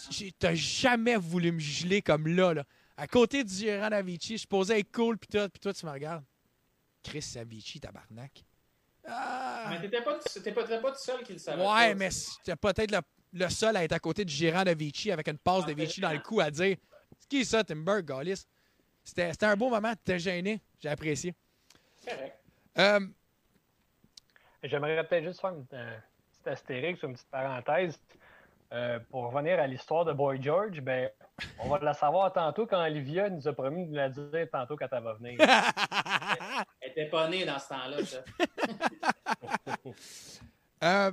[0.10, 2.64] J'ai- T'as jamais voulu me geler comme là, là.
[2.98, 5.92] À côté du gérant d'Avicii, je posais être cool, puis toi, puis toi, tu me
[5.92, 6.24] regardes.
[7.02, 8.44] Chris, Avicii, tabarnak.
[9.70, 10.20] Mais t'étais pas,
[10.54, 11.62] pas, pas tout seul qui le savait.
[11.62, 13.00] Ouais, pas, mais c'était peut-être le,
[13.34, 16.20] le seul à être à côté du gérant d'Avicii avec une passe d'Avicii dans le
[16.20, 16.78] cou à dire
[17.18, 18.06] C'est qui ça, Timberg?
[19.04, 20.62] C'était c'était un beau moment, t'étais gêné.
[20.80, 21.34] J'ai apprécié.
[22.06, 22.38] Correct.
[22.78, 23.00] Euh,
[24.64, 25.98] J'aimerais peut-être juste faire une euh,
[26.32, 28.00] petite astérix ou une petite parenthèse.
[28.74, 31.10] Euh, pour revenir à l'histoire de Boy George, ben,
[31.60, 34.78] on va la savoir tantôt quand Olivia nous a promis de nous la dire tantôt
[34.78, 35.38] quand elle va venir.
[36.80, 38.24] Elle était pas née dans ce temps-là, ça.
[40.84, 41.12] euh,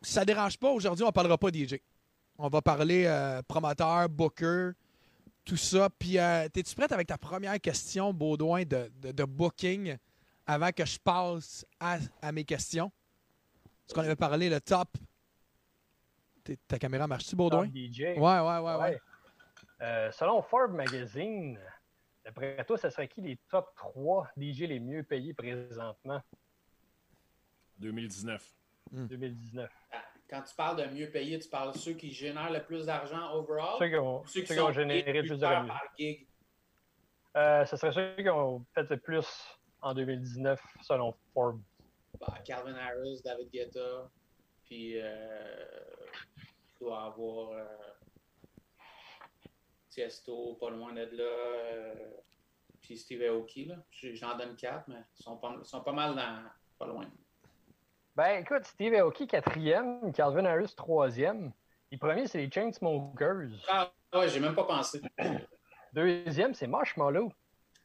[0.00, 0.70] ça dérange pas.
[0.70, 1.74] Aujourd'hui, on parlera pas DJ.
[2.38, 4.70] On va parler euh, promoteur, booker,
[5.46, 5.88] tout ça.
[5.98, 9.96] Puis, euh, es-tu prête avec ta première question, Baudouin, de, de, de booking
[10.46, 12.92] avant que je passe à, à mes questions?
[13.86, 14.88] Parce qu'on avait parlé le top.
[16.44, 17.66] T'es- Ta caméra marche-tu, Baudouin?
[17.66, 18.00] Top DJ.
[18.00, 19.00] Ouais, ouais, ouais, ouais.
[19.80, 21.58] Euh, selon Forbes Magazine,
[22.24, 26.20] d'après toi, ce serait qui les top 3 DJ les mieux payés présentement?
[27.78, 28.42] 2019.
[28.92, 29.70] 2019?
[30.28, 33.32] Quand tu parles de mieux payé, tu parles de ceux qui génèrent le plus d'argent
[33.34, 33.76] overall?
[33.78, 35.68] Ceux qui ont- ceux qui ceux qui ont sont généré plus de revenus.
[35.68, 36.26] par gig?
[37.36, 39.26] Euh, ce serait ceux qui ont fait le plus
[39.82, 41.62] en 2019, selon Forbes.
[42.18, 44.10] Bah, Calvin Harris, David Guetta,
[44.64, 45.64] puis euh,
[46.36, 47.64] il doit avoir euh,
[49.90, 51.94] Tiesto, pas loin d'être là, euh,
[52.80, 53.70] puis Steve Aoki,
[54.14, 56.42] J'en donne quatre, mais ils sont pas, sont pas mal dans,
[56.78, 57.04] pas loin.
[58.16, 61.52] Ben écoute, Steve Aoki, quatrième, Calvin Harris, troisième.
[61.92, 63.50] Les premiers, c'est les Chainsmokers.
[63.68, 65.02] Ah ouais, j'ai même pas pensé.
[65.92, 67.30] Deuxième, c'est Marshmallow.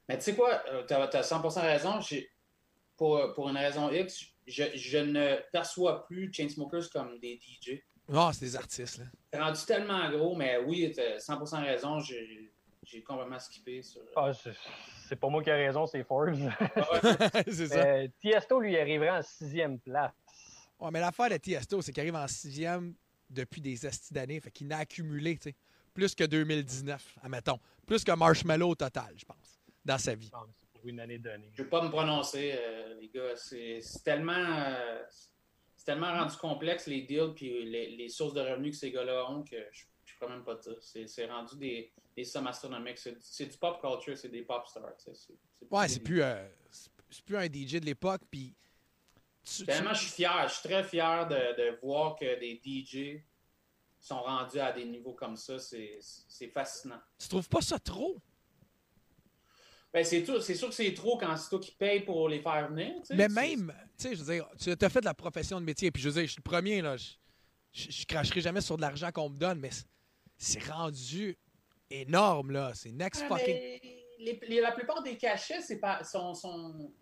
[0.07, 1.99] Mais tu sais quoi, euh, t'as as 100% raison.
[2.95, 7.81] Pour, pour une raison X, je, je ne perçois plus Chainsmokers comme des DJ.
[8.13, 9.05] Ah, c'est des artistes, là.
[9.33, 11.99] C'est rendu tellement gros, mais oui, t'as 100% raison.
[11.99, 12.51] J'ai
[12.83, 14.01] j'ai complètement skippé sur.
[14.15, 14.55] Ah, c'est-
[15.07, 16.35] c'est pas moi qui ai raison, c'est Forbes.
[17.47, 17.85] c'est ça.
[17.85, 20.13] Euh, Tiesto lui arriverait en sixième place.
[20.81, 22.95] Ouais, mais l'affaire de Tiesto, c'est qu'il arrive en sixième
[23.29, 24.39] depuis des estis d'années.
[24.41, 25.55] Fait qu'il n'a accumulé, tu sais,
[25.93, 27.59] plus que 2019, admettons.
[27.85, 30.31] Plus que Marshmallow au total, je pense, dans sa vie.
[30.73, 31.51] Pour une année donnée.
[31.53, 33.35] Je ne veux pas me prononcer, euh, les gars.
[33.35, 35.03] C'est tellement, euh,
[35.77, 39.29] c'est tellement rendu complexe, les deals puis les, les sources de revenus que ces gars-là
[39.29, 39.83] ont que je
[40.15, 40.77] ne peux même pas dire.
[40.81, 42.97] C'est rendu des, des sommes astronomiques.
[42.97, 44.93] C'est du pop culture, c'est des pop stars.
[44.97, 45.33] C'est-
[45.69, 48.21] Ouais, c'est plus, euh, c'est- c'est plus un DJ de l'époque.
[48.31, 48.55] Puis.
[49.43, 52.59] Tu- Tellement tu- je suis fier, je suis très fier de, de voir que des
[52.63, 53.23] DJ
[53.99, 55.57] sont rendus à des niveaux comme ça.
[55.59, 56.99] C'est fascinant.
[57.19, 58.17] Tu trouves pas ça trop?
[59.93, 60.23] Ben, c'est
[60.55, 62.93] sûr que c'est trop quand c'est toi qui payes pour les faire venir.
[63.09, 65.91] Mais même, tu sais, je veux dire, tu as fait de la profession de métier,
[65.91, 66.95] puis je veux dire, je suis le premier, là.
[66.95, 67.09] Je,
[67.73, 69.69] je, je cracherai jamais sur de l'argent qu'on me donne, mais
[70.37, 71.37] c'est- rendu
[71.89, 72.71] énorme, là.
[72.73, 73.53] C'est next Ah, fucking.
[73.53, 73.81] mais
[74.19, 76.93] les- les- la plupart des cachets, c'est sont, sont-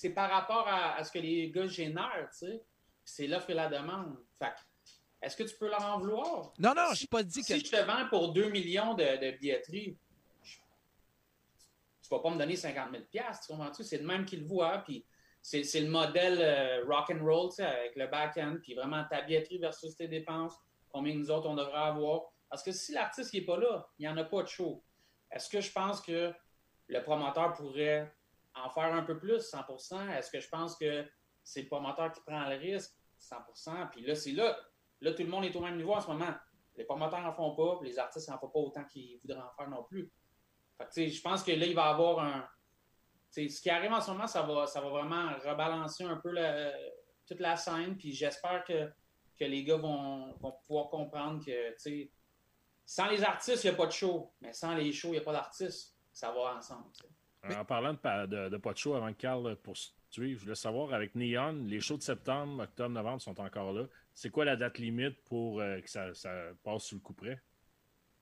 [0.00, 2.62] c'est par rapport à, à ce que les gars génèrent, tu sais.
[3.04, 4.16] C'est l'offre et la demande.
[4.38, 4.52] Fait
[5.20, 6.54] est-ce que tu peux leur en vouloir?
[6.58, 7.46] Non, non, je n'ai pas dit que.
[7.58, 9.98] Si je te vends pour 2 millions de, de billetteries,
[10.42, 10.56] je-
[12.02, 13.84] tu vas pas me donner 50 000 piastres, tu comprends-tu?
[13.84, 15.04] C'est le même qu'ils le voient, puis
[15.42, 19.20] c'est le modèle euh, rock and roll, tu sais, avec le back-end, puis vraiment ta
[19.20, 20.54] billetterie versus tes dépenses,
[20.88, 22.22] combien nous autres on devrait avoir.
[22.48, 24.82] Parce que si l'artiste n'est pas là, il n'y en a pas de show.
[25.30, 26.32] Est-ce que je pense que
[26.88, 28.10] le promoteur pourrait
[28.54, 31.06] en faire un peu plus, 100% Est-ce que je pense que
[31.42, 34.58] c'est le promoteur qui prend le risque, 100% Puis là, c'est là,
[35.00, 36.34] là, tout le monde est au même niveau en ce moment.
[36.76, 39.68] Les promoteurs n'en font pas, les artistes n'en font pas autant qu'ils voudraient en faire
[39.68, 40.10] non plus.
[40.78, 42.48] Fait que, je pense que là, il va y avoir un.
[43.30, 46.34] ce qui arrive en ce moment, ça va, vraiment rebalancer un peu
[47.26, 47.96] toute la scène.
[47.96, 48.90] Puis j'espère que,
[49.40, 50.34] les gars vont,
[50.66, 52.12] pouvoir comprendre que, tu sais,
[52.84, 54.32] sans les artistes, il n'y a pas de show.
[54.40, 55.96] Mais sans les shows, il n'y a pas d'artistes.
[56.12, 56.90] Ça va ensemble.
[57.48, 60.92] En parlant de, de, de pas de show avant que Carl poursuive, je voulais savoir
[60.92, 63.86] avec Neon, les shows de septembre, octobre, novembre sont encore là.
[64.12, 67.40] C'est quoi la date limite pour euh, que ça, ça passe sous le coup près?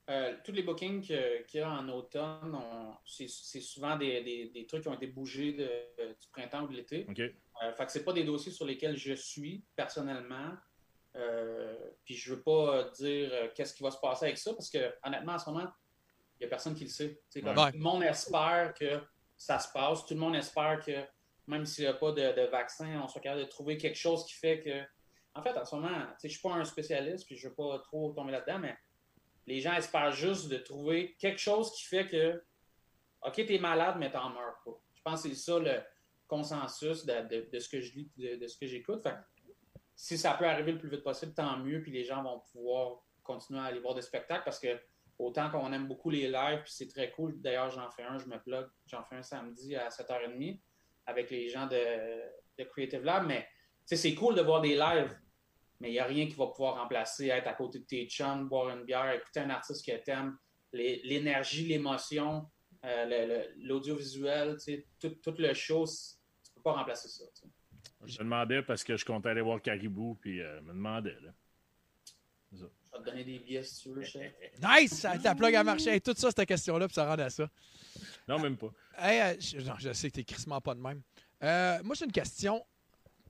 [0.08, 4.48] Euh, tous les bookings qu'il y a en automne, on- c'est c'est souvent des, des-
[4.50, 7.04] des trucs qui ont été bougés de- du printemps ou de l'été.
[7.08, 7.18] OK.
[7.20, 10.52] Euh, fait que c'est pas des dossiers sur lesquels je suis personnellement.
[11.16, 14.78] Euh, puis je veux pas dire qu'est-ce qui va se passer avec ça, parce que
[15.04, 15.68] honnêtement, en ce moment,
[16.38, 17.20] il n'y a personne qui le sait.
[17.34, 17.70] Comme Ouais.
[17.72, 19.00] Tout le monde espère que
[19.36, 20.04] ça se passe.
[20.06, 21.04] Tout le monde espère que
[21.46, 24.24] même s'il n'y a pas de, de vaccin, on soit capable de trouver quelque chose
[24.26, 24.82] qui fait que.
[25.34, 27.56] En fait, en ce moment, je ne suis pas un spécialiste, puis je ne veux
[27.56, 28.76] pas trop tomber là-dedans, mais
[29.46, 32.42] les gens espèrent juste de trouver quelque chose qui fait que.
[33.22, 34.78] OK, tu es malade, mais tu n'en meurs pas.
[34.94, 35.80] Je pense que c'est ça le
[36.26, 39.06] consensus de, de- de ce que je lis, de, ce que j'écoute.
[39.96, 43.00] Si ça peut arriver le plus vite possible, tant mieux, puis les gens vont pouvoir
[43.22, 44.78] continuer à aller voir des spectacles parce que
[45.18, 47.40] autant qu'on aime beaucoup les lives, puis c'est très cool.
[47.40, 50.60] D'ailleurs, j'en fais un, je me plug, j'en fais un samedi à 7h30
[51.06, 53.46] avec les gens de, Creative Lab, mais
[53.84, 55.16] c'est cool de voir des lives,
[55.80, 58.48] mais il n'y a rien qui va pouvoir remplacer être à côté de tes chums,
[58.48, 60.36] boire une bière, écouter un artiste que t'aimes,
[60.72, 62.46] l'énergie, l'émotion,
[62.84, 64.56] euh, l'audiovisuel,
[65.00, 67.24] tout, tout le show, tu peux pas remplacer ça.
[68.04, 71.16] Je me demandais parce que je comptais aller voir Caribou, puis euh, me demandais.
[71.20, 71.30] Là.
[72.98, 73.04] C'est ça.
[73.04, 74.32] Je vais te donner des billets si tu veux, chef.
[74.62, 75.06] Nice!
[75.22, 75.90] Ta plug a marché.
[75.90, 77.48] Hey, tout ça, cette question-là, puis ça rend à ça.
[78.26, 78.70] Non, même pas.
[78.98, 81.02] Hey, euh, je, non, je sais que t'es crissement pas de même.
[81.42, 82.64] Euh, moi, j'ai une question.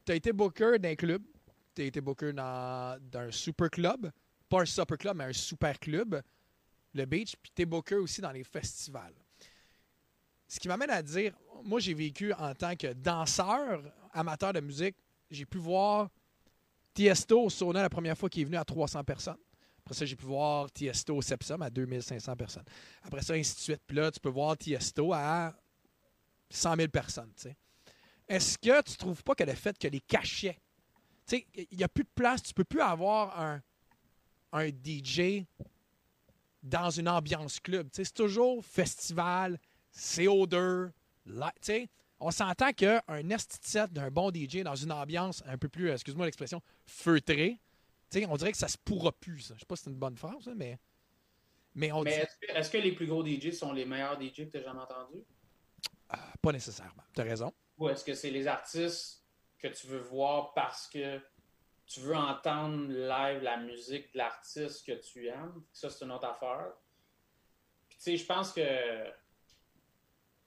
[0.05, 1.23] Tu as été booker d'un club.
[1.75, 4.11] Tu as été booker dans, d'un super club.
[4.49, 6.21] Pas un super club, mais un super club.
[6.95, 7.37] Le beach.
[7.41, 9.15] Puis tu es booker aussi dans les festivals.
[10.49, 14.97] Ce qui m'amène à dire, moi, j'ai vécu en tant que danseur, amateur de musique.
[15.31, 16.09] J'ai pu voir
[16.95, 19.37] Tiesto au Sauna la première fois qu'il est venu à 300 personnes.
[19.89, 22.65] Après ça, j'ai pu voir Tiesto au Sepsum à 2500 personnes.
[23.03, 23.81] Après ça, ainsi de suite.
[23.87, 25.55] Puis là, tu peux voir Tiesto à
[26.51, 27.33] 100 000 personnes.
[28.29, 30.61] Est-ce que tu trouves pas que le fait que les cachets,
[31.27, 33.63] tu sais, il n'y a plus de place, tu peux plus avoir un,
[34.53, 35.47] un DJ
[36.63, 37.89] dans une ambiance club.
[37.91, 39.59] C'est toujours festival,
[39.97, 40.91] CO2,
[41.25, 41.89] la- tu sais.
[42.21, 46.61] On s'entend qu'un esti d'un bon DJ dans une ambiance un peu plus, excuse-moi l'expression,
[46.85, 47.59] feutrée,
[48.11, 49.41] tu sais, on dirait que ça se pourra plus.
[49.41, 49.55] ça.
[49.55, 50.79] Je sais pas si c'est une bonne phrase, hein, mais,
[51.75, 54.19] mais on Mais dit est-ce que, est-ce que les plus gros DJ sont les meilleurs
[54.21, 55.25] DJ que tu as jamais entendus?
[56.41, 57.03] pas nécessairement.
[57.15, 57.53] Tu as raison.
[57.77, 59.25] Ou est-ce que c'est les artistes
[59.59, 61.21] que tu veux voir parce que
[61.87, 65.63] tu veux entendre live la musique de l'artiste que tu aimes?
[65.73, 66.73] Ça, c'est une autre affaire.
[67.89, 69.11] Puis, tu sais, je pense que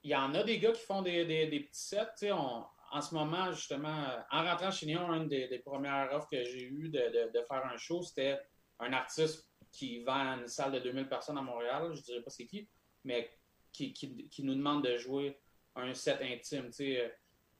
[0.03, 2.05] il y en a des gars qui font des, des- des petits sets.
[2.13, 6.11] Tu sais, on- en ce moment, justement, en rentrant chez Néon, une des, des premières
[6.13, 8.39] offres que j'ai eues de, de- de faire un show, c'était
[8.79, 11.91] un artiste qui vend une salle de 2000 personnes à Montréal.
[11.95, 12.67] Je dirais pas c'est qui,
[13.03, 13.29] mais
[13.71, 15.39] qui, qui- qui nous demande de jouer
[15.75, 16.65] un set intime.
[16.65, 17.09] Tu sais, euh,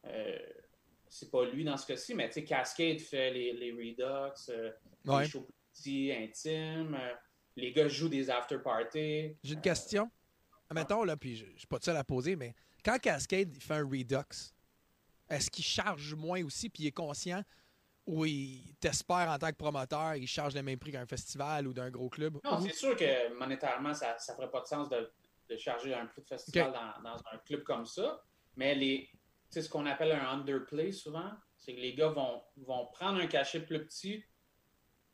[0.08, 0.40] euh,
[1.08, 4.72] c'est pas lui dans ce cas-ci, mais tu sais, Cascade fait les, les Redux, euh,
[5.06, 5.24] Ouais.
[5.24, 6.96] les shows petits, intimes.
[7.00, 7.14] euh,
[7.56, 9.36] les gars jouent des after-parties.
[9.44, 10.10] J'ai une question.
[10.74, 12.54] Mettons, là, puis je ne suis pas tout seul à poser, mais
[12.84, 14.54] quand Cascade fait un Redux,
[15.32, 17.42] est-ce qu'il charge moins aussi, puis il est conscient,
[18.06, 21.74] ou il t'espère en tant que promoteur, il charge le même prix qu'un festival ou
[21.74, 22.38] d'un gros club?
[22.44, 25.12] Non, c'est sûr que monétairement, ça ne ferait pas de sens de,
[25.50, 28.22] de charger un prix de festival dans, dans un club comme ça.
[28.58, 29.10] Mais les,
[29.50, 33.62] ce qu'on appelle un underplay souvent, c'est que les gars vont, vont prendre un cachet
[33.62, 34.24] plus petit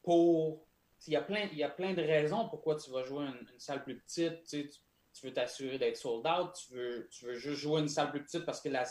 [0.04, 0.66] pour.
[1.06, 3.48] Il y, a plein, il y a plein de raisons pourquoi tu vas jouer une,
[3.54, 4.44] une salle plus petite.
[4.50, 4.72] Tu-
[5.14, 8.24] tu veux t'assurer d'être sold out, tu veux, tu veux juste jouer une salle plus
[8.24, 8.86] petite parce que la,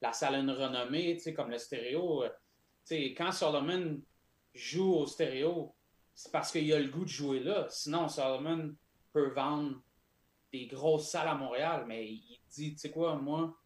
[0.00, 2.24] la salle a une renommée, tu sais, comme le stéréo.
[2.24, 2.28] euh,
[2.86, 4.00] tu sais, quand Solomon
[4.54, 5.74] joue au stéréo,
[6.14, 7.66] c'est parce qu'il a le goût de jouer là.
[7.68, 8.74] Sinon, Solomon
[9.12, 9.80] peut vendre
[10.52, 13.56] des grosses salles à Montréal, mais il dit, tu sais quoi, moi,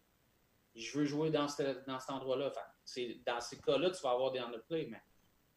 [0.75, 1.47] je veux jouer dans,
[1.87, 2.47] dans cet endroit-là.
[2.47, 5.01] Enfin, c'est- dans ces cas-là, tu vas avoir des underplay, mais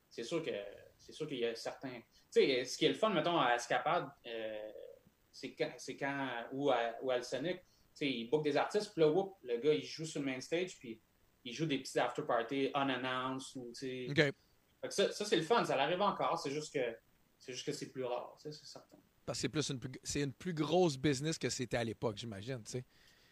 [0.09, 0.51] c'est sûr que
[0.99, 2.01] c'est sûr qu'il y a certains.
[2.01, 4.71] Tu sais, ce qui est le fun, mettons, à Escapade, euh,
[5.31, 7.19] c'est quand, c'est quand ou à, ou à
[8.01, 10.77] ils bookent des artistes, puis là, whoop, le gars, il joue sur le main stage,
[10.79, 11.01] puis
[11.45, 14.07] il joue des petits after-parties unannounced, ou, tu sais.
[14.11, 14.35] OK.
[14.81, 16.97] Fait que ça, ça, c'est le fun, ça l'arrive encore, c'est juste que
[17.39, 18.97] c'est juste que c'est plus rare, c'est certain.
[19.25, 22.17] Parce que c'est plus une, plus- c'est une plus grosse business que c'était à l'époque,
[22.19, 22.85] j'imagine, tu sais.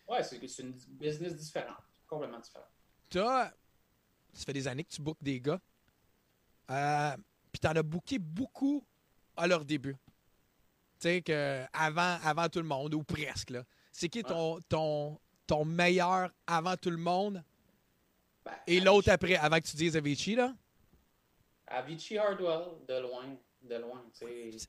[0.08, 2.68] Ouais, c'est c'est une business différente, complètement différente.
[3.10, 3.50] Toi,
[4.32, 5.60] ça fait des années que tu bookes des gars.
[6.70, 7.16] Euh,
[7.52, 8.84] Puis t'en as booké beaucoup
[9.36, 9.94] à leur début.
[9.94, 13.64] Tu sais, que avant, avant tout le monde, ou presque, là.
[13.94, 17.44] C'est qui ton, ton, ton meilleur avant tout le monde?
[18.66, 20.52] Et l'autre après, avant que tu dises Avicii, là?
[21.68, 24.04] Avicii Hardwell, de loin, de loin.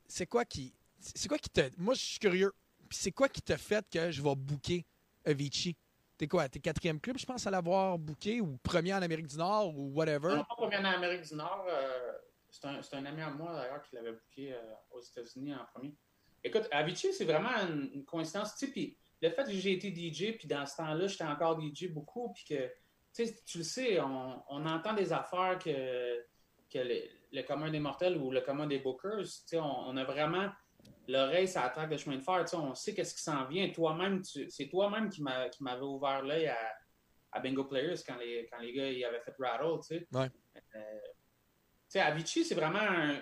[0.07, 0.71] C'est quoi qui.
[0.99, 1.61] C'est quoi qui te.
[1.77, 2.53] Moi, je suis curieux.
[2.91, 4.85] C'est quoi qui t'a fait que je vais booker
[5.25, 5.75] Avicii?
[6.19, 6.47] T'es quoi?
[6.47, 9.91] T'es quatrième club, je pense, à l'avoir booké, ou premier en Amérique du Nord, ou
[9.91, 10.35] whatever?
[10.35, 11.65] Non, pas premier en Amérique du Nord.
[11.67, 12.13] euh,
[12.51, 14.61] c'est un, ami à moi, d'ailleurs, qui l'avait booké euh,
[14.91, 15.95] aux États-Unis en premier.
[16.43, 18.53] Écoute, Avicii, c'est vraiment une, une coïncidence.
[18.71, 22.31] Puis le fait que j'ai été DJ, puis dans ce temps-là, j'étais encore DJ beaucoup,
[22.33, 22.67] puis que,
[23.13, 26.19] tu sais, tu le sais, on, on entend des affaires que,
[26.69, 29.97] que le- le commun des mortels ou le commun des bookers, tu sais, on, on
[29.97, 30.49] a vraiment
[31.07, 32.41] l'oreille, ça attraque le chemin de fer.
[32.45, 33.69] tu sais, On sait qu'est-ce qui s'en vient.
[33.71, 36.57] Toi-même, c'est toi-même qui m'a- qui m'avait ouvert l'œil à,
[37.31, 39.79] à Bingo Players quand les, quand les gars ils avaient fait Rattle.
[39.81, 40.07] Tu sais.
[40.13, 40.29] Ouais.
[40.75, 41.19] Euh, tu
[41.89, 43.21] sais, Avicii, c'est vraiment, un-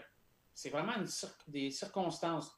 [0.54, 2.52] c'est vraiment une cir- des circonstances.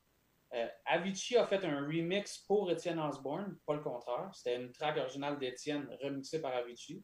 [0.56, 4.30] Euh, Avicii a fait un remix pour Étienne Osborne, pas le contraire.
[4.34, 7.04] C'était une track originale d'Étienne remixée par Avicii.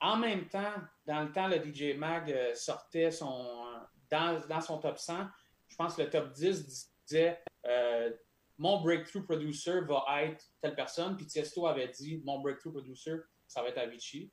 [0.00, 0.74] En même temps,
[1.06, 3.64] dans le temps, le DJ Mag euh, sortait son,
[4.10, 5.26] dans, son top 100,
[5.68, 8.10] je pense que le top 10 disait euh,
[8.58, 13.16] Mon breakthrough producer va être telle personne, puis Tiesto avait dit Mon breakthrough producer,
[13.46, 14.30] ça va être Avicii.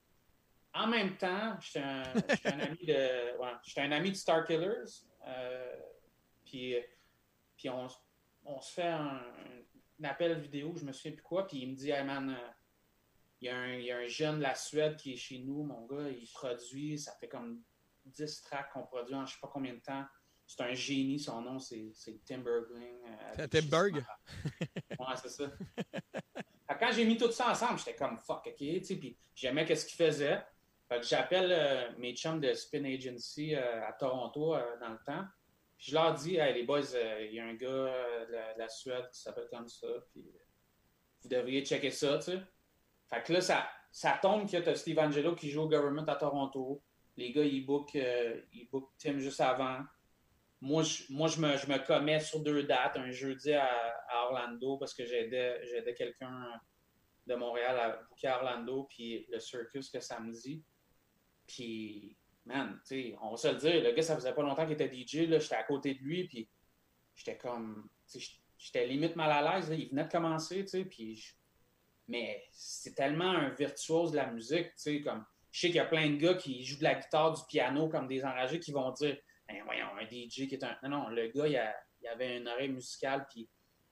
[0.73, 5.05] En même temps, j'étais un, ami de ouais, un ami de Star Killers,
[6.45, 6.75] puis,
[7.57, 7.87] puis on,
[8.45, 9.21] on se fait un,
[10.01, 12.51] un appel vidéo, je me souviens plus quoi, puis il me dit Hey man, euh,
[13.41, 15.39] il y, a un, il y a un jeune de la Suède qui est chez
[15.39, 17.61] nous, mon gars, il produit, ça fait comme
[18.05, 20.05] 10 tracks qu'on produit en je sais pas combien de temps.
[20.45, 23.03] C'est un génie, son nom, c'est c'est Tim Bergling.
[23.05, 24.05] euh, Tim Avicii, Berg?
[24.97, 25.51] Ouais, c'est ça.
[26.79, 29.85] Quand j'ai mis tout ça ensemble, j'étais comme fuck, ok, tu sais, puis j'aimais ce
[29.85, 30.41] qu'il faisait.
[30.87, 34.99] Fait que j'appelle euh, mes chums de Spin Agency euh, à Toronto euh, dans le
[35.05, 35.25] temps.
[35.78, 38.53] Je leur dis, hey, les boys, euh, il y a un gars euh, de, la,
[38.53, 40.39] de la Suède qui s'appelle comme ça, puis euh,
[41.21, 42.39] vous devriez checker ça, tu sais.
[43.09, 46.07] Fait que là, ça, ça tombe que tu as Steve Angelo qui joue au government
[46.07, 46.82] à Toronto.
[47.15, 48.67] Les gars, ils bookent, ils
[48.97, 49.80] Tim juste avant.
[50.59, 53.69] Moi, je, moi, je, me, je me commets sur deux dates, un jeudi à,
[54.25, 56.59] Orlando parce que j'aidais, j'aidais quelqu'un
[57.28, 60.63] de Montréal à booker Orlando, puis le circus le samedi.
[61.45, 62.16] Puis,
[62.47, 64.91] man, tu on va se le dire, le gars, ça faisait pas longtemps qu'il était
[64.91, 66.49] DJ, j'étais à côté de lui, puis
[67.15, 67.89] j'étais comme,
[68.57, 71.21] j'étais limite mal à l'aise, il venait de commencer, tu puis
[72.07, 75.79] mais c'est tellement un virtuose de la musique, tu sais, comme, je sais qu'il y
[75.79, 78.71] a plein de gars qui jouent de la guitare, du piano, comme des enragés, qui
[78.71, 79.17] vont dire,
[79.47, 80.77] ben voyons, un DJ qui est un...
[80.83, 81.75] Non, non, le gars, il, a-
[82.09, 83.49] avait une oreille musicale, puis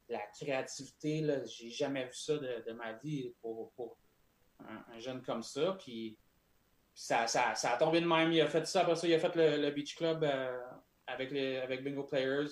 [0.08, 3.98] la créativité, j'ai jamais vu ça de, ma vie pour, pour
[4.60, 6.18] un, un jeune comme ça, puis
[6.96, 9.20] ça, ça, ça a tombé de même, il a fait ça, après ça, il a
[9.20, 10.58] fait le, le Beach Club euh,
[11.06, 12.48] avec, les, avec Bingo Players,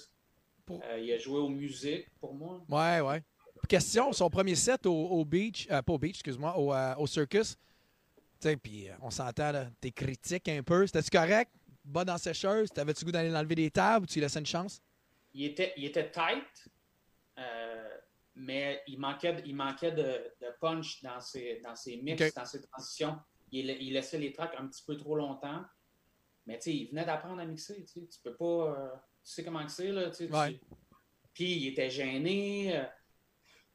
[0.70, 2.64] Euh, il a joué aux musiques, pour moi.
[2.70, 3.22] Ouais, ouais.
[3.68, 7.58] Question, son premier set au, au beach, euh, pas au beach, excuse-moi, au, au circus.
[8.62, 10.86] Puis on s'entend, t'es critique un peu.
[10.86, 11.50] C'était-tu correct?
[11.86, 12.70] Bas dans sécheuse?
[12.70, 14.82] T'avais-tu goût d'aller enlever des tables ou tu lui laissais une chance?
[15.34, 16.68] il était, il était tight,
[18.36, 22.46] mais il manquait, de- il manquait de, de punch dans ses, dans ses mix, dans
[22.46, 23.18] ses transitions.
[23.54, 25.64] Il, il laissait les tracks un petit peu trop longtemps.
[26.46, 27.86] Mais tu sais, il venait d'apprendre à mixer.
[27.86, 28.46] Tu peux pas.
[28.46, 28.90] euh,
[29.24, 30.10] tu sais comment c'est, là.
[30.10, 30.60] tu Ouais.
[31.34, 32.90] Puis il était gêné, euh, tu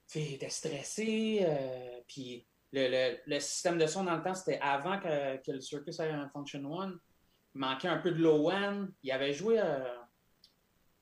[0.06, 1.40] sais, il était stressé.
[1.42, 5.52] euh, puis le, le- le système de son dans le temps, c'était avant que, que
[5.52, 6.98] le Circus ait un Function One.
[7.54, 8.88] Il manquait un peu de low end.
[9.02, 9.58] Il avait joué.
[9.58, 9.96] euh,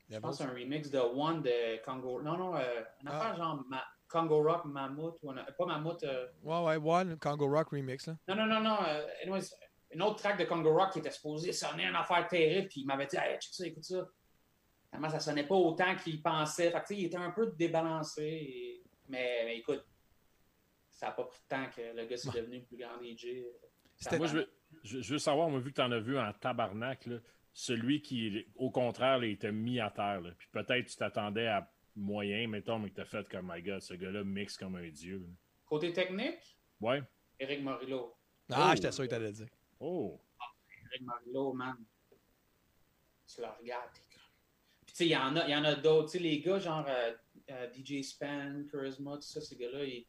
[0.09, 2.23] je pense un remix de One de Congo.
[2.23, 3.19] Non, non, une Ah.
[3.19, 3.85] affaire genre Ma-
[4.21, 5.19] Congo Rock Mammoth.
[5.23, 6.03] Ou un- pas Mammoth.
[6.05, 8.07] euh, Ouais, ouais, One, Congo Rock Remix.
[8.07, 8.17] Là.
[8.29, 8.79] non, non, non, non.
[8.87, 9.51] euh, anyways,
[9.91, 12.69] une autre track de Congo Rock qui était supposée sonner une affaire terrible.
[12.69, 14.09] Puis il m'avait dit, hey, check ça, écoute ça.
[14.89, 16.71] Finalement, ça sonnait pas autant qu'il pensait.
[16.71, 18.23] Fait que, tu sais, il était un peu débalancé.
[18.25, 19.85] et- Mais, mais écoute,
[20.91, 23.45] ça n'a pas pris de temps que le gars s'est devenu le plus grand DJ.
[24.19, 24.49] Moi, je veux,
[24.83, 27.17] je, veux savoir, moi, vu que tu en as vu en tabarnak, là,
[27.53, 30.21] celui qui, au contraire, là, était mis à terre.
[30.21, 30.31] là.
[30.37, 33.81] Puis peut-être tu t'attendais à moyen, mettons, mais que tu as fait comme, my God,
[33.81, 35.27] ce gars-là mixe comme un dieu.
[35.65, 37.03] Côté technique, Ouais.
[37.41, 38.15] Eric Morillo.
[38.51, 38.75] Ah, Oh.
[38.77, 39.49] j'étais sûr que t'allais le dire.
[39.81, 40.21] Oh.
[40.93, 41.77] Eric Morillo, man.
[43.27, 44.23] Tu le regardes, t'es comme.
[44.87, 46.11] Puis, tu sais, il y en a, il y en a d'autres.
[46.13, 47.15] Tu sais, les gars, genre euh,
[47.51, 50.07] euh, DJ Span, Charisma, tout ça, ces gars-là, ils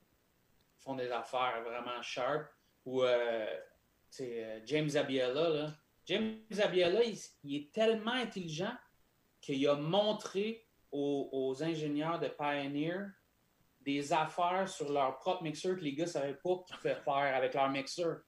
[0.80, 2.48] font des affaires vraiment sharp.
[2.86, 3.46] Ou, euh,
[4.12, 5.74] tu sais, euh, James Abiela, là.
[6.06, 8.76] James Abiela, il, il est tellement intelligent
[9.42, 10.67] qu'il a montré
[10.98, 13.08] aux, aux ingénieurs de Pioneer
[13.82, 17.36] des affaires sur leur propre mixeur que les gars ne savaient pas qu'ils pouvaient faire
[17.36, 18.22] avec leur mixeur.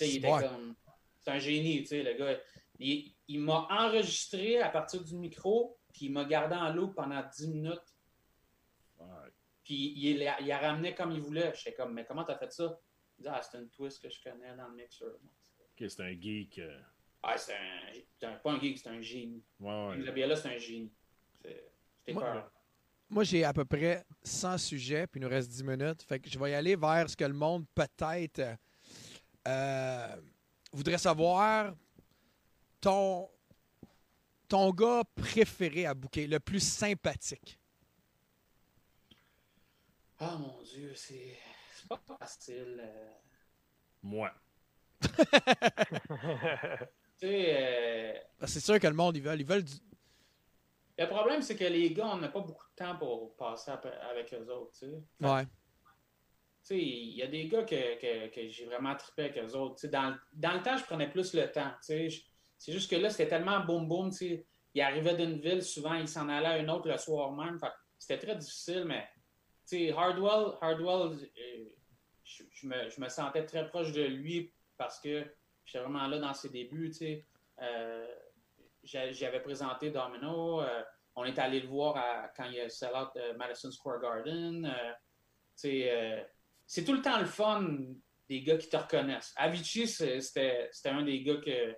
[0.00, 0.74] Il était comme.
[1.20, 2.38] C'est un génie, tu sais, le gars.
[2.78, 7.22] Il, il m'a enregistré à partir du micro, puis il m'a gardé en loop pendant
[7.22, 7.94] 10 minutes.
[9.64, 11.52] Puis il, il a ramené comme il voulait.
[11.54, 12.78] J'étais comme, mais comment t'as fait ça?
[13.18, 15.14] Il dit, ah, c'est une twist que je connais dans le mixeur.
[15.60, 16.58] Ok, c'est un geek.
[16.58, 16.80] euh,
[17.22, 19.44] Ah, c'est un, c'est un- pas un geek, c'est un génie.
[19.60, 19.98] Ouais, ouais.
[20.00, 20.92] Isabella, c'est un génie.
[21.40, 21.71] C'est-
[22.08, 22.50] Moi- peur.
[23.10, 26.02] Moi, j'ai à peu près 100 sujets, puis il nous reste 10 minutes.
[26.02, 28.56] Fait que je vais y aller vers ce que le monde, peut-être,
[29.46, 30.16] euh,
[30.72, 31.74] voudrait savoir.
[32.80, 33.28] Ton,
[34.48, 37.58] ton gars préféré à bouquer, le plus sympathique.
[40.18, 41.36] Ah, mon Dieu, c'est
[41.76, 42.80] c'est pas facile.
[42.82, 43.10] euh.
[44.02, 44.32] Moi.
[47.18, 49.74] Tu sais, euh, C'est sûr que le monde, ils veulent, ils veulent du.
[51.02, 54.32] Le problème, c'est que les gars, on n'a pas beaucoup de temps pour passer avec
[54.34, 54.72] eux autres.
[54.78, 55.02] Tu sais.
[55.20, 55.44] Ouais.
[55.44, 55.48] Tu
[56.62, 59.74] sais, il y a des gars que, que, que j'ai vraiment trippé avec eux autres.
[59.76, 61.70] Tu sais, dans, le- dans le temps, je prenais plus le temps.
[61.84, 62.24] tu sais.
[62.58, 64.10] C'est juste que là, c'était tellement boum boum.
[64.10, 64.46] tu sais.
[64.74, 67.58] Il arrivait d'une ville, souvent, il s'en allait à une autre le soir même.
[67.98, 69.06] C'était très difficile, mais
[69.68, 71.64] tu sais, Hardwell, Hardwell euh,
[72.24, 75.24] je, je me, je me sentais très proche de lui parce que
[75.64, 76.88] j'étais vraiment là dans ses débuts.
[76.90, 77.26] tu sais.
[77.60, 78.06] Euh,
[78.84, 80.60] J'avais présenté Domino.
[80.60, 80.82] euh,
[81.14, 84.64] on est allé le voir à- quand il a sell out euh, Madison Square Garden.
[84.64, 84.92] euh,
[85.66, 86.22] euh,
[86.66, 87.64] c'est tout le temps le fun
[88.28, 89.32] des gars qui te reconnaissent.
[89.36, 91.76] Avicii, c'était un des gars que,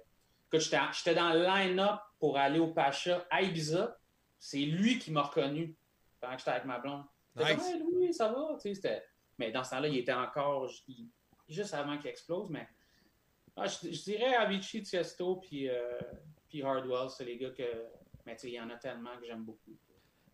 [0.51, 3.99] que j'étais dans le line-up pour aller au Pacha à Ibiza.
[4.39, 5.77] C'est lui qui m'a reconnu
[6.21, 7.05] pendant que j'étais avec ma blonde.
[7.37, 7.49] Nice.
[7.57, 8.57] comme, Hey, Louis, ça va?
[9.39, 11.11] Mais dans ce temps-là, il était encore il-
[11.49, 12.49] juste avant qu'il explose.
[12.51, 12.69] Mais
[13.57, 15.99] ah, je, je dirais Avicii, Tiesto, puis, euh,
[16.55, 17.65] puis Hardwell, c'est les gars que.
[18.25, 19.77] Mais tu il y en a tellement que j'aime beaucoup.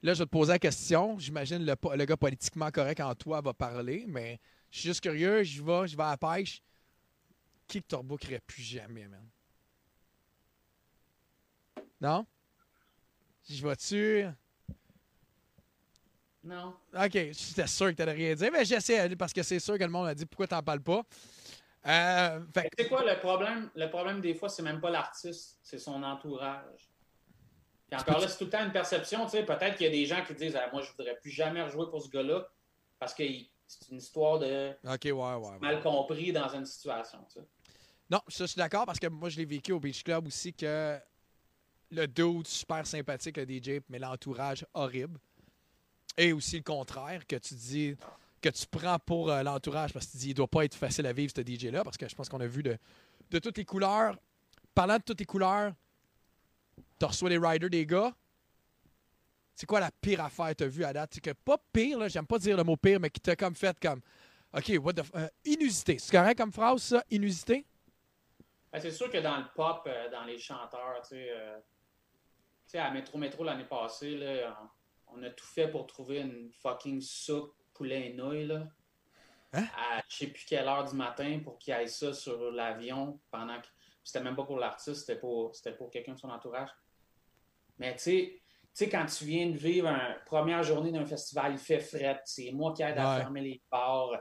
[0.02, 1.18] Là, je vais te poser la question.
[1.18, 4.38] J'imagine le, le gars politiquement correct en toi va parler, mais
[4.70, 5.42] je suis juste curieux.
[5.42, 6.62] Je vais, je vais à la pêche.
[7.66, 9.26] Qui que tu rebookerais plus jamais, man?
[12.02, 12.26] Non?
[13.48, 14.26] Je vais-tu?
[16.44, 16.74] Non.
[16.94, 19.90] Ok, j'étais sûr que t'allais rien dire, mais j'essaie parce que c'est sûr que le
[19.90, 21.02] monde a dit pourquoi t'en parles pas?
[21.86, 23.70] Euh, fait C'est quoi le problème?
[23.74, 26.90] Le problème, des fois, c'est même pas l'artiste, c'est son entourage.
[27.88, 29.24] Puis encore là, c'est tout le temps une perception.
[29.24, 29.44] tu sais.
[29.44, 31.88] Peut-être qu'il y a des gens qui disent ah, Moi, je voudrais plus jamais rejouer
[31.90, 32.46] pour ce gars-là
[32.98, 33.24] parce que
[33.66, 35.12] c'est une histoire de ouais, ouais.
[35.12, 35.58] ouais.
[35.60, 37.18] mal compris dans une situation.
[37.28, 37.46] tu sais.
[38.10, 40.52] Non, ça, je suis d'accord parce que moi, je l'ai vécu au Beach Club aussi
[40.52, 40.98] que
[41.90, 45.18] le dude super sympathique, le DJ, mais l'entourage horrible.
[46.16, 47.96] Et aussi le contraire, que tu dis
[48.40, 51.06] que tu prends pour euh, l'entourage parce que tu dis il doit pas être facile
[51.06, 52.78] à vivre ce DJ-là parce que je pense qu'on a vu de,
[53.38, 54.16] toutes les couleurs.
[54.74, 55.72] Parlant de toutes les couleurs,
[56.98, 58.14] tu reçois les riders des gars.
[59.54, 61.10] C'est quoi la pire affaire que tu as vue à date?
[61.14, 63.78] C'est que pas pire, j'aime pas dire le mot pire, mais qui t'a comme fait
[63.78, 64.00] comme
[64.52, 65.98] OK, what the euh, inusité.
[65.98, 67.04] C'est correct comme phrase, ça?
[67.10, 67.66] Inusité?
[68.72, 71.58] Ben, c'est sûr que dans le pop, euh, dans les chanteurs, tu sais, euh,
[72.74, 74.56] à Métro Métro l'année passée, là,
[75.08, 78.68] on a tout fait pour trouver une fucking soupe poulet et nouilles, là.
[79.52, 83.58] À je sais plus quelle heure du matin pour qu'il aille ça sur l'avion pendant
[83.58, 83.66] que.
[84.04, 86.70] C'était même pas pour l'artiste, c'était pour, c'était pour quelqu'un de son entourage.
[87.78, 91.52] Mais tu sais, tu sais, quand tu viens de vivre une première journée d'un festival,
[91.52, 94.12] il fait fret, c'est moi qui aide à fermer les bars,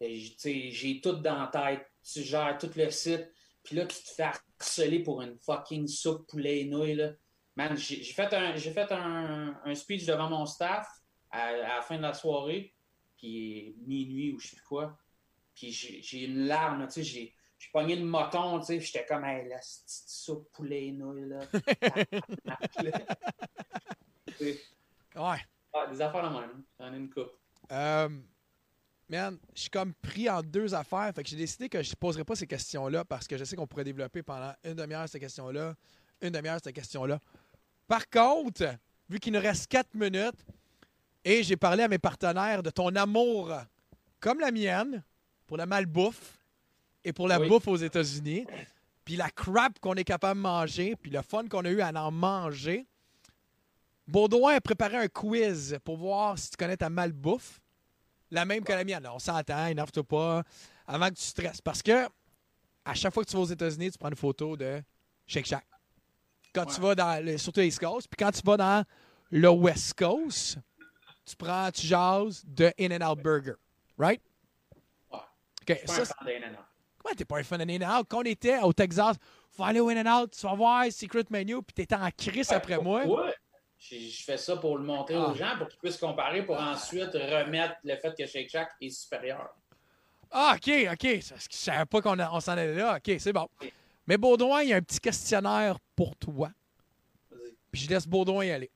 [0.00, 3.30] j'ai tout dans la tête, tu gères tout le site,
[3.62, 7.12] puis là, tu te fais harceler pour une fucking soupe poulet et nouilles, là.
[7.56, 10.88] Man, j'ai fait, un, fait un, un speech devant mon staff
[11.30, 12.73] à, à la fin de la soirée,
[13.24, 14.98] puis minuit ou je sais plus quoi,
[15.54, 19.24] puis j'ai une larme, tu sais, j'ai j'ai pogné le moton, tu sais, j'étais comme,
[19.24, 21.40] hey, la petite soupe poulet et nouilles, là.
[25.16, 25.38] Ouais.
[25.72, 27.30] Ah, des affaires de même, j'en ai une coupe.
[27.70, 28.08] Euh,
[29.08, 31.12] man, je suis comme pris en deux affaires.
[31.14, 33.54] Fait que j'ai décidé que je ne poserais pas ces questions-là parce que je sais
[33.54, 35.76] qu'on pourrait développer pendant une demi-heure cette question-là,
[36.20, 37.20] une demi-heure cette question-là.
[37.86, 38.74] Par contre,
[39.08, 40.44] vu qu'il nous reste quatre minutes
[41.24, 43.52] et j'ai parlé à mes partenaires de ton amour,
[44.20, 45.02] comme la mienne,
[45.46, 46.38] pour la malbouffe
[47.04, 47.48] et pour la Oui.
[47.48, 48.46] bouffe aux États-Unis,
[49.04, 51.90] puis la crap qu'on est capable de manger, puis le fun qu'on a eu à
[51.92, 52.86] en manger.
[54.06, 57.60] Baudouin a préparé un quiz pour voir si tu connais ta malbouffe.
[58.30, 59.06] La même que la mienne.
[59.12, 60.42] On s'entend, énerve-toi pas
[60.86, 61.60] avant que tu stresses.
[61.60, 62.06] Parce que
[62.84, 64.82] à chaque fois que tu vas aux États-Unis, tu prends une photo de
[65.26, 65.66] Shake Shack.
[66.54, 68.84] Quand tu vas dans le, surtout East Coast, puis quand tu vas dans
[69.30, 70.58] le West Coast,
[71.24, 73.54] tu prends, tu jases de In-N-Out Burger.
[73.98, 74.20] Right?
[75.10, 75.20] OK.
[75.68, 76.58] Je suis pas Ça, un fan d'In-N-Out.
[76.98, 78.06] Comment t'es pas un fan de In-N-Out?
[78.08, 79.16] Quand on était au Texas,
[79.50, 83.04] faut aller au In-N-Out, tu vas voir Secret Menu, puis t'étais en crise après moi.
[83.06, 83.34] Ouais.
[83.78, 85.28] Je, je fais ça pour le montrer Ah.
[85.28, 88.88] aux gens, pour qu'ils puissent comparer, pour ensuite remettre le fait que Shake Shack est
[88.90, 89.54] supérieur.
[90.30, 91.06] Ah, OK, OK.
[91.20, 92.96] Je savais pas qu'on on s'en allait là.
[92.96, 93.48] OK, c'est bon.
[94.06, 96.50] Mais Baudouin, il y a un petit questionnaire pour toi.
[97.70, 98.70] Puis je laisse Baudouin y aller.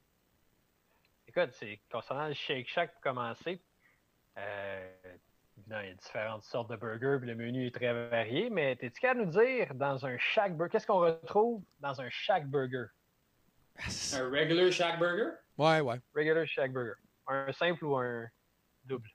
[1.38, 3.60] Écoute, c'est concernant le Shake Shack pour commencer.
[4.38, 4.92] Euh,
[5.56, 9.00] il y a différentes sortes de burgers, puis le menu est très varié, mais t'es-tu
[9.00, 12.86] capable de nous dire dans un Shack Burger, qu'est-ce qu'on retrouve dans un Shack Burger?
[14.14, 15.30] Un regular Shack Burger?
[15.56, 16.00] Ouais, ouais.
[16.12, 16.94] Regular Shack Burger.
[17.28, 18.26] Un simple ou un
[18.82, 19.08] double?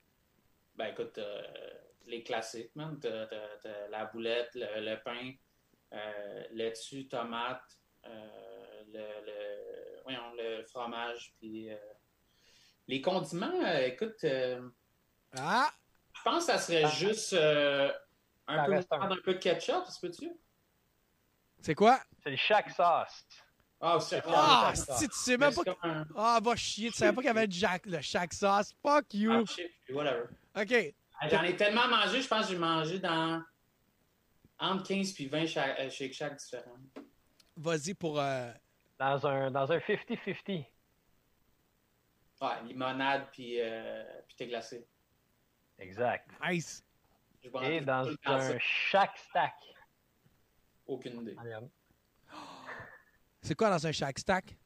[0.76, 1.42] Ben écoute, euh,
[2.06, 2.98] les classiques, man.
[3.02, 5.34] T'as, t'as- t'as la boulette, le, le pain,
[5.92, 11.76] euh, laitue, tomate, euh, le, le, voyons, le fromage, puis euh,
[12.88, 14.62] les condiments, euh, écoute, euh,
[15.38, 15.72] Ah!
[16.16, 17.92] je pense que ça serait juste euh,
[18.48, 19.02] un, Ça peu, reste un.
[19.12, 20.32] un peu de ketchup, se peut-tu?
[21.62, 22.00] C'est quoi?
[22.24, 23.26] C'est le Shack Sauce.
[23.86, 25.62] Ah, c'est Ah, si tu sais même pas.
[25.84, 28.74] un- Ah, va chier, tu savais pas qu'il y avait le, Jack, le Shack Sauce.
[28.82, 29.32] Fuck you.
[29.32, 30.24] Ah, whatever.
[30.56, 30.94] OK.
[31.30, 33.42] J'en ai tellement mangé, je pense que j'ai mangé dans
[34.60, 36.78] entre 15 puis 20 Shack- euh, Shake Shack différents.
[37.58, 38.20] Vas-y pour.
[38.20, 38.52] euh,
[39.00, 40.66] Dans un dans un 50-50.
[42.44, 44.86] Ouais, limonade puis, euh, puis thé glacé.
[45.80, 46.30] Exact.
[46.46, 46.84] Nice.
[47.42, 49.54] Je Et dans un Shack Stack.
[50.86, 51.38] Aucune idée.
[53.42, 54.58] C'est quoi dans un Shack Stack?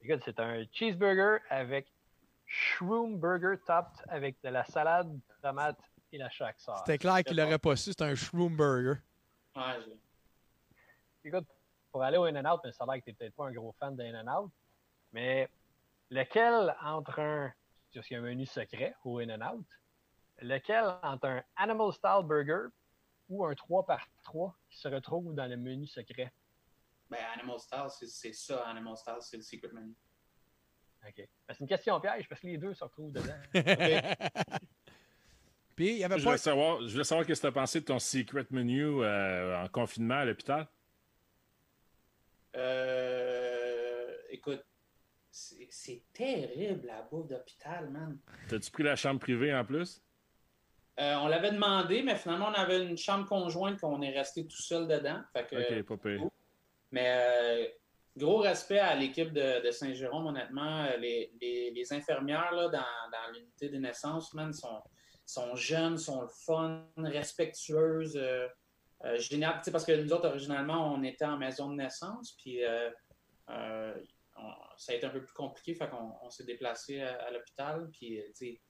[0.00, 1.86] Écoute, c'est un cheeseburger avec
[2.46, 5.78] shroom burger topped avec de la salade, tomate
[6.12, 6.78] et la Shack Sauce.
[6.80, 9.00] C'était clair qu'il l'aurait pas su, c'est un Shroom Burger.
[9.56, 11.46] Ouais, je- Écoute,
[11.90, 13.96] pour aller au In-N-Out, mais ça a l'air que t'es peut-être pas un gros fan
[13.96, 14.50] de In-N-Out,
[15.12, 15.48] mais
[16.10, 17.52] lequel entre un,
[17.92, 19.66] parce qu'il y a un menu secret au In-N-Out,
[20.40, 22.68] lequel entre un Animal Style Burger
[23.28, 26.32] ou un 3x3 qui se retrouve dans le menu secret?
[27.10, 29.94] Ben, Animal Style, c'est- ça, Animal Style, c'est le secret menu.
[31.06, 31.14] OK.
[31.16, 33.38] Ben, c'est une question piège parce que les deux se retrouvent dedans.
[35.76, 36.30] Puis, il y avait Je pas.
[36.30, 39.64] voulais savoir, je voulais savoir qu'est-ce que tu as pensé de ton secret menu euh,
[39.64, 40.68] en confinement à l'hôpital?
[42.56, 44.64] Euh, écoute,
[45.70, 48.18] c'est terrible la bouffe d'hôpital, man.
[48.48, 50.00] T'as-tu pris la chambre privée en plus?
[51.00, 54.62] Euh, on l'avait demandé, mais finalement, on avait une chambre conjointe qu'on est resté tout
[54.62, 55.20] seul dedans.
[55.32, 56.22] Fait que, Ok, pas pire.
[56.92, 57.66] Mais euh,
[58.16, 60.86] gros respect à l'équipe de, de Saint-Jérôme, honnêtement.
[61.00, 64.80] Les, les- les infirmières là, dans, dans l'unité de naissance, man, sont,
[65.26, 68.16] sont jeunes, sont le fun, respectueuses.
[68.16, 68.46] euh,
[69.04, 69.54] euh, génial.
[69.58, 72.90] Tu sais, parce que nous autres, originalement, on était en maison de naissance, puis euh,
[74.44, 77.30] on- ça a été un peu plus compliqué, fait qu'on on s'est déplacé à, à
[77.30, 78.60] l'hôpital, puis euh, tu sais,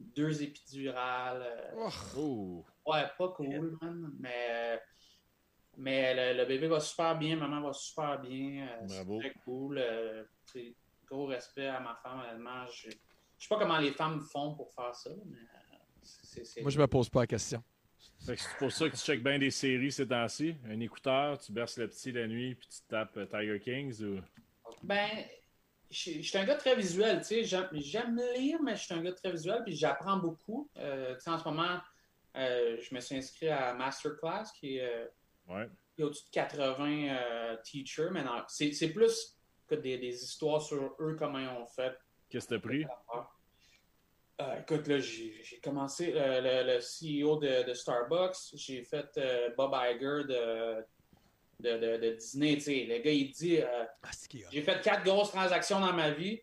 [0.00, 1.42] deux épidurales.
[1.42, 2.64] euh, Oh.
[2.86, 4.12] Ouais, pas cool, man.
[4.20, 4.80] Mais,
[5.76, 8.68] mais le, le bébé va super bien, maman va super bien.
[8.68, 9.78] euh, c'est très cool.
[9.78, 10.74] euh, c'est
[11.06, 12.66] gros respect à ma femme, honnêtement.
[12.68, 12.90] Je
[13.36, 15.38] je sais pas comment les femmes font pour faire ça, mais
[16.62, 17.62] Moi, je me pose pas la question.
[18.24, 20.54] Fait que c'est pour ça que tu checkes bien des séries ces temps-ci.
[20.66, 24.20] Un écouteur, tu berces le petit la nuit, puis tu tapes Tiger Kings ou.
[24.84, 25.08] Ben,
[25.90, 27.62] je je suis un gars très visuel, tu sais.
[27.72, 30.68] J'aime lire, mais je suis un gars très visuel, puis j'apprends beaucoup.
[30.78, 31.78] Euh, tu sais, en ce moment,
[32.36, 34.84] euh, je me suis inscrit à Masterclass, qui est.
[34.88, 35.06] euh,
[35.46, 35.68] Ouais.
[35.98, 39.36] il y a au-dessus de 80 euh, teachers, mais non, c'est c'est plus
[39.68, 41.94] que des, des histoires sur eux, comment ils ont fait.
[42.30, 42.86] Qu'est-ce que t'as pris?
[44.40, 49.06] Euh, écoute, là, j'ai j'ai commencé le, le CEO de, de Starbucks, j'ai fait
[49.56, 50.84] Bob Iger de,
[51.60, 52.84] de, de- de Disney, tu sais.
[52.88, 53.84] Le gars, il dit euh,
[54.50, 56.40] J'ai fait quatre grosses transactions dans ma vie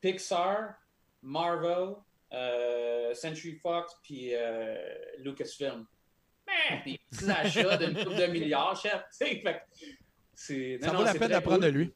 [0.00, 0.74] Pixar,
[1.22, 1.94] Marvel,
[2.32, 4.76] euh, Century Fox, puis euh,
[5.18, 5.86] Lucasfilm.
[6.46, 9.02] Mais des petits achats d'une couple de milliards, chef.
[9.10, 9.42] c'est-
[10.80, 11.72] Ça non, vaut la peine d'apprendre cool.
[11.72, 11.94] de lui.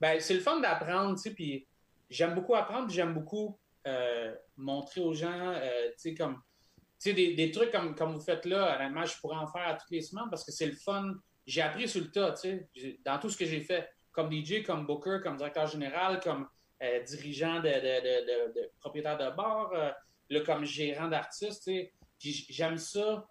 [0.00, 1.66] Ben, c'est le fun d'apprendre, tu puis
[2.08, 6.34] j'aime beaucoup apprendre, puis j'aime beaucoup euh, montrer aux gens, euh, tu sais, comme,
[7.00, 9.66] tu sais, des, des trucs comme, comme vous faites là, honnêtement, je pourrais en faire
[9.66, 11.14] à toutes les semaines parce que c'est le fun.
[11.48, 14.62] J'ai appris sur le tas, tu sais, dans tout ce que j'ai fait, comme DJ,
[14.62, 16.46] comme booker, comme directeur général, comme
[16.82, 21.92] euh, dirigeant de, de, de- propriétaire de bar, euh, comme gérant d'artiste, tu
[22.30, 23.26] sais, j'aime ça,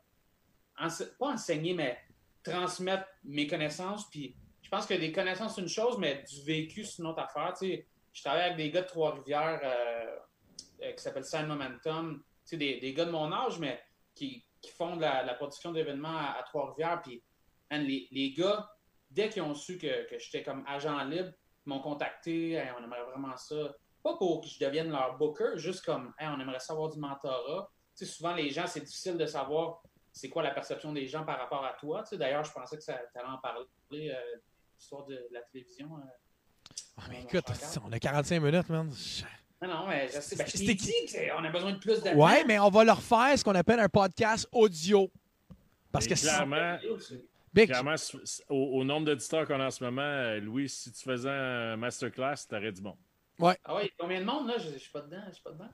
[1.20, 2.00] pas enseigner, mais
[2.44, 6.84] transmettre mes connaissances, puis je pense que des connaissances, c'est une chose, mais du vécu,
[6.84, 7.54] c'est une autre affaire.
[7.54, 12.18] Tu sais, je travaille avec des gars de Trois-Rivières euh, qui s'appellent Sign Momentum.
[12.18, 13.80] Tu sais, des, des gars de mon âge, mais
[14.16, 17.02] qui, qui font de la, de la production d'événements à, à Trois-Rivières.
[17.02, 17.22] Puis,
[17.72, 18.70] man, les, les gars,
[19.10, 21.32] dès qu'ils ont su que, que j'étais comme agent libre,
[21.66, 22.52] ils m'ont contacté.
[22.54, 23.56] Hey, on aimerait vraiment ça.
[24.04, 27.70] Pas pour que je devienne leur booker, juste comme hey, on aimerait savoir du mentorat.
[27.98, 31.24] Tu sais, souvent, les gens, c'est difficile de savoir c'est quoi la perception des gens
[31.26, 32.04] par rapport à toi.
[32.04, 34.38] Tu sais, D'ailleurs, je pensais que ça allait en parler, euh,
[34.78, 35.90] l'histoire de la télévision.
[35.98, 37.02] euh.
[37.10, 37.46] Mais écoute,
[37.86, 38.92] on a 45 minutes, man.
[39.62, 40.36] Non, non, mais je sais.
[40.36, 42.70] Ben, je C'était t'ai qui- dit qu'on a besoin de plus de Ouais, mais on
[42.70, 45.12] va leur faire ce qu'on appelle un podcast audio.
[45.92, 46.78] Parce que clairement,
[47.58, 47.68] Big.
[47.70, 47.96] clairement,
[48.50, 51.76] au, au nombre d'auditeurs qu'on a en ce moment, euh, Louis, si tu faisais un
[51.78, 52.96] masterclass, t'aurais du bon.
[53.40, 53.56] Ouais.
[53.66, 54.56] Ah ouais, combien de monde, là?
[54.58, 55.70] Je je suis pas dedans, je suis pas dedans.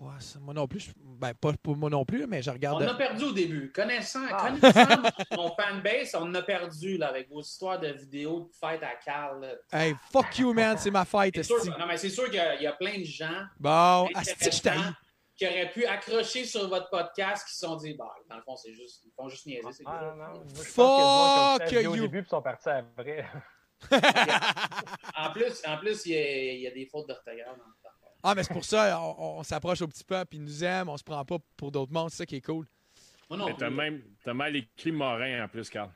[0.00, 0.80] Ouais, moi non plus.
[0.80, 2.82] je- Ben, pas pour moi non plus, mais je regarde.
[2.82, 3.70] On a perdu au début.
[3.70, 4.48] Connaissant, Ah.
[4.48, 5.02] connaissant
[5.36, 9.46] mon fanbase, on a perdu là, avec vos histoires de vidéos de fête à Carl.
[9.70, 12.38] Hey, fuck you, man, c'est ma fête, C'est sûr- non, mais c'est sûr qu'il y,
[12.38, 14.70] a- il y a plein de gens Bon, asti, je.
[15.40, 18.56] Qui auraient pu accrocher sur votre podcast qui se sont dit, bah, dans le fond,
[18.56, 19.72] c'est juste, ils font juste niaiser.
[19.72, 20.14] ces Ah, gars-là.
[20.14, 20.40] non, non.
[20.40, 21.90] Moi, je pense Fuck you.
[21.90, 23.24] au début puis sont partis après.
[25.16, 27.72] En plus, en plus il, y a, il y a des fautes d'orthographe dans le
[27.82, 27.88] temps.
[28.22, 30.96] Ah, mais c'est pour ça, on, on s'approche au petit peuple, ils nous aiment, on
[30.98, 32.66] se prend pas pour d'autres mondes, c'est ça qui est cool.
[33.30, 35.90] Moi non Mais t'as même t'as mal écrit Morin en plus, Carl.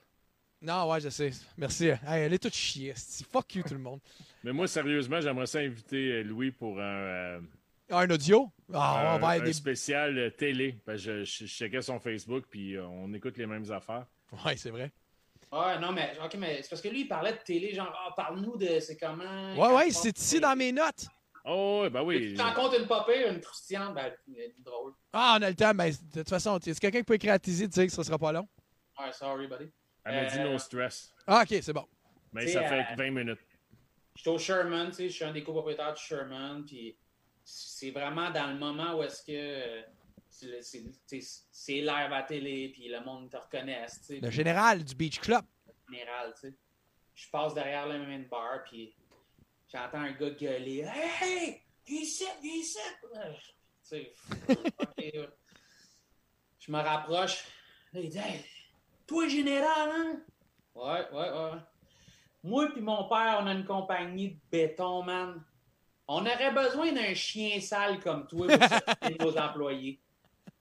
[0.62, 1.30] Non, ouais, je sais.
[1.58, 1.88] Merci.
[1.88, 2.94] Hey, elle est toute chier.
[3.30, 4.00] Fuck you, tout le monde.
[4.42, 7.40] Mais moi, sérieusement, j'aimerais ça inviter euh, Louis pour un, euh,
[7.98, 8.50] un audio?
[8.72, 9.52] Ah, un- on va un des...
[9.52, 10.78] spécial euh, télé.
[10.84, 14.06] Parce que je, je- je checkais son Facebook, puis euh, on écoute les mêmes affaires.
[14.44, 14.92] Ouais, c'est vrai.
[15.52, 18.12] Ouais, non, mais, ok, mais c'est parce que lui, il parlait de télé, genre, ah,
[18.16, 19.54] parle-nous de c'est comment.
[19.56, 21.06] Ouais, ouais, c'est ici dans mes notes.
[21.44, 22.34] Oh, ouais, ben Tu oui.
[22.34, 24.12] te rencontres une popée, une croustillante, ben,
[24.64, 24.94] drôle.
[25.12, 25.72] Ah, on a le temps.
[25.74, 28.02] Mais de toute façon, est-ce quelqu'un qui peut écrire à Tizi, tu sais que ça
[28.02, 28.48] sera pas long?
[28.98, 29.70] Ouais, sorry, buddy.
[30.04, 31.12] Elle m'a dit Euh, no stress.
[31.26, 31.86] Ah, ok, c'est bon.
[32.32, 33.38] Mais tu ça fait euh, 20 minutes.
[34.16, 36.96] J'étais au Sherman, tu sais, je suis un des copropriétaires du Sherman, puis
[37.44, 39.84] c'est vraiment dans le moment où est-ce que
[40.30, 40.62] c'est le-
[41.80, 43.36] live à la télé, puis le monde te
[44.04, 44.20] sais.
[44.20, 45.44] Le général du Beach Club.
[45.90, 46.54] général, tu sais.
[47.14, 48.94] Je passe derrière le main bar, puis
[49.68, 50.80] j'entends un gars gueuler
[51.20, 52.78] Hey, viens ici, viens ici!
[56.58, 57.44] Je me rapproche.
[57.92, 58.44] Là, il dit Hey,
[59.06, 60.20] toi, général, hein?
[60.74, 61.58] Ouais, ouais, ouais.
[62.42, 65.44] Moi puis mon père, on a une compagnie de béton, man.
[66.06, 70.00] On aurait besoin d'un chien sale comme toi pour nos employés.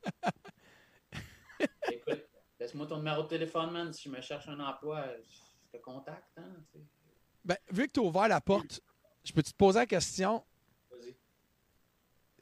[1.92, 2.26] Écoute,
[2.60, 3.94] laisse-moi ton numéro de téléphone, man.
[3.94, 6.56] Si je me cherche un emploi, je te contacte, hein.
[7.44, 8.80] Ben, vu que tu as ouvert la porte,
[9.24, 10.46] je peux te poser la question?
[10.90, 11.14] Vas-y.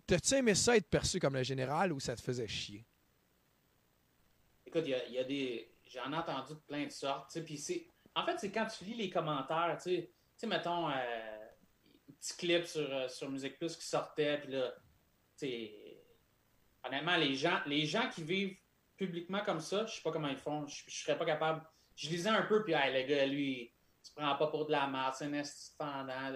[0.05, 2.85] T'as-tu aimé ça être perçu comme le général ou ça te faisait chier?
[4.65, 5.73] Écoute, il y a, il y a des.
[5.87, 7.31] J'en ai entendu de plein de sortes.
[7.31, 7.87] tu sais, Puis c'est.
[8.13, 11.40] En fait, c'est quand tu lis les commentaires, tu sais, tu sais, mettons, euh,
[12.21, 14.73] un petit clip sur, euh, sur Musique Plus qui sortait, puis là,
[16.85, 18.55] honnêtement, les gens, les gens qui vivent
[18.95, 21.63] publiquement comme ça, je sais pas comment ils font, je, je serais pas capable.
[21.95, 23.73] Je lisais un peu, puis, hey, le gars, lui, il
[24.07, 25.25] se prend pas pour de la merde, c'est
[25.79, 26.31] un là.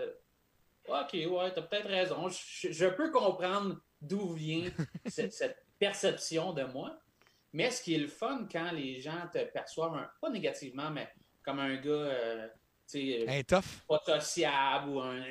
[0.88, 2.30] Ok, ouais, t'as peut-être raison.
[2.30, 4.70] Je, je peux comprendre d'où vient
[5.08, 7.00] cette, cette perception de moi.
[7.54, 11.12] Mais ce qui est le fun quand les gens te perçoivent, un- pas négativement, mais
[11.44, 12.48] comme un gars, euh,
[13.28, 13.86] Un tough.
[13.88, 15.24] pas sociable ou un,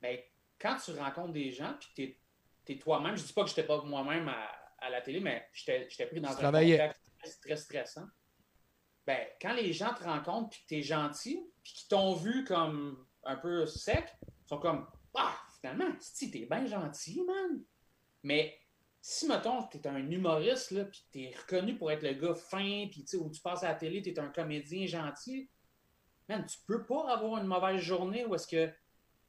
[0.00, 0.18] ben,
[0.58, 2.16] quand tu rencontres des gens, puis
[2.66, 4.48] tu es, toi-même, je dis pas que j'étais pas moi-même à,
[4.78, 8.06] à la télé, mais j'étais pris dans un contexte très, très stressant.
[9.06, 12.44] Ben, quand les gens te rencontrent, puis que tu es gentil, puis qu'ils t'ont vu
[12.44, 17.62] comme un peu sec, ils sont comme Ah, finalement, si t'es bien gentil, man.
[18.22, 18.58] Mais
[19.00, 23.02] si, mettons, t'es un humoriste, là, puis t'es reconnu pour être le gars fin, puis
[23.02, 25.48] tu sais, où tu passes à la télé, t'es un comédien gentil,
[26.30, 28.72] man, tu peux pas avoir une mauvaise journée où est-ce que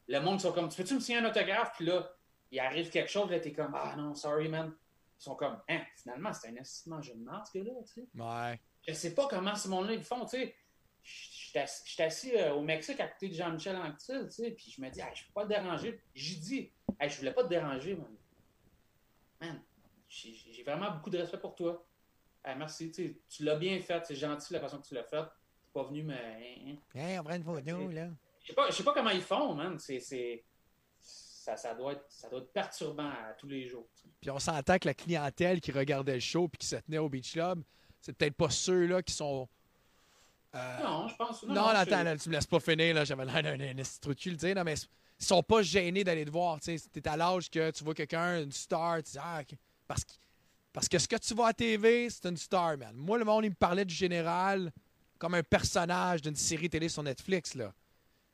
[0.07, 2.11] le monde sont comme, tu peux-tu me signer un autographe, puis là,
[2.51, 4.71] il arrive quelque chose, là, t'es comme, ah non, sorry, man.
[5.19, 8.07] Ils sont comme, hein, finalement, c'est un assistant jeune de ce gars-là, tu sais.
[8.15, 8.59] Ouais.
[8.87, 10.55] Je sais pas comment ce monde-là, ils font, tu sais.
[11.03, 14.89] J'étais assis- euh, au Mexique à côté de Jean-Michel Anctil, tu sais, puis je me
[14.89, 15.99] dis, Hey, je peux pas te déranger.
[16.13, 18.15] J'ai dit, Hey, je voulais pas te déranger, man.
[19.39, 19.61] Man,
[20.07, 21.83] j'ai vraiment beaucoup de respect pour toi.
[22.45, 25.23] Hey, merci, tu l'as bien fait, c'est gentil la façon que tu l'as fait.
[25.73, 26.13] Pas venu me.
[26.13, 26.17] hein,
[26.67, 26.75] hein.
[26.99, 28.07] Hey, on prend une photo, là.
[28.41, 29.77] Je sais pas, je sais pas comment ils font, man.
[29.79, 30.43] C'est.
[30.99, 33.87] Ça, ça, doit être, ça doit être perturbant à tous les jours.
[34.21, 37.09] Puis on s'entend que la clientèle qui regardait le show puis qui se tenait au
[37.09, 37.63] Beach Club,
[37.99, 39.49] c'est peut-être pas ceux-là qui sont.
[40.53, 41.41] euh, Non, je pense.
[41.43, 44.13] Non, Non, non, attends, là, tu me laisses pas finir, là, j'avais l'air d'un trou
[44.13, 44.75] de cul, le dire, non, mais
[45.19, 47.95] ils sont pas gênés d'aller te voir, tu sais, t'es à l'âge que tu vois
[47.95, 49.41] quelqu'un, une star, tu dis, ah,
[49.87, 50.11] parce que,
[50.73, 52.95] parce que ce que tu vois à TV, c'est une star, man.
[52.95, 54.71] Moi, le monde, il me parlait du général
[55.21, 57.71] comme un personnage d'une série télé sur Netflix, là.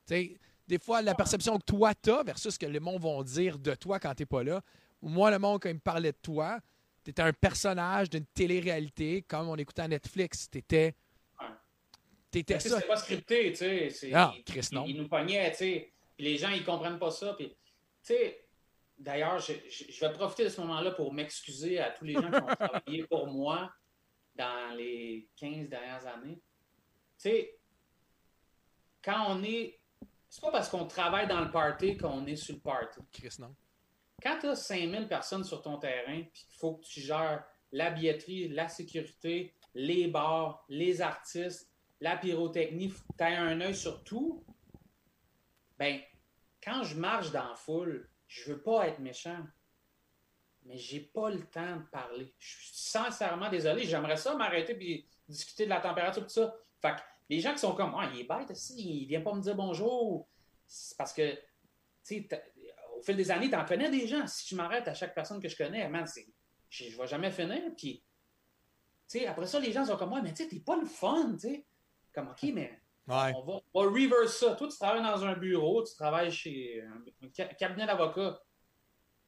[0.08, 3.74] Des fois, la perception que toi t'as versus ce que les monde vont dire de
[3.74, 4.62] toi quand t'es pas là.
[5.02, 6.60] Moi, le monde, quand il me parlait de toi,
[7.04, 10.48] t'étais un personnage d'une télé-réalité, comme on écoutait à Netflix.
[10.48, 10.94] T'étais.
[12.30, 12.80] T'étais ça.
[12.80, 13.56] C'est pas scripté, tu
[13.90, 14.10] sais.
[14.10, 14.84] Non, ils- Chris, non.
[14.86, 15.92] Ils nous pognaient, tu sais.
[16.18, 17.34] Les gens, ils comprennent pas ça.
[17.34, 17.54] Puis, tu
[18.02, 18.46] sais,
[18.98, 22.30] d'ailleurs, je, je- je vais profiter de ce moment-là pour m'excuser à tous les gens
[22.30, 22.46] qui ont
[22.86, 23.70] travaillé pour moi
[24.34, 26.40] dans les 15 dernières années.
[27.18, 27.58] Tu sais,
[29.02, 29.80] quand on est.
[30.28, 33.00] C'est pas parce qu'on travaille dans le party qu'on est sur le party.
[33.10, 33.54] Chris, non.
[34.22, 37.90] Quand tu as 5000 personnes sur ton terrain, puis qu'il faut que tu gères la
[37.90, 43.74] billetterie, la sécurité, les bars, les artistes, la pyrotechnie, faut que tu aies un œil
[43.74, 44.44] sur tout,
[45.78, 46.00] ben,
[46.62, 49.42] quand je marche dans la foule, je veux pas être méchant,
[50.64, 52.34] mais j'ai pas le temps de parler.
[52.38, 53.84] Je suis sincèrement désolé.
[53.84, 56.54] J'aimerais ça m'arrêter puis discuter de la température tout ça.
[56.80, 59.34] Fait que les gens qui sont comme, ah, il est bête, aussi, il vient pas
[59.34, 60.28] me dire bonjour.
[60.66, 61.40] C'est parce que, tu
[62.02, 62.28] sais,
[62.96, 64.26] au fil des années, tu en connais des gens.
[64.26, 66.06] Si je m'arrête à chaque personne que je connais, man,
[66.70, 67.62] je, je vais jamais finir.
[67.76, 68.02] Puis,
[69.08, 70.86] tu sais, après ça, les gens sont comme, ouais, mais tu sais, t'es pas le
[70.86, 71.66] fun, tu sais.
[72.12, 73.32] Comme, OK, mais Ouais.
[73.36, 74.54] on va, on va reverse ça.
[74.54, 78.38] Toi, tu travailles dans un bureau, tu travailles chez un, un ca- cabinet d'avocat.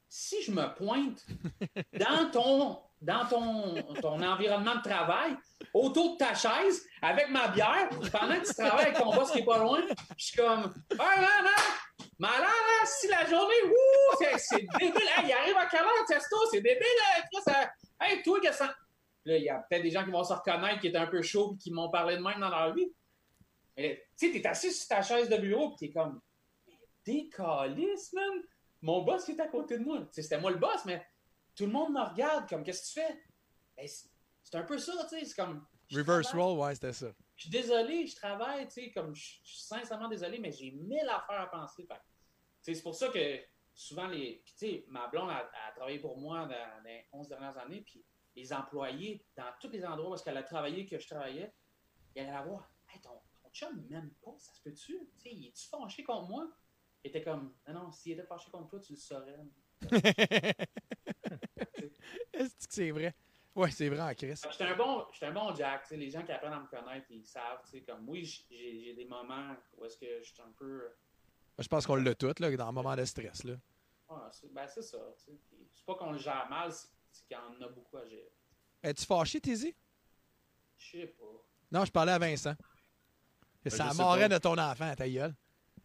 [0.06, 1.24] si je me pointe
[1.98, 5.36] dans ton, dans ton, ton environnement de travail,
[5.72, 9.38] autour de ta chaise, avec ma bière, pendant que tu travailles avec ton boss qui
[9.38, 9.80] est pas loin,
[10.18, 15.32] je suis comme, ah, non, non, malade, hein, si la journée, wouh, c'est- débile, il
[15.32, 16.84] arrive à quelle heure, Testo, c'est débile,
[17.16, 17.70] hein, Chris, ça-
[18.02, 18.74] hey, toi, qu'est-ce que ça.
[19.24, 21.22] Là, il y a peut-être des gens qui vont se reconnaître, qui étaient un peu
[21.22, 22.90] chauds, qui m'ont parlé de même dans leur vie.
[23.76, 26.20] Mais, Tu sais, t'es assis sur ta chaise de bureau, puis t'es comme,
[27.06, 28.42] décalisse, man.
[28.82, 29.98] Mon boss il est à côté de moi.
[29.98, 31.04] Tu sais, C'était moi le boss, mais
[31.60, 33.22] tout le monde me regarde comme, qu'est-ce que tu fais?
[33.76, 37.12] Ben, c'est un peu ça, tu sais, c'est comme, Reverse roll, ouais, c'était ça.
[37.36, 40.70] je suis désolé, je travaille, tu sais, comme, je je suis sincèrement désolé, mais j'ai
[40.70, 41.86] mille affaires à penser.
[42.62, 43.40] C'est pour ça que
[43.74, 47.58] souvent, les, tu sais, ma blonde a, a travaillé pour moi dans, les 11 dernières
[47.58, 51.52] années, puis les employés, dans tous les endroits où qu'elle a travaillé, que je travaillais,
[52.14, 52.72] il allait la voir.
[52.88, 55.10] Hey, ton, ton chum m'aime pas, ça se peut-tu?
[55.18, 56.48] Tu sais, il est-tu fâché contre moi?
[57.04, 59.36] Il était comme, non, non, s'il était fâché contre toi, tu le saurais.
[62.32, 63.14] Est-ce que c'est vrai?
[63.54, 64.40] Ouais, c'est vrai en Chris.
[64.50, 66.68] J'étais un bon, j'étais un bon Jack, tu sais, les gens qui apprennent à me
[66.68, 70.42] connaître, ils savent, tu sais, comme, oui, j'ai des moments où est-ce que je suis
[70.42, 70.88] un peu...
[71.58, 73.44] Je pense qu'on l'a tout, là, dans un moment de stress.
[73.44, 73.54] Là.
[74.32, 74.98] C'est ben, c'est ça.
[75.18, 75.38] tu sais.
[75.48, 78.32] Puis C'est pas qu'on le gère mal, c'est qu'il y en a beaucoup à gérer.
[78.82, 79.74] Es-tu fâché, Tizi?
[80.78, 81.24] Je sais pas.
[81.70, 82.54] Non, je parlais à Vincent.
[83.62, 84.28] Ben, ça pas.
[84.28, 85.34] de ton enfant, ta gueule.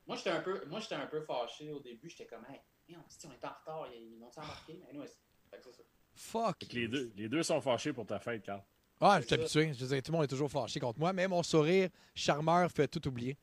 [0.07, 2.09] Moi, j'étais un peu, moi, j'étais un peu fâché au début.
[2.09, 2.61] J'étais comme, hey,
[3.07, 4.79] si on est en retard, ils vont s'embarquer.
[4.81, 5.07] Mais anyway,
[5.49, 5.83] fait que c'est ça.
[6.15, 6.57] Fuck.
[6.61, 8.61] Fait que les, deux, les deux sont fâchés pour ta fête, Carl.
[9.01, 9.73] Ah, je suis habitué.
[9.73, 12.71] Je veux dire, tout le monde est toujours fâché contre moi, mais mon sourire charmeur
[12.71, 13.38] fait tout oublier.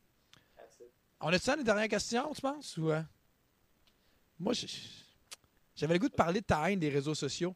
[1.21, 2.75] On a-tu ça, les dernières questions, tu penses?
[2.77, 3.01] Ou, euh?
[4.39, 4.65] Moi, je-
[5.75, 7.55] j'avais le goût de parler de ta haine des réseaux sociaux,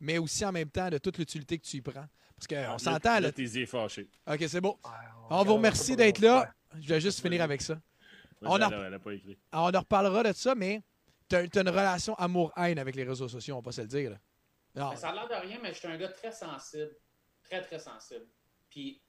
[0.00, 2.06] mais aussi en même temps de toute l'utilité que tu y prends.
[2.36, 3.32] Parce qu'on Là, s'entend, là.
[3.32, 4.08] T'es fâché.
[4.26, 4.78] OK, c'est beau.
[5.30, 6.52] on vous remercie d'être là.
[6.78, 7.80] Je vais juste finir avec ça.
[8.42, 9.36] On en, pas écrit.
[9.52, 10.82] on en reparlera de ça, mais
[11.28, 14.10] tu as, une relation amour-haine avec les réseaux sociaux, on va pas se le dire.
[14.10, 14.18] là.
[14.74, 14.90] Non.
[14.90, 16.94] Mais ça a l'air de rien, mais je suis un gars très sensible.
[17.42, 18.26] Très, très sensible.
[18.68, 19.02] Puis,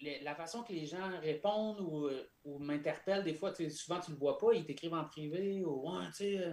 [0.00, 4.10] les- la façon que les gens répondent ou, euh, ou m'interpellent, des fois, souvent tu
[4.10, 6.38] le vois pas, ils t'écrivent en privé ou ouais, tu sais.
[6.38, 6.52] euh,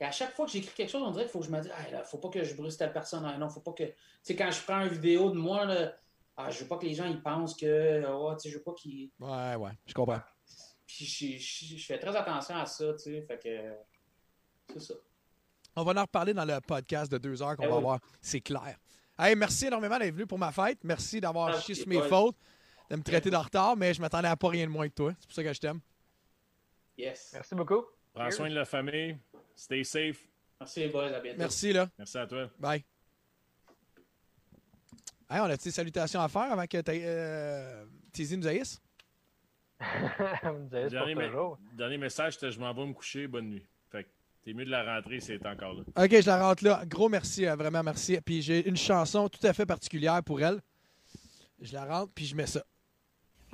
[0.00, 1.60] Et à chaque fois que j'écris quelque chose, on dirait qu'il faut que je me
[1.60, 3.24] dise, ah, là, faut pas que je brûle telle personne.
[3.24, 3.84] Ah, non, faut pas que.
[3.84, 5.94] Tu sais, quand je prends une vidéo de moi, là,
[6.36, 8.02] ah, je veux pas que les gens ils pensent que.
[8.04, 9.10] ah, tu sais, je veux pas qu'ils.
[9.20, 10.20] Ouais, ouais, je comprends.
[10.96, 13.22] Puis je, je- je fais très attention à ça, tu sais.
[13.22, 14.72] Fait que.
[14.72, 14.94] C'est ça.
[15.76, 17.78] On va en reparler dans le podcast de deux heures qu'on Eh va oui.
[17.78, 18.00] avoir.
[18.20, 18.78] C'est clair.
[19.18, 20.78] Hey, merci énormément d'être venu pour ma fête.
[20.84, 22.36] Merci d'avoir Ah, chié sur mes fautes,
[22.90, 25.12] de me traiter de retard, mais je m'attendais à pas rien de moins que toi.
[25.18, 25.80] C'est pour ça que je t'aime.
[26.96, 27.30] Yes.
[27.32, 27.84] Merci beaucoup.
[28.12, 29.16] Prends soin de la famille.
[29.56, 30.20] Stay safe.
[30.60, 31.38] Merci les boys, à bientôt.
[31.38, 31.88] Merci, là.
[31.98, 32.48] Merci à toi.
[32.58, 32.84] Bye.
[35.28, 38.80] Hey, on a des salutations à faire avant que euh, Tizi nous haïsse?
[40.42, 41.58] Vous avez Dernier, pour me- toujours.
[41.72, 43.66] dernier message, c'était je m'en vais me coucher, bonne nuit.
[43.90, 44.08] Fait que
[44.44, 45.82] t'es mieux de la rentrer si elle est encore là.
[46.04, 46.82] OK, je la rentre là.
[46.86, 48.18] Gros merci, euh, vraiment merci.
[48.24, 50.60] Puis j'ai une chanson tout à fait particulière pour elle.
[51.60, 52.62] Je la rentre, puis je mets ça.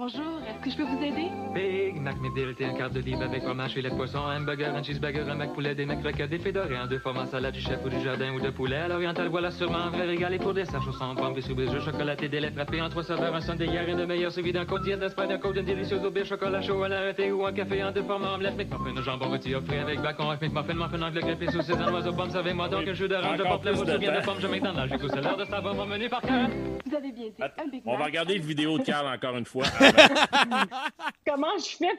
[0.00, 1.28] Bonjour, est-ce que je peux vous aider?
[1.52, 4.82] Big Mac McDilty, un quart de livre avec fromage, filet de poisson, un hamburger, un
[4.82, 7.90] cheeseburger, un Mac poulet, des Mac des fédorés, un deux formats salade du chef ou
[7.90, 8.78] du jardin ou de poulet.
[8.78, 11.70] À l'oriental, voilà sûrement un vrai régal et pour des sacs sans pommes, des soubis,
[11.70, 14.64] jeux chocolatés, des laits frappés en trois saveurs, un sundae hier, de meilleur suivi d'un
[14.64, 17.84] côte d'hier, d'espagne, d'un côte d'une délicieuse au chocolat chaud, un arrêté ou un café
[17.84, 21.20] en deux formats, omelette, McMuffin au jambon rôti offert avec bacon, avec McMuffin, muffin anglais
[21.20, 23.92] greffé sous sésame, oiseau pomme, savez-moi donc un jus d'orange, de porte le mot, de
[23.92, 24.32] souviens de temps.
[24.32, 26.48] pomme, je McDonald's, j'ai c'est l'heure de savoir mon menu par cœur.
[26.86, 28.06] Vous avez bien dit, un Big On va Mac.
[28.06, 29.64] regarder une vidéo de Carl encore une fois.
[31.26, 31.96] Comment je fais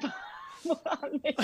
[0.64, 1.36] pour enlever-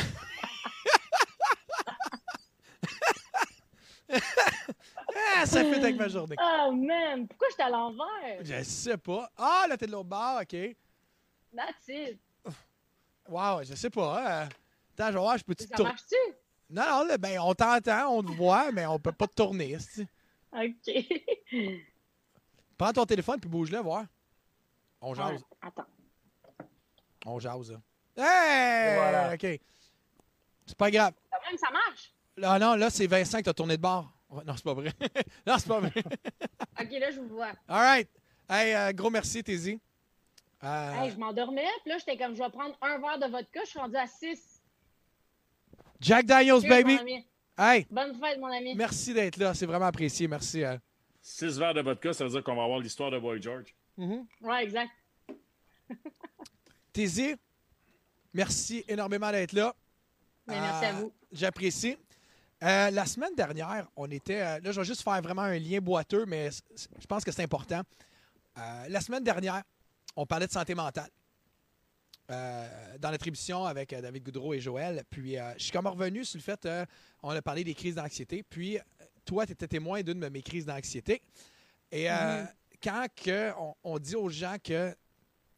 [5.39, 6.35] Ah, ça fait avec ma journée.
[6.41, 8.39] Oh man, pourquoi j'étais à l'envers?
[8.43, 9.30] Je sais pas.
[9.38, 10.55] Ah, là, t'es de l'autre bord, OK.
[11.55, 12.19] That's it.
[13.27, 14.43] Wow, je sais pas.
[14.43, 14.49] hein.
[14.93, 15.91] Attends, je vais voir, je peux-tu Ça tourner?
[15.91, 16.15] marche-tu?
[16.69, 19.77] Non, non, là, ben, on t'entend, on te voit, mais on peut pas te tourner.
[20.53, 20.95] OK.
[22.77, 24.05] Prends ton téléphone puis bouge-le, voir.
[25.01, 25.43] On jase.
[25.61, 25.85] Attends.
[27.29, 27.79] On jase, là.
[28.17, 28.95] Hey!
[28.95, 29.33] Voilà.
[29.33, 29.59] OK.
[30.65, 31.13] C'est pas grave.
[31.31, 32.13] Quand même, ça marche.
[32.37, 34.11] Là, non, là, c'est Vincent qui t'a tourné de bord.
[34.45, 34.91] Non, c'est pas vrai.
[35.47, 35.91] non, c'est pas vrai.
[36.81, 37.51] OK, là, je vous vois.
[37.67, 38.09] All right.
[38.49, 39.79] Hey, euh, gros merci, Tézi.
[40.63, 43.59] Euh, Hey, je m'endormais, puis là, j'étais comme, je vais prendre un verre de vodka.
[43.63, 44.61] Je suis rendu à 6.
[45.99, 47.25] Jack Daniels, baby.
[47.57, 48.75] Hey, Bonne fête, mon ami.
[48.75, 49.53] merci d'être là.
[49.53, 50.27] C'est vraiment apprécié.
[50.27, 50.63] Merci.
[50.63, 50.77] euh.
[51.21, 53.75] Six verres de vodka, ça veut dire qu'on va avoir l'histoire de Boy George.
[53.97, 54.91] Ouais, exact.
[56.98, 57.36] Tézi,
[58.34, 59.72] merci énormément d'être là.
[60.48, 61.14] Merci à Euh, vous.
[61.32, 61.95] J'apprécie.
[62.64, 64.41] Euh, la semaine dernière, on était.
[64.41, 67.44] euh, là, je vais juste faire vraiment un lien boiteux, mais je pense que c'est
[67.44, 67.84] important.
[68.57, 69.61] Euh, la semaine dernière,
[70.15, 71.11] on parlait de santé mentale.
[72.30, 75.03] dans notre émission avec David Goudreau et Joël.
[75.11, 76.68] Puis je suis comme revenu sur le fait,
[77.22, 78.41] on a parlé des crises d'anxiété.
[78.41, 78.80] Puis
[79.24, 81.22] toi, tu étais témoin d'une de mes crises d'anxiété.
[81.91, 82.48] Et Mhm.
[82.84, 84.95] quand que on, on dit aux gens que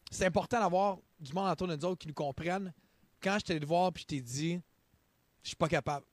[0.10, 2.74] c'est important d'avoir du monde autour de nous autres qui nous comprennent,
[3.22, 4.60] quand je t'ai allé te voir puis je t'ai dit,
[5.44, 6.06] je suis pas capable,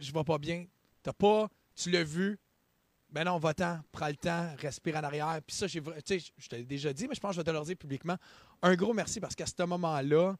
[0.00, 0.66] je, vais pas bien,
[1.02, 2.38] t'as pas, tu l'as vu,
[3.10, 5.40] ben non, va-t'en, prends le temps, respire en arrière.
[5.46, 5.82] Puis ça, j'ai,
[6.38, 8.16] je te l'ai déjà dit, mais je pense que je vais te le dire publiquement.
[8.62, 10.34] Un gros merci parce qu'à ce moment-là,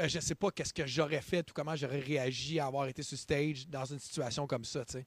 [0.00, 3.02] euh, je sais pas qu'est-ce que j'aurais fait ou comment j'aurais réagi à avoir été
[3.02, 5.06] sur stage dans une situation comme ça, tu sais.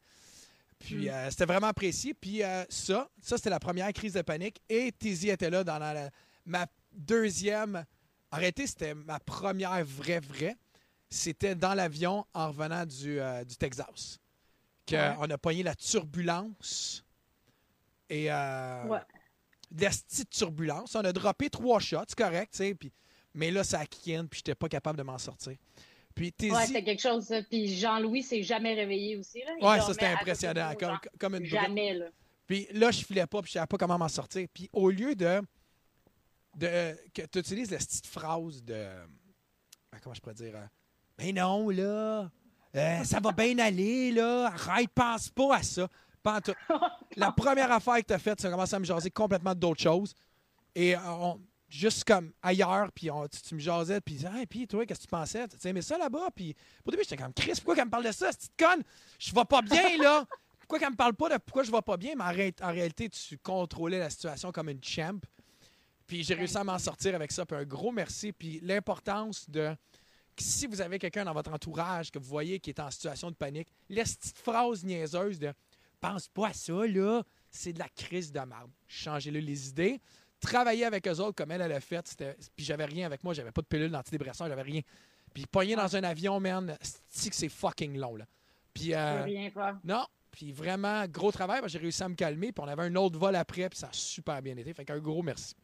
[0.79, 1.09] Puis Mm.
[1.09, 2.13] euh, c'était vraiment apprécié.
[2.13, 4.59] Puis euh, ça, ça c'était la première crise de panique.
[4.67, 6.09] Et Tizi était là dans la-
[6.45, 7.85] ma deuxième.
[8.31, 10.55] Réalité, c'était ma première vraie, vraie.
[11.09, 14.19] C'était dans l'avion en revenant du, euh, du Texas.
[14.87, 15.31] Qu'on Ouais.
[15.33, 17.03] a pogné la turbulence.
[18.09, 18.99] Et euh, Ouais.
[19.71, 20.95] de turbulence.
[20.95, 22.73] On a droppé trois shots, c'est correct, tu sais.
[22.75, 22.91] Puis,
[23.33, 25.55] mais là, ça a kick puis j'étais pas capable de m'en sortir.
[26.13, 27.25] Puis Ouais, c'était quelque chose.
[27.25, 27.41] ça.
[27.43, 29.39] Puis Jean-Louis s'est jamais réveillé aussi.
[29.39, 29.51] Là.
[29.59, 30.73] Il Ouais, ça c'était impressionnant.
[31.17, 31.51] Comme, une brute.
[31.51, 32.05] Jamais, là.
[32.47, 34.45] Puis là, je filais pas, puis je savais pas comment m'en sortir.
[34.53, 35.41] Puis au lieu de,
[36.55, 38.85] de que tu utilises la petite phrase de.
[39.91, 40.55] ah, Comment je pourrais dire?
[40.55, 40.65] euh,
[41.17, 42.29] Ben non, là.
[42.75, 44.47] euh, ça va bien aller, là.
[44.53, 45.87] Arrête, pense pas à ça.
[47.15, 50.13] La première affaire que tu as faite, c'est commencer à me jaser complètement d'autres choses.
[50.75, 54.85] Et euh, on- juste comme ailleurs, puis on- tu, me jasais, puis hey, puis toi,
[54.85, 55.47] qu'est-ce que tu pensais?
[55.47, 56.27] Tu aimais ça là-bas?
[56.35, 56.55] Puis
[56.85, 58.83] au début, j'étais comme Chris, pourquoi qu'elle me parle de ça, cette petite conne?
[59.19, 60.25] Je vais pas bien, là!
[60.59, 62.13] Pourquoi qu'elle me parle pas de pourquoi je vais pas bien?
[62.15, 65.19] Mais en, en réalité, tu contrôlais la situation comme une champ.
[66.11, 67.45] Puis j'ai réussi à m'en sortir avec ça.
[67.45, 68.33] Puis un gros merci.
[68.33, 69.73] Puis l'importance de
[70.37, 73.35] si vous avez quelqu'un dans votre entourage que vous voyez qui est en situation de
[73.35, 75.53] panique, laisse petite phrase niaiseuse de
[76.01, 78.73] pense pas à ça, là, c'est de la crise de marbre.
[78.89, 80.01] Changez-le les idées.
[80.41, 82.05] Travailler avec eux autres comme elle, elle a fait.
[82.05, 84.81] c'était- Puis j'avais rien avec moi, j'avais pas de pilule d'antidépresseur, j'avais rien.
[85.33, 86.77] Puis pogner dans un avion, man,
[87.07, 88.25] c'est que c'est fucking long, là?
[88.73, 88.93] Puis.
[88.93, 89.77] euh, rien faire.
[89.85, 90.05] non.
[90.31, 91.61] Puis vraiment, gros travail.
[91.67, 92.51] J'ai réussi à me calmer.
[92.51, 93.69] Puis on avait un autre vol après.
[93.69, 94.73] Puis ça a super bien été.
[94.73, 95.55] Fait qu'un gros merci.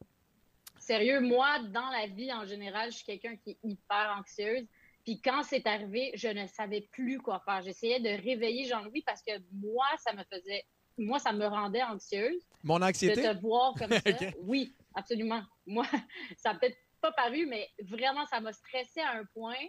[0.87, 4.65] Sérieux, moi, dans la vie en général, je suis quelqu'un qui est hyper anxieuse.
[5.03, 7.61] Puis quand c'est arrivé, je ne savais plus quoi faire.
[7.61, 10.63] J'essayais de réveiller Jean-Louis parce que moi, ça me faisait.
[10.97, 12.41] Moi, ça me rendait anxieuse.
[12.63, 13.21] Mon anxiété?
[13.21, 14.31] De te voir comme ça.
[14.39, 15.41] Oui, absolument.
[15.65, 15.85] Moi,
[16.37, 19.59] ça n'a peut-être pas paru, mais vraiment, ça m'a stressé à un point.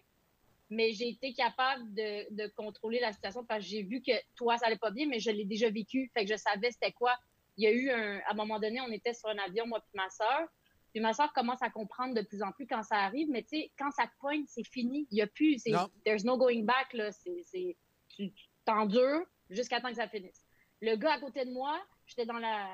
[0.70, 4.56] Mais j'ai été capable de, de contrôler la situation parce que j'ai vu que toi,
[4.56, 6.12] ça allait pas bien, mais je l'ai déjà vécu.
[6.14, 7.16] Fait que je savais c'était quoi.
[7.56, 8.20] Il y a eu un.
[8.20, 10.48] À un moment donné, on était sur un avion, moi puis ma soeur.
[10.92, 13.50] Puis ma soeur commence à comprendre de plus en plus quand ça arrive, mais tu
[13.50, 15.06] sais, quand ça te pointe, c'est fini.
[15.10, 15.58] Il n'y a plus.
[15.58, 15.72] c'est-.
[16.04, 17.12] There's no going back, là.
[17.12, 17.76] C'est, c'est,
[18.08, 18.32] tu
[18.64, 20.44] t'endures jusqu'à temps que ça finisse.
[20.80, 22.68] Le gars à côté de moi, j'étais dans la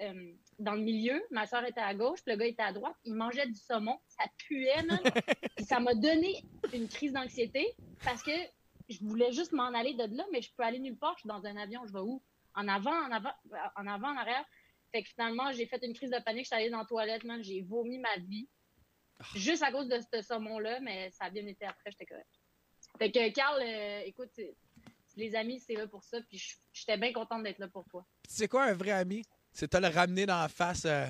[0.00, 2.96] euh, dans le milieu, ma soeur était à gauche, le gars était à droite.
[3.04, 5.00] Il mangeait du saumon, ça puait, man.
[5.56, 7.66] Puis ça m'a donné une crise d'anxiété
[8.04, 8.32] parce que
[8.88, 11.14] je voulais juste m'en aller de là, mais je peux aller nulle part.
[11.16, 12.22] Je suis dans un avion, je vais où?
[12.54, 13.32] En avant, en avant,
[13.76, 14.44] en avant, en arrière.
[14.92, 16.44] Fait que finalement, j'ai fait une crise de panique.
[16.44, 17.42] Je suis allée dans la toilette, man.
[17.42, 18.46] J'ai vomi ma vie.
[19.34, 22.28] Juste à cause de ce saumon-là, mais ça a bien été après, j'étais correct.
[22.98, 24.54] Fait que, Carl, euh, écoute, c'est-
[25.16, 26.18] les amis, c'est là pour ça.
[26.28, 28.04] Puis j'étais bien contente d'être là pour toi.
[28.28, 29.22] Sais quoi, un vrai ami?
[29.52, 31.06] C'est de le ramener dans la face euh,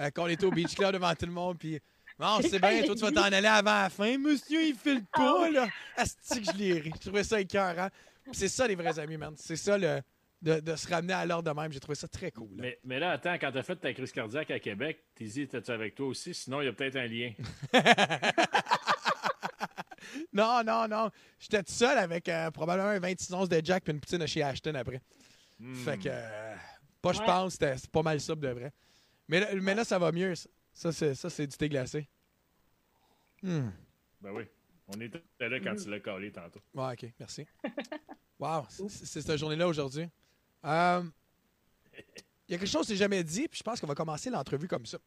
[0.00, 1.58] euh, quand on était au Beach Club devant tout le monde.
[1.58, 1.80] Puis,
[2.18, 4.18] non, c'est bien, toi, tu vas t'en aller avant la fin.
[4.18, 5.68] Monsieur, il file pas, là.
[5.96, 6.90] Asti que je l'ai ri.
[6.94, 7.88] Je trouvais ça écœurant.
[8.32, 9.34] C'est ça, les vrais amis, man.
[9.36, 10.02] C'est ça, le,
[10.42, 11.72] de, de se ramener à l'ordre de même.
[11.72, 12.48] J'ai trouvé ça très cool.
[12.56, 12.62] là.
[12.62, 15.94] Mais, mais là, attends, quand t'as fait ta crise cardiaque à Québec, Tizi, étais-tu avec
[15.94, 16.32] toi aussi?
[16.34, 17.32] Sinon, il y a peut-être un lien.
[20.32, 21.10] Non, non, non.
[21.38, 24.26] J'étais tout seul avec euh, probablement un 26 onces de Jack puis une poutine de
[24.26, 25.02] chez Ashton après.
[25.58, 25.74] Hmm.
[25.74, 26.54] Fait que, euh,
[27.02, 27.26] pas je Ouais.
[27.26, 28.72] pense, c'était- c'est pas mal ça de vrai.
[29.26, 30.34] Mais là, mais là, ça va mieux.
[30.34, 30.92] ça.
[30.92, 32.08] C'est, ça, c'est du thé glacé.
[33.42, 33.70] Hmm.
[34.20, 34.44] Ben oui.
[34.86, 36.60] On était là quand tu l'as collé tantôt.
[36.74, 37.46] Ouais, ok, merci.
[38.40, 40.08] Wow, c'est, c'est cette journée-là aujourd'hui?
[40.64, 41.02] Euh,
[42.48, 44.30] Il y a quelque chose que j'ai jamais dit, puis je pense qu'on va commencer
[44.30, 44.98] l'entrevue comme ça.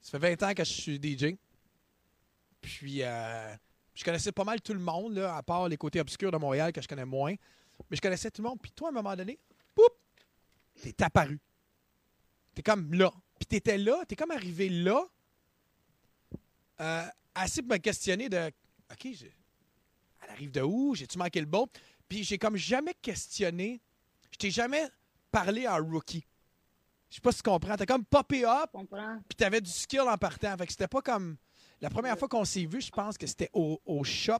[0.00, 1.36] Ça fait 20 ans que je suis DJ.
[2.60, 3.54] Puis, euh,
[3.94, 6.72] je connaissais pas mal tout le monde, là, à part les côtés obscurs de Montréal
[6.72, 7.34] que je connais moins.
[7.90, 8.58] Mais je connaissais tout le monde.
[8.60, 9.38] Puis toi, à un moment donné,
[9.74, 9.82] poup,
[10.82, 11.38] t'es apparu.
[12.54, 13.12] T'es comme là.
[13.38, 15.06] Puis t'étais là, t'es comme arrivé là,
[16.80, 18.50] euh, assez pour me questionner de
[18.90, 20.94] OK, elle arrive de où?
[20.94, 21.66] J'ai-tu manqué le bon?
[22.08, 23.80] Puis j'ai comme jamais questionné.
[24.30, 24.88] Je t'ai jamais
[25.30, 26.24] parlé en rookie.
[27.10, 27.76] Je sais pas si tu comprends.
[27.76, 28.70] T'as comme popé up,
[29.28, 30.56] puis t'avais du skill en partant.
[30.56, 31.36] Fait que c'était pas comme.
[31.80, 34.38] La première fois qu'on s'est vu, je pense que c'était au, au shop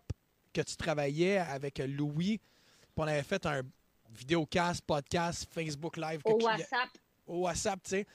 [0.53, 2.39] que tu travaillais avec Louis.
[2.39, 3.63] Puis on avait fait un
[4.11, 6.21] vidéocast, podcast, Facebook Live.
[6.25, 6.89] Au WhatsApp.
[7.27, 8.07] Au WhatsApp, tu sais.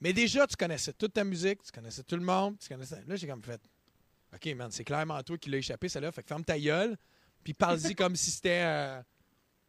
[0.00, 3.02] Mais déjà, tu connaissais toute ta musique, tu connaissais tout le monde, tu connaissais.
[3.06, 3.60] Là, j'ai comme fait.
[4.32, 6.12] OK, man, c'est clairement toi qui l'as échappé, celle-là.
[6.12, 6.96] Fait que ferme ta gueule,
[7.42, 9.02] puis parle-y comme si c'était euh,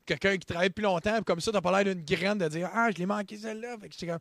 [0.10, 2.90] quelqu'un qui travaille depuis longtemps, comme ça, t'as pas l'air d'une graine de dire Ah,
[2.92, 3.78] je l'ai manqué celle-là.
[3.78, 4.20] Fait que j'étais comme.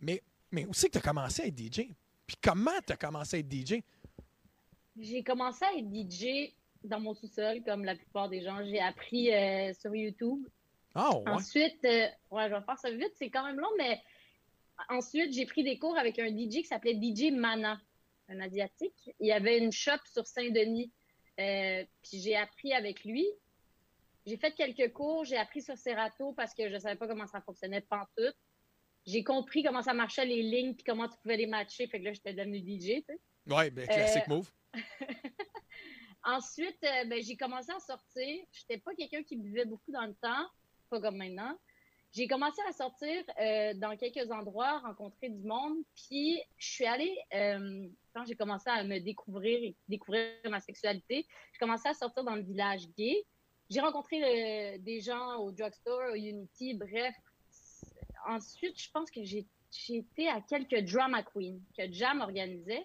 [0.00, 1.88] Mais, mais aussi que t'as commencé à être DJ.
[2.26, 3.82] Puis comment t'as commencé à être DJ?
[4.98, 6.52] J'ai commencé à être DJ
[6.84, 8.64] dans mon sous-sol, comme la plupart des gens.
[8.64, 10.46] J'ai appris euh, sur YouTube.
[10.94, 11.28] Ah, ouais.
[11.28, 14.00] Ensuite, euh, ouais, je vais faire ça vite, c'est quand même long, mais
[14.88, 17.80] ensuite, j'ai pris des cours avec un DJ qui s'appelait DJ Mana,
[18.28, 19.10] un Asiatique.
[19.20, 20.90] Il y avait une shop sur Saint-Denis.
[21.38, 23.26] Euh, puis j'ai appris avec lui.
[24.26, 27.40] J'ai fait quelques cours, j'ai appris sur Serato parce que je savais pas comment ça
[27.40, 28.36] fonctionnait pantoute.
[29.06, 31.86] J'ai compris comment ça marchait les lignes puis comment tu pouvais les matcher.
[31.86, 33.20] Fait que là, j'étais devenu DJ, tu sais.
[33.46, 34.52] Ouais, ben, classique Euh, move.
[36.24, 38.44] Ensuite, euh, ben, j'ai commencé à sortir.
[38.52, 40.46] J'étais pas quelqu'un qui buvait beaucoup dans le temps,
[40.90, 41.56] pas comme maintenant.
[42.12, 45.78] J'ai commencé à sortir euh, dans quelques endroits, rencontrer du monde.
[45.94, 51.26] Puis, je suis allée, euh, quand j'ai commencé à me découvrir et découvrir ma sexualité,
[51.52, 53.24] j'ai commencé à sortir dans le village gay.
[53.70, 57.14] J'ai rencontré euh, des gens au drugstore, au Unity, bref.
[58.26, 59.46] Ensuite, je pense que j'ai
[59.88, 62.84] été à quelques drama queens que Jam organisait.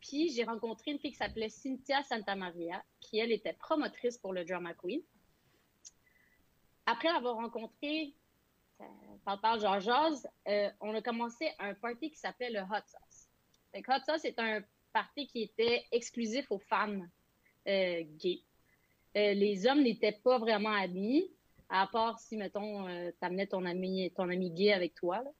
[0.00, 4.44] Puis j'ai rencontré une fille qui s'appelait Cynthia Santamaria, qui elle était promotrice pour le
[4.44, 5.00] Drama Queen.
[6.84, 8.14] Après l'avoir rencontrée,
[8.80, 8.84] euh,
[9.24, 13.28] parle parle jase, euh, on a commencé un party qui s'appelait le Hot Sauce.
[13.72, 17.08] Que Hot Sauce c'est un party qui était exclusif aux femmes
[17.66, 18.42] euh, gays.
[19.16, 21.30] Euh, les hommes n'étaient pas vraiment admis,
[21.68, 25.22] à part si, mettons, euh, t'amenais ton ami, ton ami gay avec toi.
[25.22, 25.30] là.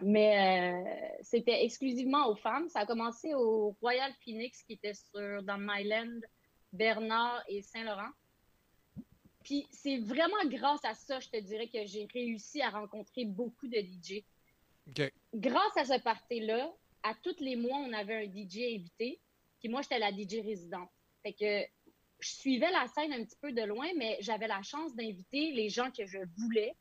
[0.00, 2.68] Mais euh, c'était exclusivement aux femmes.
[2.68, 6.20] Ça a commencé au Royal Phoenix, qui était sur, dans Myland,
[6.72, 8.10] Bernard et Saint-Laurent.
[9.44, 13.66] Puis c'est vraiment grâce à ça, je te dirais, que j'ai réussi à rencontrer beaucoup
[13.66, 14.24] de DJ.
[15.34, 16.72] Grâce à ce party-là,
[17.02, 19.20] à tous les mois, on avait un DJ invité.
[19.60, 20.90] Puis moi, j'étais la DJ résidente.
[21.22, 21.81] Fait que
[22.22, 25.68] je suivais la scène un petit peu de loin, mais j'avais la chance d'inviter les
[25.68, 26.74] gens que je voulais,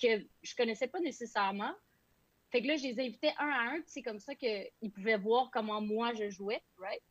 [0.00, 1.72] que je connaissais pas nécessairement.
[2.50, 5.16] Fait que là, je les invitais un à un, puis c'est comme ça qu'ils pouvaient
[5.16, 7.02] voir comment moi je jouais, right?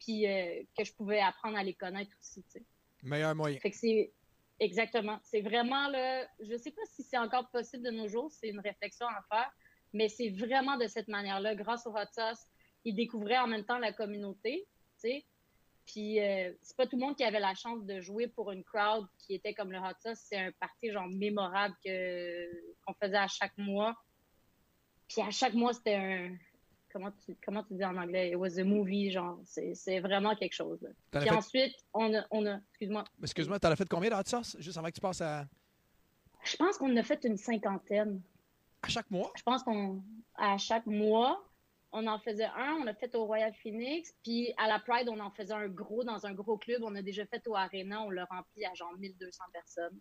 [0.00, 2.64] Puis euh, que je pouvais apprendre à les connaître aussi, tu sais.
[3.02, 3.58] Meilleur moyen.
[3.58, 4.12] Fait que c'est
[4.60, 5.18] exactement.
[5.22, 6.26] C'est vraiment là.
[6.40, 9.50] Je sais pas si c'est encore possible de nos jours, c'est une réflexion à faire,
[9.92, 11.54] mais c'est vraiment de cette manière-là.
[11.54, 12.44] Grâce au Hot Sauce,
[12.84, 14.66] ils découvraient en même temps la communauté,
[15.00, 15.24] tu sais.
[15.90, 18.62] Puis euh, c'est pas tout le monde qui avait la chance de jouer pour une
[18.62, 20.18] crowd qui était comme le Hot Sauce.
[20.22, 22.46] C'est un party genre mémorable que
[22.84, 23.96] qu'on faisait à chaque mois.
[25.08, 26.36] Puis à chaque mois, c'était un.
[26.92, 28.30] Comment tu, comment tu dis en anglais?
[28.30, 29.40] It was a movie, genre.
[29.44, 30.86] C'est c'est vraiment quelque chose.
[31.10, 32.26] Puis fait- ensuite, on a.
[32.30, 33.04] On a Excuse-moi.
[33.22, 34.56] Excuse-moi, t'en as fait combien de hot sauce?
[34.58, 35.46] Juste avant que tu passes à.
[36.44, 38.20] Je pense qu'on en a fait une cinquantaine.
[38.82, 39.32] À chaque mois?
[39.36, 40.02] Je pense qu'on.
[40.34, 41.42] À chaque mois,
[41.92, 42.76] on en faisait un.
[42.80, 44.14] On l'a fait au Royal Phoenix.
[44.22, 46.82] Puis à la Pride, on en faisait un gros dans un gros club.
[46.84, 48.02] On a déjà fait au Arena.
[48.02, 49.98] On l'a rempli à genre 1200 personnes.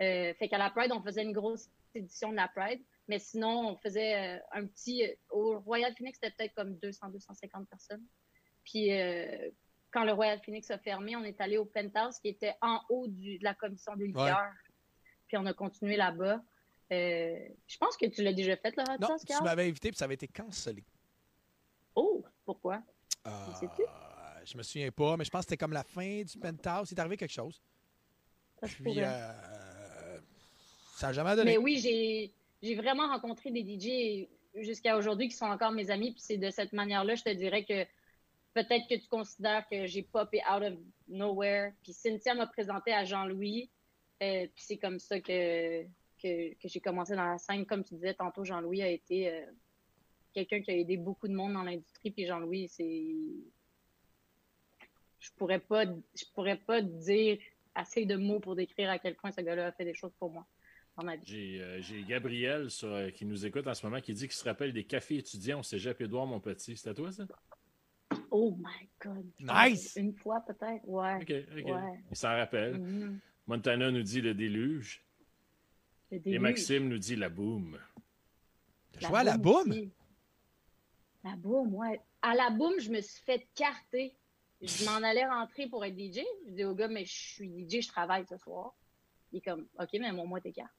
[0.00, 2.80] Euh, fait qu'à la Pride, on faisait une grosse édition de la Pride.
[3.08, 5.04] Mais sinon, on faisait euh, un petit.
[5.04, 8.04] euh, Au Royal Phoenix, c'était peut-être comme 200-250 personnes.
[8.64, 9.50] Puis euh,
[9.90, 13.06] quand le Royal Phoenix a fermé, on est allé au Penthouse qui était en haut
[13.08, 14.08] du- de la commission des Ouais.
[14.08, 14.52] liqueurs.
[15.26, 16.42] Puis on a continué là-bas.
[16.92, 19.98] Euh, je pense que tu l'as déjà fait, le hot Non, tu m'avais invité puis
[19.98, 20.84] ça avait été cancellé.
[22.48, 22.80] Pourquoi?
[23.26, 23.30] Euh,
[24.46, 26.90] je me souviens pas, mais je pense que c'était comme la fin du penthouse.
[26.90, 27.60] Il est arrivé quelque chose.
[28.58, 30.18] Ça Puis, euh,
[30.96, 31.50] ça n'a jamais donné.
[31.50, 34.28] Mais oui, j'ai vraiment rencontré des DJ
[34.64, 36.12] jusqu'à aujourd'hui qui sont encore mes amis.
[36.12, 37.84] Puis c'est de cette manière-là, je te dirais que
[38.54, 41.72] peut-être que tu considères que j'ai popé out of nowhere.
[41.82, 43.68] Puis Cynthia m'a présenté à Jean-Louis.
[44.22, 47.66] Euh, puis c'est comme ça que, que, que j'ai commencé dans la scène.
[47.66, 49.44] Comme tu disais tantôt, Jean-Louis a été euh,
[50.32, 52.10] quelqu'un qui a aidé beaucoup de monde dans l'industrie.
[52.10, 53.14] Puis Jean-Louis, c'est.
[55.20, 57.38] Je pourrais pas je pourrais pas dire
[57.74, 60.30] assez de mots pour décrire à quel point ce gars-là a fait des choses pour
[60.30, 60.46] moi
[60.96, 61.22] dans ma vie.
[61.26, 64.44] J'ai euh, Gabriel sur, euh, qui nous écoute en ce moment qui dit qu'il se
[64.44, 66.76] rappelle des cafés étudiants au cégep Édouard mon petit.
[66.76, 67.26] C'était toi, ça?
[68.30, 69.26] Oh my God.
[69.40, 69.94] Nice!
[69.96, 71.16] Une fois peut-être, ouais.
[71.16, 71.74] OK, OK.
[71.74, 72.04] Ouais.
[72.10, 72.78] Il s'en rappelle.
[72.78, 73.20] Mhm.
[73.46, 75.04] Montana nous dit le déluge.
[76.10, 76.40] Le Et déluge.
[76.40, 77.78] Maxime nous dit la boum.
[79.00, 79.90] joué à la boum?
[81.28, 82.00] La boum, ouais.
[82.22, 84.14] À la boum, je me suis fait carter.
[84.62, 86.20] Je m'en allais rentrer pour être DJ.
[86.46, 88.74] Je dis au gars, mais je suis DJ, je travaille ce soir.
[89.32, 90.72] Il est comme, OK, mais moi tes cartes.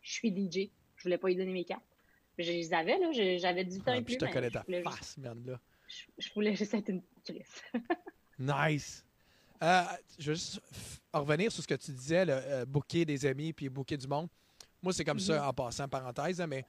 [0.00, 0.70] Je suis DJ.
[0.96, 1.82] Je voulais pas lui donner mes cartes.
[2.38, 3.10] Je les avais, là.
[3.38, 4.26] J'avais 18 ans Ah, et puis plus.
[4.26, 5.60] je te connais ta juste- face, man, là.
[5.88, 7.62] Je, je voulais juste être une crise.
[8.38, 9.04] Nice.
[9.62, 9.82] Euh,
[10.18, 10.60] je veux juste
[11.12, 14.28] revenir sur ce que tu disais, le euh, booker des amis puis booker du monde.
[14.82, 15.22] Moi, c'est comme Mhm.
[15.22, 16.64] ça, en passant parenthèse, hein, mais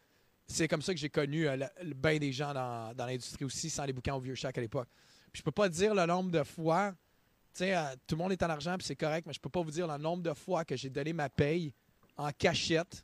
[0.48, 3.70] c'est comme ça que j'ai connu euh, le, bien des gens dans, dans l'industrie aussi,
[3.70, 4.90] sans les bouquins au vieux chac à l'époque.
[5.32, 6.92] Puis je peux pas dire le nombre de fois,
[7.54, 9.50] tu sais, euh, tout le monde est en argent, puis c'est correct, mais je peux
[9.50, 11.74] pas vous dire le nombre de fois que j'ai donné ma paye
[12.18, 13.04] en cachette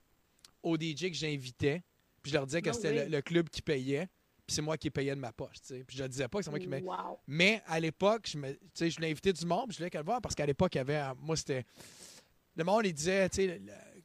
[0.61, 1.82] aux DJ que j'invitais,
[2.22, 4.07] puis je leur disais que No c'était le, le club qui payait,
[4.45, 5.84] puis c'est moi qui payais de ma poche, tu sais.
[5.84, 6.84] Puis je le disais pas que c'est moi qui payais.
[6.84, 7.20] Wow.
[7.28, 9.90] Mais à l'époque, je, me, tu sais, je voulais inviter du monde, puis je voulais
[9.90, 10.98] qu'elle le voir parce qu'à l'époque, il y avait.
[10.98, 11.66] euh, Moi, c'était.
[12.56, 13.61] Le monde, il disait, tu sais,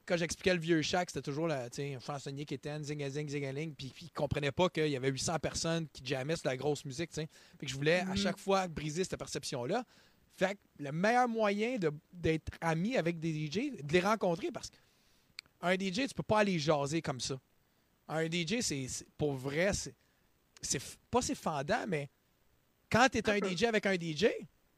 [0.07, 1.69] quand j'expliquais le vieux chac, c'était toujours un
[2.01, 5.39] chansonnier qui était zing zing zing ling, puis il comprenait pas qu'il y avait 800
[5.39, 7.13] personnes qui jammaient sur la grosse musique.
[7.13, 7.27] Fait
[7.59, 8.17] que je voulais à Mhm.
[8.17, 9.85] chaque fois briser cette perception-là.
[10.37, 11.79] Fait que le meilleur moyen
[12.13, 16.59] d'être ami avec des DJ, de les rencontrer, parce qu'un DJ, tu peux pas aller
[16.59, 17.41] jaser comme ça.
[18.09, 18.87] Un DJ, c'est
[19.17, 19.71] pour vrai,
[20.61, 22.11] c'est pas c'est fendant, mais
[22.91, 24.27] quand tu es un DJ avec un DJ,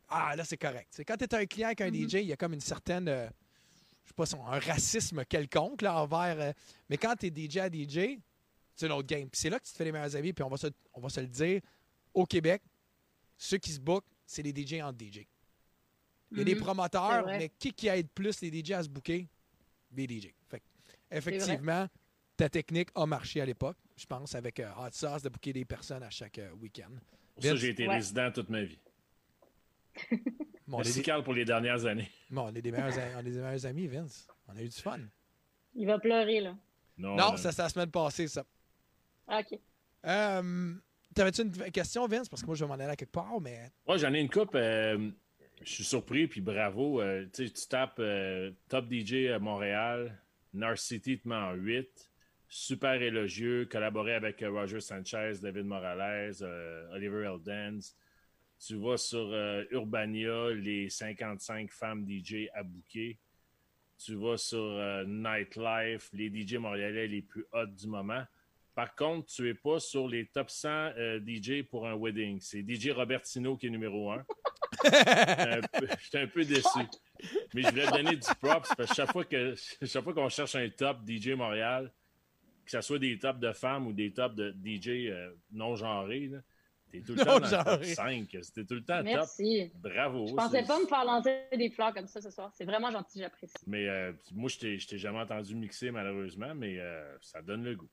[0.09, 1.03] ah là c'est correct.
[1.07, 2.09] Quand tu es un client avec un Mhm.
[2.09, 3.29] DJ, il y a comme une certaine euh,
[4.07, 6.41] je sais pas, son- un racisme quelconque là, envers.
[6.41, 6.53] euh,
[6.89, 8.19] mais quand tu es DJ à DJ,
[8.75, 9.29] c'est une autre game.
[9.29, 11.01] Puis c'est là que tu te fais les meilleurs amis, puis on va se, on
[11.01, 11.61] va se le dire.
[12.15, 12.63] Au Québec,
[13.37, 15.27] ceux qui se bookent, c'est les DJ en DJ.
[16.33, 16.59] Il y a des Mhm.
[16.59, 19.29] C'est promoteurs, mais qui, qui aide plus les DJ à se booker?
[19.93, 20.33] Les DJ.
[20.49, 20.63] Fait
[21.11, 21.87] effectivement,
[22.37, 25.65] ta technique a marché à l'époque, je pense, avec euh, Hot Sauce, de booker des
[25.65, 26.91] personnes à chaque euh, week-end.
[27.35, 27.95] Pour ça, j'ai été Ouais.
[27.97, 28.79] résident toute ma vie.
[30.67, 32.11] Bon, on, est Merci, pour les dernières années.
[32.31, 34.27] bon, on est des meilleurs, a- on est des meilleurs amis, Vince.
[34.49, 34.99] On a eu du fun.
[35.75, 36.57] Il va pleurer, là.
[36.99, 37.37] Non, non, non.
[37.37, 38.45] ça c'est la semaine passée, ça.
[39.29, 39.59] OK.
[40.07, 40.75] Euh,
[41.15, 42.29] T'avais-tu une question, Vince?
[42.29, 43.71] Parce que moi, je vais m'en aller à quelque part, mais.
[43.87, 44.55] Ouais, j'en ai une coupe.
[44.55, 45.11] euh,
[45.63, 47.01] je suis surpris, puis bravo.
[47.01, 50.21] euh, tu sais, tu tapes euh, Top DJ à Montréal,
[50.53, 52.11] North City te met en 8.
[52.49, 57.95] Super élogieux, collaboré avec euh, Roger Sanchez, David Morales, euh, Oliver Eldens.
[58.59, 63.19] Tu vas sur euh, Urbania, les 55 femmes DJ à bouquer.
[63.99, 68.25] Tu vas sur euh, Nightlife, les DJ montréalais les plus hot du moment.
[68.75, 72.39] Par contre, tu es pas sur les top 100 euh, DJ pour un wedding.
[72.41, 74.25] C'est DJ Robertino qui est numéro 1.
[76.03, 76.81] J'étais un peu déçu.
[77.55, 80.57] Mais je voulais donner du props parce que chaque fois que chaque fois qu'on cherche
[80.57, 81.91] un top DJ Montréal,
[82.67, 86.27] que ce soit des tops de femmes ou des tops de DJ euh, non genrés,
[86.27, 86.39] là,
[87.01, 87.95] t'es tout le temps dans le top Non-genrés.
[87.95, 88.29] 5.
[88.43, 89.71] C'était tout le temps Merci.
[89.73, 89.93] top.
[89.93, 90.27] Bravo.
[90.27, 92.51] Je pensais pas me faire lancer des fleurs comme ça ce soir.
[92.55, 93.55] C'est vraiment gentil, j'apprécie.
[93.67, 97.65] Mais euh, moi, je t'ai je t'ai jamais entendu mixer, malheureusement, mais euh, ça donne
[97.65, 97.89] le goût.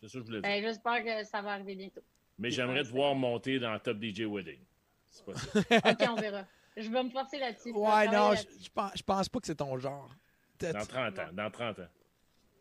[0.00, 0.50] C'est ça que je voulais dire.
[0.50, 2.02] Ben, J'espère que ça va arriver bientôt.
[2.38, 4.60] mais j'aimerais te voir monter dans Top DJ Wedding.
[5.06, 5.58] C'est pas ça.
[5.90, 6.46] OK, on verra.
[6.76, 7.70] Je vais me forcer là-dessus.
[7.70, 10.10] Ouais, non, je, pense, je pense pas que c'est ton genre.
[10.58, 11.28] Dans 30 ans.
[11.32, 11.88] Dans 30 ans.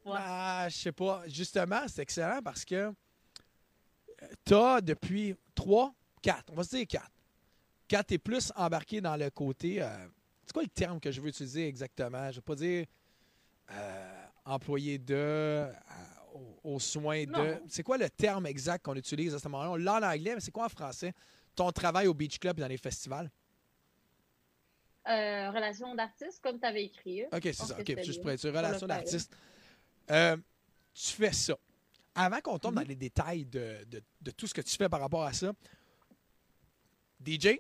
[0.06, 1.24] Ah, je sais pas.
[1.28, 2.94] Justement, c'est excellent parce que
[4.46, 7.10] tu as depuis 3, 4, on va se dire 4.
[7.88, 9.82] 4, tu es plus embarqué dans le côté.
[9.82, 9.88] euh,
[10.46, 12.24] c'est quoi le terme que je veux utiliser exactement?
[12.26, 12.86] Je ne veux pas dire
[13.72, 15.72] euh, employé de, euh,
[16.34, 17.62] aux, aux soins de.
[17.68, 19.72] C'est quoi le terme exact qu'on utilise à ce moment-là?
[19.72, 21.14] On l'a en anglais, mais c'est quoi en français?
[21.56, 23.30] Ton travail au Beach Club et dans les festivals?
[25.08, 27.26] Euh, relation d'artiste, comme tu avais écrit.
[27.26, 27.78] OK, c'est ça.
[27.80, 29.36] OK, juste pour être sûr, relation d'artiste.
[30.08, 31.58] Tu fais ça.
[32.16, 32.82] Avant qu'on tombe Mhm.
[32.84, 35.52] dans les détails de, de- de tout ce que tu fais par rapport à ça,
[37.26, 37.60] DJ,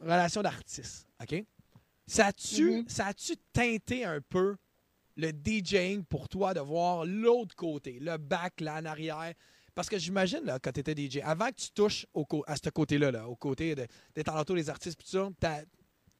[0.00, 1.44] relation d'artiste, OK?
[2.06, 2.88] Ça a-tu Mhm.
[2.88, 4.56] ça a-tu teinté un peu
[5.16, 9.34] le DJing pour toi de voir l'autre côté, le back, là, en arrière?
[9.74, 12.70] Parce que j'imagine, là, quand tu étais DJ, avant que tu touches au à ce
[12.70, 15.62] côté-là, là, au côté de- d'être en entour des artistes, tout ça, t'as-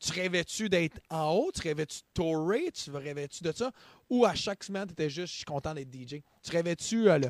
[0.00, 1.52] tu rêvais-tu d'être en haut?
[1.52, 2.72] Tu rêvais-tu de tourer?
[2.72, 3.70] Tu rêvais-tu de ça?
[4.08, 6.22] Ou à chaque semaine, tu étais juste, je suis content d'être DJ?
[6.42, 7.20] Tu rêvais-tu euh,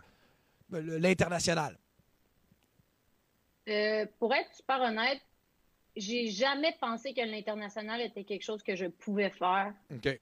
[0.71, 1.77] l'international?
[3.69, 5.21] Euh, pour être super honnête,
[5.97, 9.75] j'ai jamais pensé que l'international était quelque chose que je pouvais faire.
[9.93, 10.21] OK.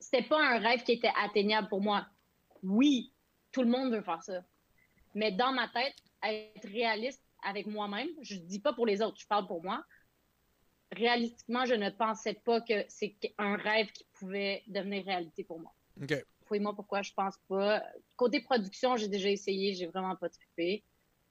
[0.00, 2.06] C'était pas un rêve qui était atteignable pour moi.
[2.62, 3.12] Oui,
[3.52, 4.42] tout le monde veut faire ça.
[5.14, 9.26] Mais dans ma tête, être réaliste avec moi-même, je dis pas pour les autres, je
[9.26, 9.84] parle pour moi.
[10.94, 15.72] Réalistiquement, je ne pensais pas que c'est un rêve qui pouvait devenir réalité pour moi.
[16.02, 16.24] OK.
[16.46, 17.82] Fouille-moi pourquoi je pense pas?
[18.16, 20.82] Côté production, j'ai déjà essayé, j'ai vraiment pas trippé.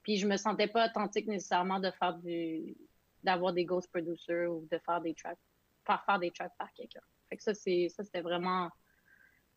[0.02, 2.76] Puis je me sentais pas authentique nécessairement de faire du
[3.22, 5.38] d'avoir des ghost producers ou de faire des tracks,
[5.86, 7.00] faire faire des tracks par quelqu'un.
[7.30, 8.70] Fait que ça c'est ça c'était vraiment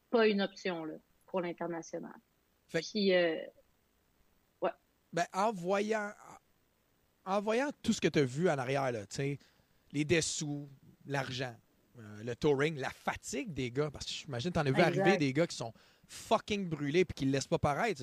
[0.10, 0.94] pas une option là
[1.26, 2.16] pour l'international.
[2.70, 3.36] Fait- Puis euh,
[5.14, 6.12] Ben, en voyant,
[7.26, 9.40] en voyant tout ce que tu as vu en arrière, là, tu sais,
[9.98, 10.70] les dessous,
[11.06, 11.56] l'argent,
[12.00, 14.82] euh, le touring, la fatigue des gars, parce que j'imagine que tu en as vu
[14.82, 15.74] arriver des gars qui sont
[16.08, 18.02] fucking brûlés puis qui ne laissent pas paraître.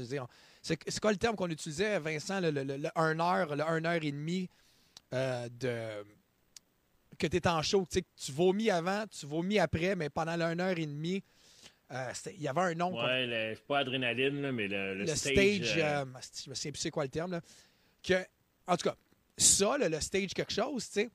[0.62, 3.62] C'est c'est quoi le terme qu'on utilisait, Vincent, le, le, le, le 1 heure, le
[3.62, 4.48] 1 heure et demie
[5.12, 6.04] euh, de
[7.16, 10.10] que tu es en show, tu sais, que tu vomis avant, tu vomis après, mais
[10.10, 11.22] pendant le 1 heure et demie,
[11.92, 12.96] Euh, il y avait un nom.
[12.96, 15.34] Ouais, le- pas adrénaline, là, mais le, le le stage.
[15.68, 17.40] stage, euh, euh, je me souviens plus c'est quoi le terme, là,
[18.02, 18.14] que,
[18.66, 18.96] en tout cas,
[19.36, 21.10] ça, là, le stage quelque chose, tu sais,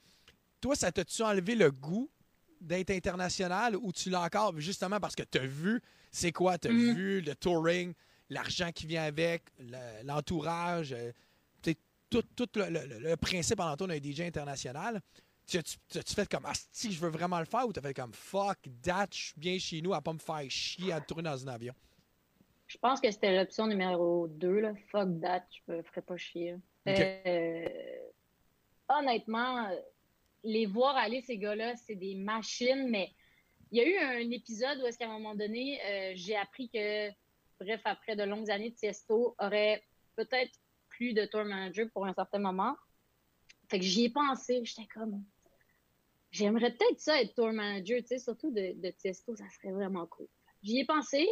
[0.61, 2.10] toi, ça t'a-tu enlevé le goût
[2.61, 5.81] d'être international ou tu l'as encore, justement parce que tu as vu,
[6.11, 6.94] c'est quoi, tu as Mhm.
[6.94, 7.94] vu le touring,
[8.30, 11.11] l'argent qui vient avec, le- l'entourage, euh,
[12.11, 14.99] tout, tout le, le- le principe en entour d'un DJ international.
[15.45, 17.77] Tu as-tu tu as-tu fait comme, ah, si je veux vraiment le faire ou tu
[17.77, 20.91] as fait comme, fuck that, je suis bien chez nous à pas me faire chier
[20.91, 21.73] à tourner dans un avion?
[22.65, 24.73] Je pense que c'était l'option numéro 2, là.
[24.91, 26.56] Fuck that, je me ferais pas chier.
[26.88, 27.68] Euh,
[28.88, 29.69] honnêtement,
[30.44, 33.11] les voir aller, ces gars-là, c'est des machines, mais
[33.72, 36.70] il y a eu un épisode où est-ce qu'à un moment donné, euh, j'ai appris
[36.70, 37.10] que,
[37.60, 39.84] bref, après de longues années de Tiesto, aurait
[40.16, 40.52] peut-être
[40.90, 42.76] plus de tour manager pour un certain moment.
[43.70, 45.24] Fait que j'y ai pensé, j'étais comme,
[46.32, 50.28] j'aimerais peut-être ça être tour manager, tu sais, surtout de, Tiesto, ça serait vraiment cool.
[50.64, 51.28] J'y ai pensé,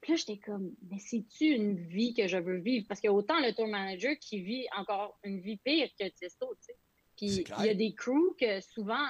[0.00, 2.86] puis là, j'étais comme, mais c'est-tu une vie que je veux vivre?
[2.88, 6.08] Parce qu'il y a autant le tour manager qui vit encore une vie pire que
[6.08, 6.76] Tiesto, tu sais.
[7.18, 9.06] Puis il y a des crews que souvent,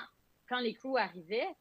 [0.49, 1.55] quand les crews arrivaient,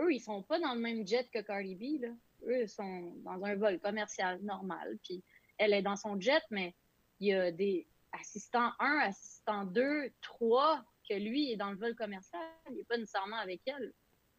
[0.00, 2.08] eux, ils sont pas dans le même jet que Cardi B, là.
[2.46, 4.96] Eux, ils sont dans un vol commercial normal.
[5.02, 5.24] Puis
[5.58, 6.72] elle est dans son jet, mais
[7.18, 11.96] il y a des assistants 1, assistants 2, 3, que lui est dans le vol
[11.96, 12.40] commercial.
[12.70, 13.92] Il n'est pas nécessairement avec elle.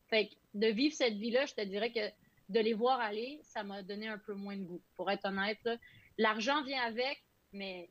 [0.07, 2.09] Fait que de vivre cette vie-là, je te dirais que
[2.47, 4.81] de les voir aller, ça m'a donné un peu moins de goût.
[4.95, 5.69] Pour être honnête,
[6.17, 7.21] l'argent vient avec,
[7.51, 7.89] mais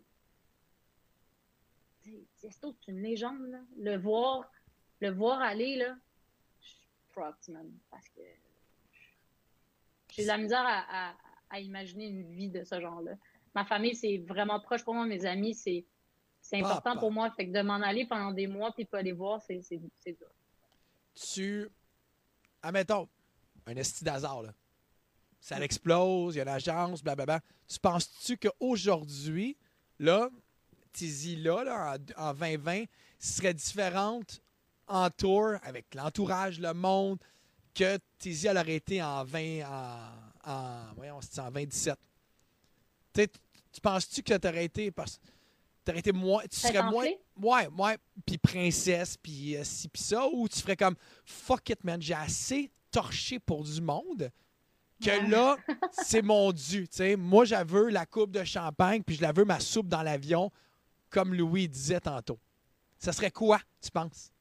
[2.36, 3.46] Tiesto, c'est une légende.
[3.48, 3.60] Là.
[3.78, 4.50] Le voir,
[5.00, 5.96] le voir aller, là,
[6.60, 6.78] je suis
[7.12, 8.20] props, man, parce que
[10.10, 11.14] j'ai de la misère à, à-
[11.50, 13.12] à imaginer une vie de ce genre-là.
[13.54, 15.06] Ma famille, c'est vraiment proche pour moi.
[15.06, 15.84] Mes amis, c'est
[16.40, 17.00] c'est important Papa.
[17.00, 17.30] pour moi.
[17.32, 20.12] Fait que de m'en aller pendant des mois puis pas les voir, c'est c'est- c'est
[20.12, 20.28] dur.
[21.14, 21.68] tu.
[22.62, 23.08] Admettons,
[23.66, 24.54] un esti d'hasard, là.
[25.40, 27.40] Ça l'explose, il y a l'agence, blablabla.
[27.68, 29.56] Tu penses-tu qu'aujourd'hui,
[30.00, 30.28] là,
[30.98, 32.84] Tizi, là, en, en 2020,
[33.20, 34.40] serait différente
[34.88, 37.18] en tour avec l'entourage, le monde,
[37.74, 39.60] que Tizi, elle aurait été en 20.
[39.64, 41.96] En, en, voyons, c'était en 2017?
[43.14, 43.28] Tu sais,
[43.72, 44.90] tu penses-tu que tu aurais été.
[44.90, 45.20] Parce,
[45.84, 46.42] t'aurais été moins.
[46.50, 47.06] Tu serais moins.
[47.40, 47.96] Ouais, ouais.
[48.26, 50.26] Puis princesse, puis euh, ci, puis ça.
[50.26, 54.30] Ou tu ferais comme fuck it, man, j'ai assez torché pour du monde
[55.00, 55.28] que Ouais.
[55.28, 55.56] là,
[55.92, 56.88] c'est mon dû.
[56.88, 57.14] tu sais.
[57.14, 60.50] Moi, veux la coupe de champagne, puis je la veux ma soupe dans l'avion,
[61.10, 62.38] comme Louis disait tantôt.
[62.98, 64.32] Ça serait quoi, tu penses?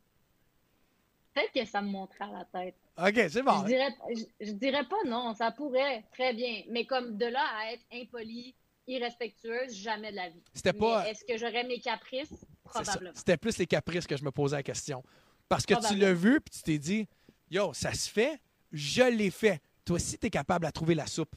[1.34, 2.76] Peut-être que ça me monterait à la tête.
[2.98, 3.62] OK, c'est bon.
[3.62, 6.64] Je dirais, je, je dirais pas non, ça pourrait, très bien.
[6.70, 8.56] Mais comme de là à être impolie,
[8.88, 10.42] irrespectueuse, jamais de la vie.
[10.54, 12.34] C'était pas- Est-ce que j'aurais mes caprices?
[12.64, 13.12] Probablement.
[13.14, 15.04] C'était plus les caprices que je me posais la question.
[15.48, 17.08] Parce que tu l'as vu, puis tu t'es dit,
[17.52, 18.42] yo, ça se fait,
[18.72, 19.62] je l'ai fait.
[19.86, 21.36] Toi aussi, tu es capable à trouver la soupe.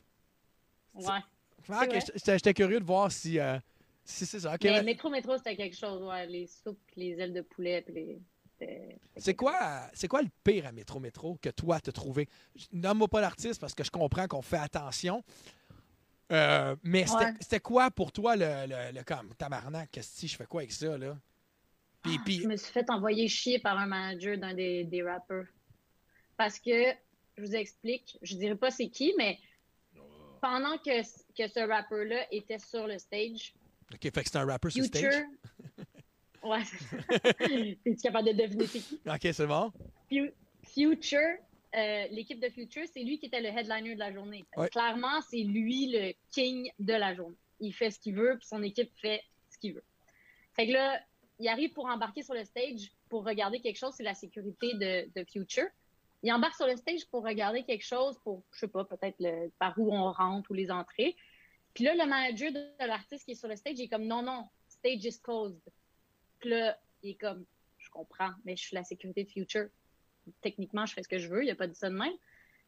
[0.95, 1.05] Ouais.
[1.69, 1.85] Ah,
[2.27, 3.59] j'étais curieux de voir si, euh,
[4.11, 4.55] si c'est ça.
[4.55, 6.27] Ok, Mais métro, métro, c'était quelque chose, ouais.
[6.27, 8.21] Les soupes, les ailes de poulet, puis les.
[8.59, 12.29] c'était- C'est quoi, c'est quoi le pire à Métro Métro que toi t'as trouvé?
[12.73, 15.23] Nomme-moi pas l'artiste parce que je comprends qu'on fait attention.
[16.33, 17.35] Euh, mais c'était Ouais.
[17.41, 20.71] c'était quoi pour toi le, le, le comme tabarnak, qu'est-ce que je fais quoi avec
[20.73, 21.17] ça là?
[22.03, 25.47] Puis, puis Je me suis fait envoyer chier par un manager d'un des, des rappeurs.
[26.37, 26.93] Parce que,
[27.37, 29.39] je vous explique, je dirais pas c'est qui, mais
[30.41, 31.03] pendant que,
[31.37, 33.53] que ce rappeur-là était sur le stage,
[33.93, 35.13] OK, fait que c'est un rappeur sur Future.
[35.13, 35.25] stage.
[36.43, 36.63] Ouais.
[37.85, 38.99] Es-tu capable de deviner c'est qui?
[39.07, 39.71] OK, c'est bon.
[40.09, 40.33] Fu-
[40.65, 41.19] Future,
[41.77, 44.47] euh, l'équipe de Future, c'est lui qui était le headliner de la journée.
[44.57, 44.71] Ouais.
[44.71, 47.37] Clairement, c'est lui le king de la journée.
[47.61, 49.85] Il fait ce qu'il veut, puis son équipe fait ce qu'il veut.
[50.55, 50.99] Fait que là,
[51.39, 55.11] il arrive pour embarquer sur le stage pour regarder quelque chose, c'est la sécurité de,
[55.21, 55.67] de Future.
[56.23, 59.19] Il embarque sur le stage pour regarder quelque chose, pour, je sais pas, peut-être
[59.59, 61.15] par où on rentre ou les entrées.
[61.75, 64.07] Puis là, le manager de, de l'artiste qui est sur le stage, il est comme
[64.07, 65.61] non, non, stage is closed.
[66.39, 67.45] Puis là, il est comme,
[67.79, 69.69] je comprends, mais je suis la sécurité de Future.
[70.41, 72.13] Techniquement, je fais ce que je veux, il a pas dit ça de même.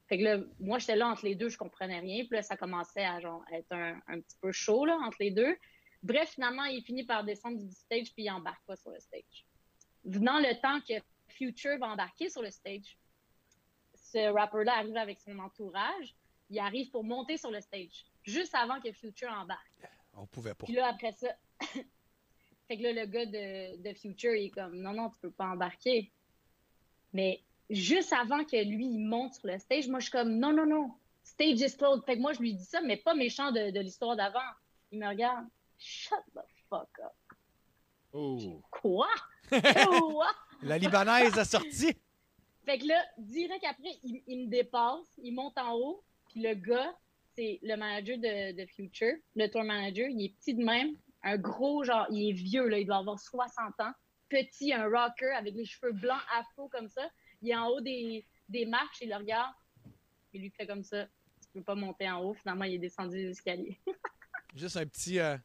[0.08, 2.24] Fait que là, moi, j'étais là entre les deux, je comprenais rien.
[2.24, 5.30] Puis là, ça commençait à genre, être un, un petit peu chaud là, entre les
[5.30, 5.56] deux.
[6.02, 9.46] Bref, finalement, il finit par descendre du stage puis il embarque pas sur le stage.
[10.04, 10.94] Venant le temps que
[11.28, 12.98] Future va embarquer sur le stage,
[13.94, 16.14] ce rapper-là arrive avec son entourage.
[16.50, 19.88] Il arrive pour monter sur le stage, juste avant que Future embarque.
[20.14, 20.66] On pouvait pas.
[20.66, 21.28] Puis là, après ça,
[22.68, 25.30] fait que là, le gars de, de Future, il est comme, non, non, tu peux
[25.30, 26.10] pas embarquer.
[27.12, 30.52] Mais juste avant que lui, il monte sur le stage, moi, je suis comme, non,
[30.52, 30.92] non, non,
[31.22, 32.04] stage is closed.
[32.04, 34.40] Fait que moi, je lui dis ça, mais pas méchant de, de l'histoire d'avant.
[34.90, 35.46] Il me regarde,
[35.78, 37.12] shut the fuck up.
[38.12, 38.60] Oh.
[38.70, 39.08] Quoi?
[39.50, 40.26] Quoi?
[40.62, 41.96] La Libanaise a sorti.
[42.64, 46.54] Fait que là, direct après, il, il me dépasse, il monte en haut, Puis le
[46.54, 46.94] gars,
[47.34, 50.08] c'est le manager de, de Future, le tour manager.
[50.08, 53.18] Il est petit de même, un gros, genre, il est vieux, là, il doit avoir
[53.18, 53.92] 60 ans.
[54.28, 57.02] Petit, un rocker avec les cheveux blancs afro comme ça.
[57.42, 59.52] Il est en haut des, des marches, il le regarde.
[60.32, 61.04] Il lui fait comme ça.
[61.42, 62.34] Tu peux pas monter en haut.
[62.34, 63.78] Finalement, il est descendu les escaliers.
[64.56, 65.36] Juste un petit euh,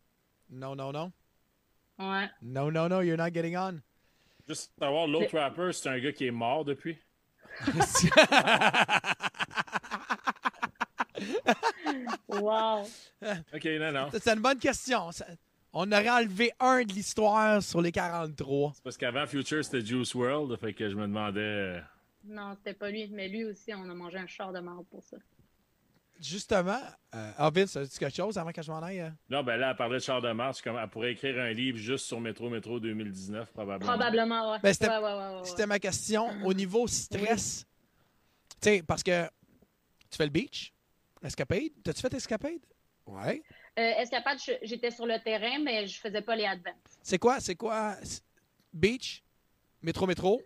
[0.50, 1.12] non, non, non.
[2.00, 2.30] ouais.
[2.42, 3.82] No, no, no, you're not getting on.
[4.48, 6.98] Juste savoir, l'autre rapper, c'est un gars qui est mort depuis.
[12.28, 12.84] Wow.
[13.54, 14.10] Ok, non, non.
[14.12, 15.12] C'est une bonne question.
[15.12, 15.26] Ça-
[15.74, 18.72] On aurait enlevé un de l'histoire sur les 43.
[18.76, 21.40] C'est parce qu'avant Future, c'était Juice World, fait que je me demandais.
[21.42, 21.80] euh,
[22.26, 23.08] Non, c'était pas lui.
[23.10, 25.18] Mais lui aussi, on a mangé un char de marde pour ça.
[26.20, 26.80] Justement,
[27.14, 29.02] euh, Vince, as-tu quelque chose avant que je m'en aille?
[29.02, 29.10] euh?
[29.30, 31.78] Non, ben là, elle parlait de Char de Mars, comme elle pourrait écrire un livre
[31.78, 33.92] juste sur Métro Métro 2019, probablement.
[33.92, 34.58] Probablement, ouais.
[34.64, 35.46] Ben, c'était Ouais, ouais, ouais, ouais, ouais.
[35.46, 36.28] c'était ma question.
[36.44, 37.66] Au niveau stress,
[38.60, 39.26] tu sais, parce que
[40.10, 40.74] tu fais le beach,
[41.24, 41.72] escapade?
[41.84, 42.60] T'as-tu fait escapade?
[43.06, 43.42] Ouais.
[43.80, 46.76] Euh, Escapade, j'étais sur le terrain, mais je faisais pas les advents.
[47.02, 47.40] C'est quoi?
[47.40, 47.96] C'est quoi?
[48.74, 49.24] Beach,
[49.82, 50.42] métro, métro?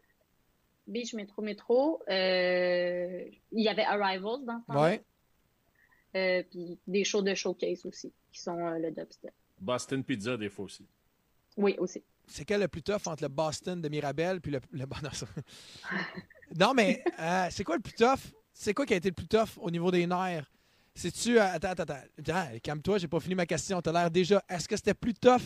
[0.86, 2.04] Beach, métro, métro.
[2.10, 4.82] euh, il y avait Arrivals dans ce temps-là.
[4.82, 5.04] Ouais.
[6.16, 9.34] Euh, puis des shows de showcase aussi, qui sont euh, le dubstep.
[9.60, 10.86] Boston Pizza, des fois aussi.
[11.58, 12.04] Oui, aussi.
[12.28, 14.60] C'est quel le plus tough entre le Boston de Mirabel puis le.
[14.72, 15.26] le non, ça-
[16.60, 18.20] non, mais euh, c'est quoi le plus tough?
[18.54, 20.46] C'est quoi qui a été le plus tough au niveau des nerfs?
[20.94, 21.40] C'est-tu.
[21.40, 21.84] euh, attends, attends,
[22.20, 22.60] attends.
[22.62, 23.82] Calme-toi, j'ai pas fini ma question.
[23.82, 24.44] T'as l'air déjà.
[24.50, 25.42] Est-ce que c'était plus tough?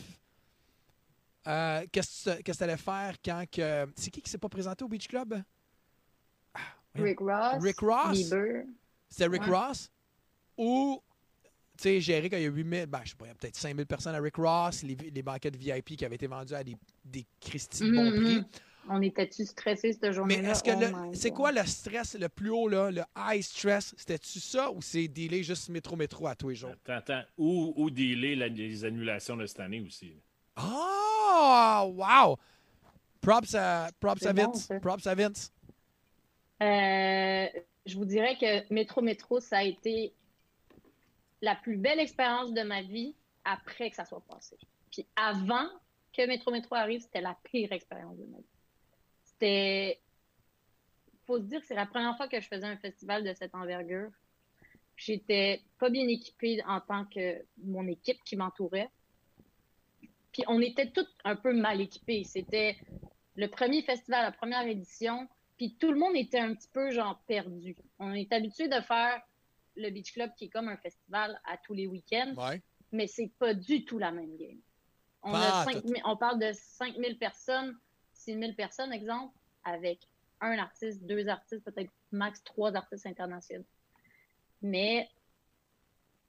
[1.47, 3.85] Euh, Qu'est-ce que tu t'allais faire quand que.
[3.95, 5.41] C'est qui qui s'est pas présenté au Beach Club?
[6.95, 7.61] Rick Ross.
[7.61, 8.17] Rick Ross?
[9.09, 9.49] C'était Rick Ouais.
[9.57, 9.89] Ross?
[10.57, 11.01] Ou,
[11.77, 13.35] tu sais, gérer quand il y a 8000, ben, je sais pas, il y a
[13.35, 16.63] peut-être 5000 personnes à Rick Ross, les, les banquettes VIP qui avaient été vendues à
[16.63, 18.43] des, des Christy de bons Mhm, prix.
[18.88, 20.52] On était-tu stressés cette Mais journée-là?
[20.52, 23.95] est-ce que Oh c'est quoi le stress le plus haut, là, le high stress?
[23.98, 26.72] C'était-tu ça ou c'est dealer juste métro-métro à tous les jours?
[26.86, 27.22] Attends, attends.
[27.38, 30.14] Ou, ou dealer la- les annulations de cette année aussi.
[30.57, 32.38] Oh, wow!
[33.22, 34.66] Props à, props à bon, Vince.
[34.68, 34.80] ça.
[34.80, 35.52] props à Vince.
[36.62, 37.48] Euh,
[37.86, 40.14] je vous dirais que Métro Métro, ça a été
[41.41, 44.57] la plus belle expérience de ma vie après que ça soit passé.
[44.91, 45.68] Puis avant
[46.14, 48.44] que Métro Métro arrive, c'était la pire expérience de ma vie.
[49.40, 49.99] C'était.
[51.26, 53.53] faut se dire que c'est la première fois que je faisais un festival de cette
[53.56, 54.12] envergure.
[54.95, 58.90] J'étais pas bien équipée en tant que mon équipe qui m'entourait.
[60.32, 62.24] Puis on était toutes un peu mal équipés.
[62.24, 62.78] C'était
[63.36, 65.28] le premier festival, la première édition.
[65.57, 67.76] Puis tout le monde était un petit peu genre perdu.
[67.99, 69.22] On est habitué de faire
[69.76, 72.62] le Beach Club qui est comme un festival à tous les week-ends, Ouais.
[72.94, 74.60] mais c'est pas du tout la même game.
[75.24, 75.90] On, a cinq tout.
[75.90, 77.78] mille- on parle de 5000 personnes,
[78.26, 79.34] 6000 personnes, exemple,
[79.64, 79.99] avec
[80.41, 83.65] un artiste, deux artistes, peut-être max trois artistes internationaux.
[84.61, 85.10] Mais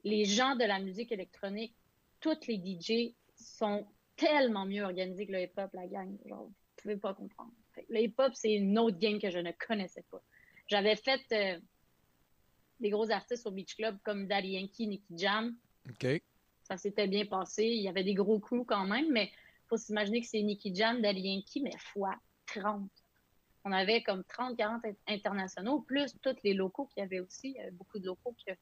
[0.04, 1.74] les gens de la musique électronique,
[2.20, 3.86] tous les DJ sont
[4.16, 6.16] tellement mieux organisés que le hip-hop, la gang.
[6.26, 7.52] Genre, vous pouvez pas comprendre.
[7.88, 10.22] Le hip-hop, c'est une autre game que je ne connaissais pas.
[10.68, 11.60] J'avais fait euh,
[12.80, 15.54] des gros artistes au Beach Club comme Daddy Yankee, Nicky Jam.
[15.88, 16.22] OK.
[16.62, 17.64] Ça s'était bien passé.
[17.64, 19.30] Il y avait des gros coups quand même, mais
[19.68, 22.14] faut s'imaginer que c'est Nicky Jam, Yankee, mais fois
[22.46, 22.88] 30.
[23.64, 27.48] On avait comme 30, 40 in- internationaux, plus tous les locaux qu'il y avait aussi.
[27.50, 28.56] Il y avait beaucoup de locaux qu'il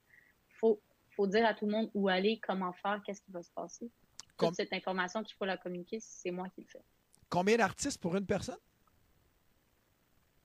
[0.58, 3.50] faut, faut dire à tout le monde où aller, comment faire, qu'est-ce qui va se
[3.52, 3.90] passer.
[4.36, 6.82] Com- Toute cette information qu'il faut la communiquer, c'est moi qui le fais.
[7.28, 8.56] Combien d'artistes pour une personne?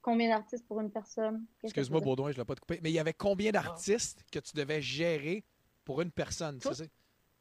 [0.01, 1.45] Combien d'artistes pour une personne?
[1.63, 1.99] Excuse-moi?
[2.01, 2.79] Baudouin, je ne l'ai pas te couper.
[2.81, 5.43] Mais il y avait combien d'artistes que tu devais gérer
[5.83, 6.59] pour une personne?
[6.61, 6.89] ça, c'est-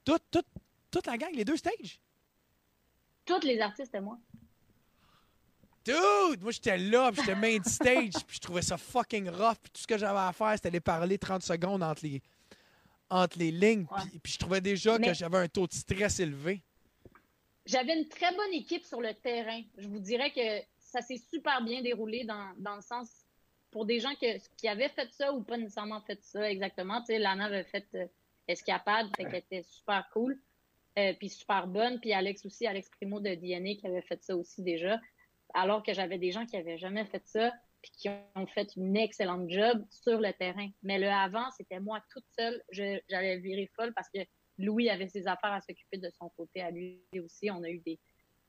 [0.05, 0.47] Toute, toute,
[0.91, 2.01] toute la gang, les deux stages?
[3.29, 4.19] Tous les artistes, c'était moi.
[5.85, 9.71] Dude, moi j'étais là, puis j'étais main stage, puis je trouvais ça fucking rough, puis
[9.73, 12.21] tout ce que j'avais à faire, c'était aller parler 30 secondes entre les,
[13.09, 16.21] entre les lignes, puis, puis je trouvais déjà Mais- que j'avais un taux de stress
[16.21, 16.63] élevé.
[17.65, 19.61] J'avais une très bonne équipe sur le terrain.
[19.77, 23.09] Je vous dirais que ça s'est super bien déroulé dans, dans le sens
[23.71, 27.01] pour des gens que- qui avaient fait ça ou pas nécessairement fait ça exactement.
[27.01, 28.07] Tu sais, Lana avait fait euh,
[28.47, 30.39] Escapade, fait qu'elle était super cool,
[30.99, 32.01] euh, puis super bonne.
[32.01, 35.01] Puis Alex aussi, Alex Primo de DNA qui avait fait ça aussi déjà.
[35.55, 38.97] Alors que j'avais des gens qui avaient jamais fait ça, puis qui ont fait une
[38.97, 40.69] excellente job sur le terrain.
[40.83, 42.63] Mais le avant, c'était moi toute seule.
[42.71, 44.21] J'allais virer folle parce que
[44.59, 47.51] Louis avait ses affaires à s'occuper de son côté à lui aussi.
[47.51, 47.99] On a eu des,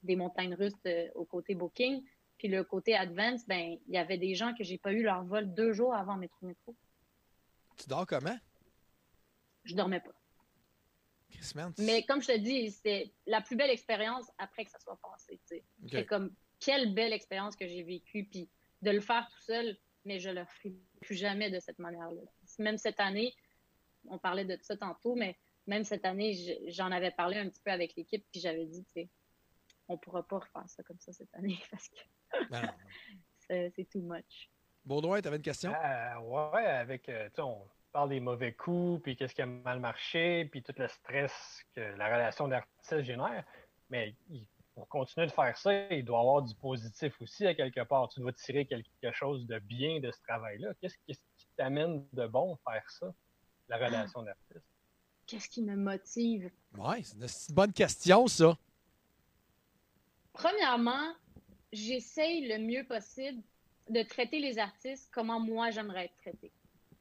[0.03, 2.03] des montagnes russes euh, au côté booking.
[2.38, 5.23] Puis le côté advance, ben il y avait des gens que j'ai pas eu leur
[5.26, 6.76] vol deux jours avant Métro Métro.
[7.77, 8.38] Tu dors comment?
[9.65, 10.13] Je dormais pas.
[11.80, 15.39] Mais comme je te dis, c'était la plus belle expérience après que ça soit passé.
[15.47, 15.64] C'est
[16.06, 18.26] comme quelle belle expérience que j'ai vécue.
[18.26, 18.49] Puis
[18.81, 22.22] de le faire tout seul, mais je le ferai plus jamais de cette manière-là.
[22.60, 23.34] Même cette année,
[24.06, 25.38] on parlait de ça tantôt, mais
[25.68, 28.84] même cette année, je- j'en avais parlé un petit peu avec l'équipe, puis j'avais dit,
[28.85, 29.10] tu sais,
[29.88, 31.99] on pourra pas refaire ça comme ça cette année parce que
[32.49, 32.73] Ben
[33.39, 34.49] c'est c'est too much.
[34.85, 35.73] Baudouin, tu avais une question?
[35.73, 39.45] Euh, ouais, avec, euh, tu sais, on parle des mauvais coups, puis qu'est-ce qui a
[39.45, 43.44] mal marché, puis tout le stress que la relation d'artiste génère.
[43.90, 44.45] Mais il-
[44.76, 48.07] pour continuer de faire ça, il doit y avoir du positif aussi à quelque part.
[48.10, 50.74] Tu dois tirer quelque chose de bien de ce travail-là.
[50.80, 53.14] Qu'est-ce qu'est-ce qui t'amène de bon à faire ça,
[53.68, 54.64] la relation d'artiste?
[55.28, 56.49] Qu'est-ce qui me motive?
[56.74, 58.57] C'est une c'est une bonne question, ça.
[60.32, 61.14] Premièrement,
[61.74, 63.44] j'essaye le mieux possible
[63.90, 66.52] de traiter les artistes comment moi j'aimerais être traité.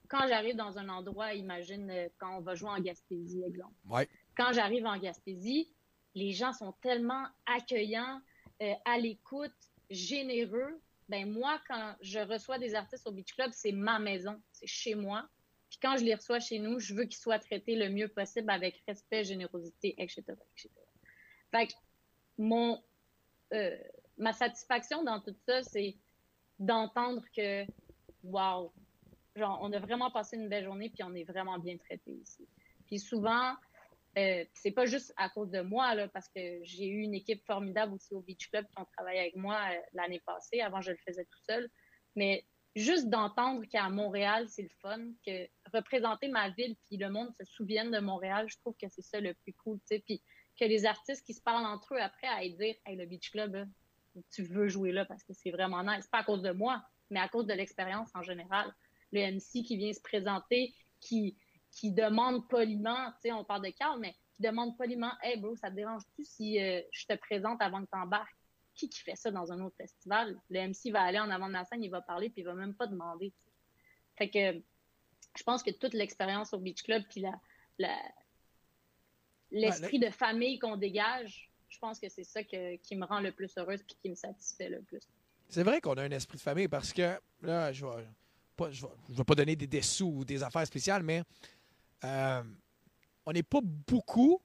[0.09, 3.75] Quand j'arrive dans un endroit, imagine euh, quand on va jouer en Gaspésie, exemple.
[3.87, 4.09] Ouais.
[4.37, 5.71] Quand j'arrive en Gaspésie,
[6.15, 8.21] les gens sont tellement accueillants,
[8.63, 9.55] euh, à l'écoute,
[9.91, 10.81] généreux.
[11.09, 14.95] Ben moi, quand je reçois des artistes au Beach Club, c'est ma maison, c'est chez
[14.95, 15.29] moi.
[15.71, 18.51] Puis quand je les reçois chez nous, je veux qu'ils soient traités le mieux possible
[18.51, 20.25] avec respect, générosité, etc.
[20.27, 20.71] etc.
[21.51, 21.73] Fait que
[22.37, 22.83] mon,
[23.53, 23.77] euh,
[24.17, 25.97] ma satisfaction dans tout ça, c'est
[26.59, 27.65] d'entendre que,
[28.25, 28.73] wow,
[29.43, 32.47] on a vraiment passé une belle journée, puis on est vraiment bien traité ici.
[32.87, 33.55] Puis souvent,
[34.17, 37.95] euh, c'est pas juste à cause de moi, parce que j'ai eu une équipe formidable
[37.95, 40.61] aussi au Beach Club qui ont travaillé avec moi euh, l'année passée.
[40.61, 41.69] Avant, je le faisais tout seul.
[42.17, 42.45] Mais
[42.75, 47.45] juste d'entendre qu'à Montréal, c'est le fun, que représenter ma ville, puis le monde se
[47.45, 50.01] souvienne de Montréal, je trouve que c'est ça le plus cool, tu.
[50.01, 50.23] Puis
[50.59, 53.69] que les artistes qui se parlent entre eux après à dire, hey, le Beach Club,
[54.33, 56.09] tu veux jouer là parce que c'est vraiment nice.
[56.09, 58.73] Pas à cause de moi, mais à cause de l'expérience en général.
[59.13, 61.37] Le MC qui vient se présenter, qui,
[61.71, 65.57] qui demande poliment, tu sais, on parle de Carl, mais qui demande poliment, hey bro,
[65.57, 68.35] ça te dérange-tu si euh, je te présente avant que tu embarques?
[68.75, 70.39] Qui qui fait ça dans un autre festival?
[70.51, 72.55] Le MC va aller en avant de la scène, il va parler, puis il va
[72.55, 73.33] même pas demander.
[74.17, 74.63] Fait que
[75.37, 77.33] je pense que toute l'expérience au Beach Club, puis la,
[77.79, 77.97] la-
[79.51, 83.33] l'esprit de famille qu'on dégage, je pense que c'est ça que- qui me rend le
[83.33, 85.01] plus heureuse puis qui me satisfait le plus.
[85.49, 88.07] C'est vrai qu'on a un esprit de famille parce que, là, je vais
[88.59, 91.23] pas, je vais, je vais pas donner des dessous ou des affaires spéciales, mais
[92.05, 92.43] euh,
[93.25, 94.41] on n'est pas beaucoup.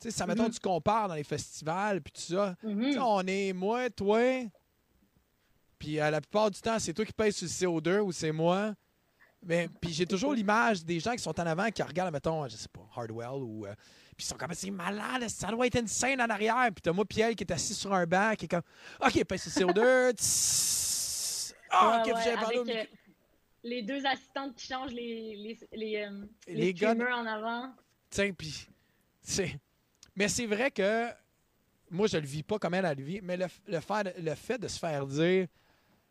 [0.00, 0.50] Tu sais, ça, mettons, Mhm.
[0.50, 2.56] tu compares dans les festivals, puis tout ça.
[2.62, 2.80] Mhm.
[2.84, 4.20] Tu sais, on est moi, toi,
[5.78, 8.32] puis euh, la plupart du temps, c'est toi qui payes sur le CO2 ou c'est
[8.32, 8.74] moi.
[9.44, 12.56] Mais, puis j'ai toujours l'image des gens qui sont en avant, qui regardent, mettons, je
[12.56, 13.66] sais pas, Hardwell ou.
[13.66, 13.74] euh,
[14.16, 16.66] puis ils sont comme, c'est malade, ça doit être une scène en arrière.
[16.72, 18.62] Puis t'as moi, Pierre, qui est assis sur un banc, qui est comme,
[19.04, 20.12] OK, paye sur le CO2.
[20.16, 21.54] tss.
[21.70, 22.12] Ah, Ouais,
[22.44, 22.84] avec, euh,
[23.64, 27.74] les deux assistantes qui changent les, les, les, euh, Les les gars- streamers en avant.
[28.10, 28.66] Tiens, puis.
[30.16, 31.08] Mais c'est vrai que.
[31.90, 34.34] Moi, je le vis pas comme elle, elle le vit, mais le, le, faire- le
[34.34, 35.46] fait de se faire dire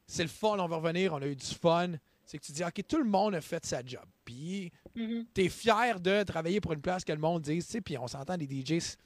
[0.06, 2.64] c'est le fun, on va revenir, on a eu du fun, c'est que tu dis
[2.64, 4.06] OK, tout le monde a fait sa job.
[4.23, 7.82] Puis tu es fier de travailler pour une place que le monde dise, tu sais,
[7.82, 8.98] puis on s'entend, les DJs, c'est-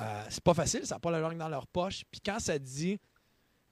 [0.00, 2.02] euh, c'est pas facile, ça n'a pas la langue dans leur poche.
[2.10, 2.98] Puis quand ça dit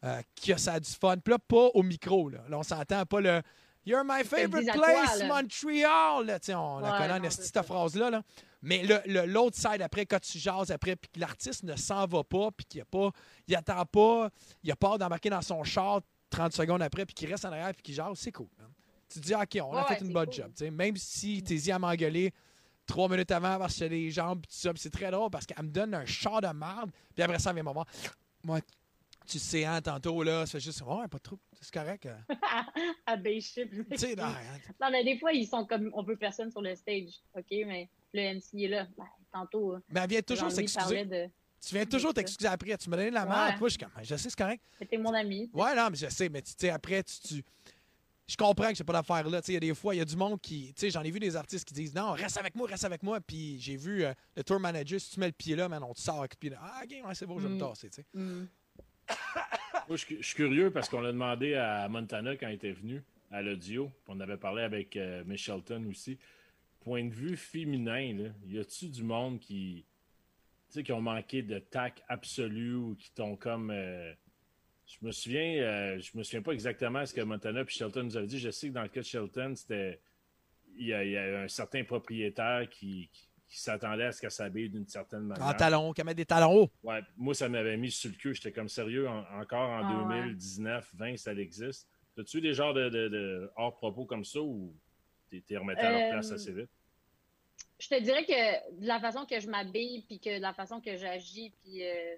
[0.04, 3.06] euh, que ça a du fun, puis là, pas au micro, là, Là, on s'entend
[3.06, 3.40] pas le
[3.86, 5.42] You're my favorite toi, place, là.
[5.42, 6.38] Nasty là.
[6.40, 8.10] Tu on la Ouais, connaît en esti, c'est cette phrase-là.
[8.10, 8.22] Là.
[8.62, 12.06] Mais le- le- l'autre side après, quand tu jases après, puis que l'artiste ne s'en
[12.06, 13.10] va pas, puis qu'il a pas,
[13.46, 16.00] il a peur d'embarquer dans son char
[16.30, 18.48] 30 secondes après, puis qu'il reste en arrière, puis qu'il jase, c'est cool.
[18.58, 18.68] man.
[19.08, 20.34] Tu te dis, OK, on a fait une c'est bonne cool.
[20.34, 20.52] job.
[20.54, 20.70] tu.
[20.70, 22.30] Même si t'es y à m'engueuler
[22.84, 25.46] trois minutes avant parce que j'ai les jambes, puis tout ça, c'est très drôle parce
[25.46, 27.86] qu'elle me donne un char de merde, puis après ça, elle vient me voir.
[28.44, 28.60] Moi,
[29.26, 32.06] tu sais, hein, tantôt, là, ça fait juste, ouais, pas trop, c'est correct.
[32.06, 32.16] euh.
[33.06, 33.16] à
[33.96, 34.24] sais, non,
[34.80, 37.10] Non, mais des fois, ils sont comme on veut personne sur le stage.
[37.36, 38.86] OK, mais le MC est là.
[38.96, 39.74] Ben, tantôt.
[39.74, 41.04] euh, Mais elle vient toujours s'excuser.
[41.04, 41.26] de.
[41.60, 42.76] Tu viens toujours t'excuser après.
[42.78, 43.28] Tu m'as donné la Ouais.
[43.28, 43.58] merde.
[43.60, 44.62] Moi, je suis comme, je sais, c'est correct.
[44.78, 45.50] C'était mon ami.
[45.52, 47.18] Ouais, non, mais je sais, mais tu sais, après, tu.
[47.20, 47.44] tu-
[48.30, 49.40] Je comprends que c'est pas d'affaire là.
[49.40, 50.72] Tu sais, il y a des fois, il y a du monde qui.
[50.74, 53.02] Tu sais, j'en ai vu des artistes qui disent non, reste avec moi, reste avec
[53.02, 53.20] moi.
[53.22, 55.94] Puis j'ai vu euh, le tour manager, si tu mets le pied là, man, on
[55.94, 56.58] te sort avec le pied là.
[56.62, 57.58] Ah, ok, ouais, c'est bon, je vais me Mm.
[57.58, 58.06] tasser, tu sais.
[59.88, 63.40] Moi, je suis- curieux parce qu'on l'a demandé à Montana quand il était venu à
[63.40, 63.90] l'audio.
[64.06, 65.24] On avait parlé avec euh,
[65.88, 66.18] aussi.
[66.80, 69.86] Point de vue féminin, là, y a-tu du monde qui,
[70.70, 73.70] qui ont manqué de tact absolu ou qui t'ont comme.
[73.70, 74.12] euh,
[74.86, 78.16] je me souviens, euh, je me souviens pas exactement ce que Montana et Shelton nous
[78.18, 78.38] avaient dit.
[78.38, 80.00] Je sais que dans le cas de Shelton, c'était.
[80.76, 83.08] Il y, a, un certain propriétaire qui,
[83.48, 85.46] qui s'attendait à ce qu'elle s'habille d'une certaine manière.
[85.46, 86.70] En talons, qu'elle met des talons hauts.
[86.82, 88.34] Ouais, moi, ça m'avait mis sur le cul.
[88.34, 90.22] J'étais comme sérieux, en- encore en Ah ouais.
[90.22, 91.88] 2019, 20, ça existe.
[92.18, 94.74] As-tu des genres de, de, de hors-propos comme ça ou
[95.30, 96.68] t'es t'es remetté à leur Euh, place assez vite?
[97.80, 100.80] Je te dirais que de la façon que je m'habille, puis que de la façon
[100.80, 102.16] que j'agis, puis euh,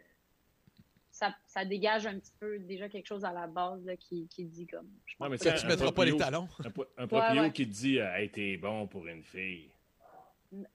[1.12, 4.46] ça, ça dégage un petit peu déjà quelque chose à la base là, qui, qui
[4.46, 4.88] dit comme.
[5.04, 6.48] je Ouais, mais que- tu un mettras pas les talons.
[6.64, 7.52] Un, un proprio ouais.
[7.52, 9.70] qui te dit euh, Hey, t'es bon pour une fille.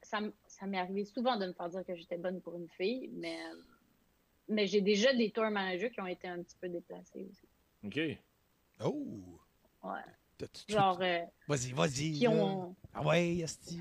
[0.01, 3.09] Ça, ça m'est arrivé souvent de me faire dire que j'étais bonne pour une fille,
[3.13, 3.37] mais,
[4.47, 7.47] mais j'ai déjà des tour managers qui ont été un petit peu déplacés aussi.
[7.83, 8.17] OK.
[8.83, 9.39] Oh!
[9.83, 10.47] Ouais.
[10.67, 12.11] Genre, euh, Vas-y, vas-y.
[12.13, 12.75] qui ont.
[12.93, 13.79] Ah ouais, esti.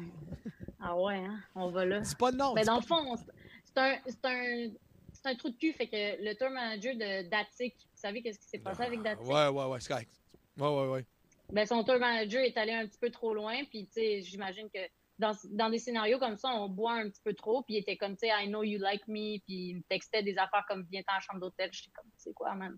[0.81, 2.01] Ah ouais, hein, on va là.
[2.01, 2.55] Dis pas de nom.
[2.55, 3.33] Mais dans le fond, c'est-
[3.65, 4.71] c'est un, c'est un,
[5.13, 5.73] c'est un trou de cul.
[5.73, 9.27] Fait que le tour manager de Datic, vous savez qu'est-ce qui s'est passé avec Datic?
[9.27, 10.13] Ouais, ouais, ouais, c'est correct.
[10.57, 11.05] Ouais, ouais, ouais.
[11.51, 13.65] Ben, son tour manager est allé un petit peu trop loin.
[13.65, 14.79] Puis, tu sais, j'imagine que
[15.19, 17.63] dans, dans des scénarios comme ça, on boit un petit peu trop.
[17.63, 19.39] Puis, il était comme, tu sais, I know you like me.
[19.41, 21.71] Puis, il me textait des affaires comme, viens en chambre d'hôtel.
[21.73, 22.77] J'étais comme, c'est quoi, man?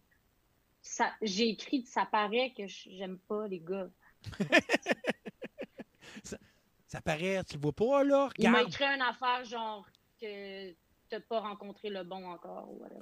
[0.82, 3.88] Ça, j'ai écrit, ça paraît que je- j'aime pas les gars.
[6.88, 8.28] Ça paraît, tu le vois pas, là?
[8.38, 9.86] Il m'a écrit une affaire genre
[10.20, 10.72] que
[11.08, 12.70] t'as pas rencontré le bon encore.
[12.72, 13.00] Ou whatever.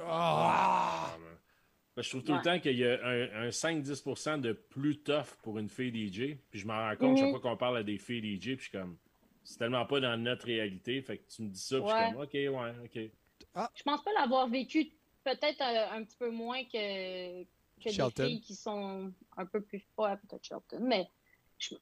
[1.97, 2.39] Ben, je trouve tout Ouais.
[2.39, 6.39] le temps qu'il y a un, un 5-10% de plus tough pour une fille DJ.
[6.51, 7.31] Puis je m'en rends compte chaque Mhm.
[7.39, 8.57] fois qu'on parle à des filles DJ.
[8.57, 8.97] Puis je suis comme,
[9.45, 11.01] c'est tellement pas dans notre réalité.
[11.03, 11.79] Fait que tu me dis ça.
[11.81, 13.69] Puis je suis comme, OK, ouais, OK.
[13.77, 14.91] Je pense pas l'avoir vécu
[15.23, 18.11] peut-être euh, un petit peu moins que, que Shelton.
[18.25, 19.83] des filles qui sont un peu plus.
[19.97, 20.81] Ouais, peut-être Shelton.
[20.81, 21.09] Mais
[21.59, 21.75] je,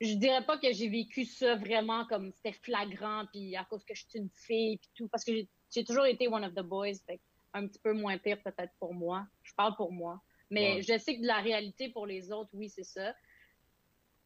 [0.00, 3.94] je dirais pas que j'ai vécu ça vraiment comme c'était flagrant, puis à cause que
[3.94, 5.08] je suis une fille, puis tout.
[5.08, 6.94] Parce que j'ai- j'ai toujours été one of the boys.
[7.06, 7.22] Fait que
[7.54, 9.26] un petit peu moins pire peut-être pour moi.
[9.44, 10.20] Je parle pour moi.
[10.50, 10.82] Mais Ouais.
[10.82, 13.14] je sais que de la réalité pour les autres, oui, c'est ça.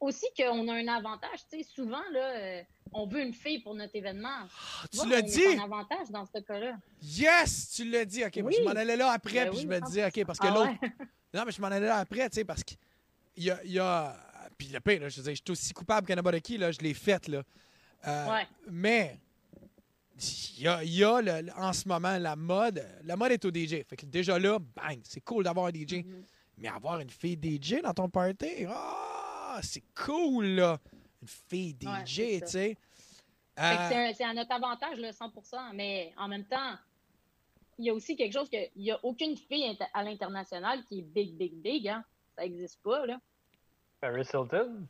[0.01, 2.63] Aussi qu'on a un avantage, tu sais, souvent, là, euh,
[2.93, 4.29] on veut une fille pour notre événement.
[4.47, 5.45] Ah, tu l'as dit!
[5.59, 6.77] un avantage dans ce cas-là.
[7.03, 7.71] Yes!
[7.75, 8.25] Tu l'as dit.
[8.25, 10.39] OK, moi, je m'en allais là après, Ben puis oui, je me disais, OK, parce
[10.39, 10.71] que Ah l'autre.
[10.83, 10.93] ouais?
[11.35, 12.79] Non, mais je m'en allais là après, tu sais, parce qu'il
[13.37, 13.61] y a.
[13.65, 14.17] il y a...
[14.57, 16.71] Puis le pire, là, je veux dire, je suis aussi coupable que n'importe qui, là,
[16.73, 17.43] je l'ai faite, là.
[18.07, 18.47] Euh, Ouais.
[18.71, 19.19] Mais.
[20.57, 22.85] Il y a, y a le- en ce moment la mode.
[23.05, 23.85] La mode est au DJ.
[23.89, 26.03] Fait que déjà là, bang, c'est cool d'avoir un DJ.
[26.03, 26.25] Mm-hmm.
[26.59, 28.67] Mais avoir une fille DJ dans ton party,
[29.59, 30.79] ah, c'est cool, là.
[31.21, 32.77] Une fille Ouais, DJ, tu sais.
[33.59, 36.77] Euh, c'est à notre avantage, là, 100% Mais en même temps,
[37.77, 41.01] il y a aussi quelque chose que il n'y a aucune fille à l'international qui
[41.01, 41.89] est big, big, big.
[41.89, 42.05] Hein.
[42.37, 43.05] Ça n'existe pas.
[43.07, 43.21] Là.
[44.01, 44.87] Paris Hilton?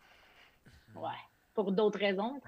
[0.95, 1.11] Ouais.
[1.55, 2.41] Pour d'autres raisons.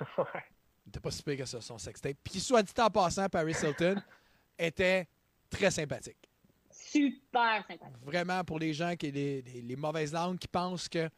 [0.92, 2.16] T'es pas si pire que ça, son sextape.
[2.22, 3.96] Puis, soit dit en passant, Paris Hilton
[4.58, 5.08] était
[5.48, 6.28] très sympathique.
[6.70, 7.96] Super sympathique.
[8.02, 11.08] Vraiment, pour les gens qui les, les- les mauvaises langues qui pensent que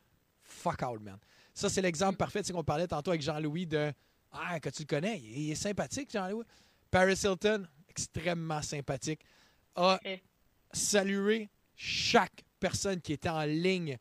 [0.46, 1.18] fuck all, man.
[1.54, 2.42] Ça, c'est l'exemple parfait.
[2.42, 3.92] C'est qu'on parlait tantôt avec Jean-Louis de
[4.32, 6.44] Ah, que tu le connais, il est, il est sympathique, Jean-Louis.
[6.90, 9.20] Paris Hilton, extrêmement sympathique,
[9.74, 9.98] a
[10.72, 13.98] salué chaque personne qui était en ligne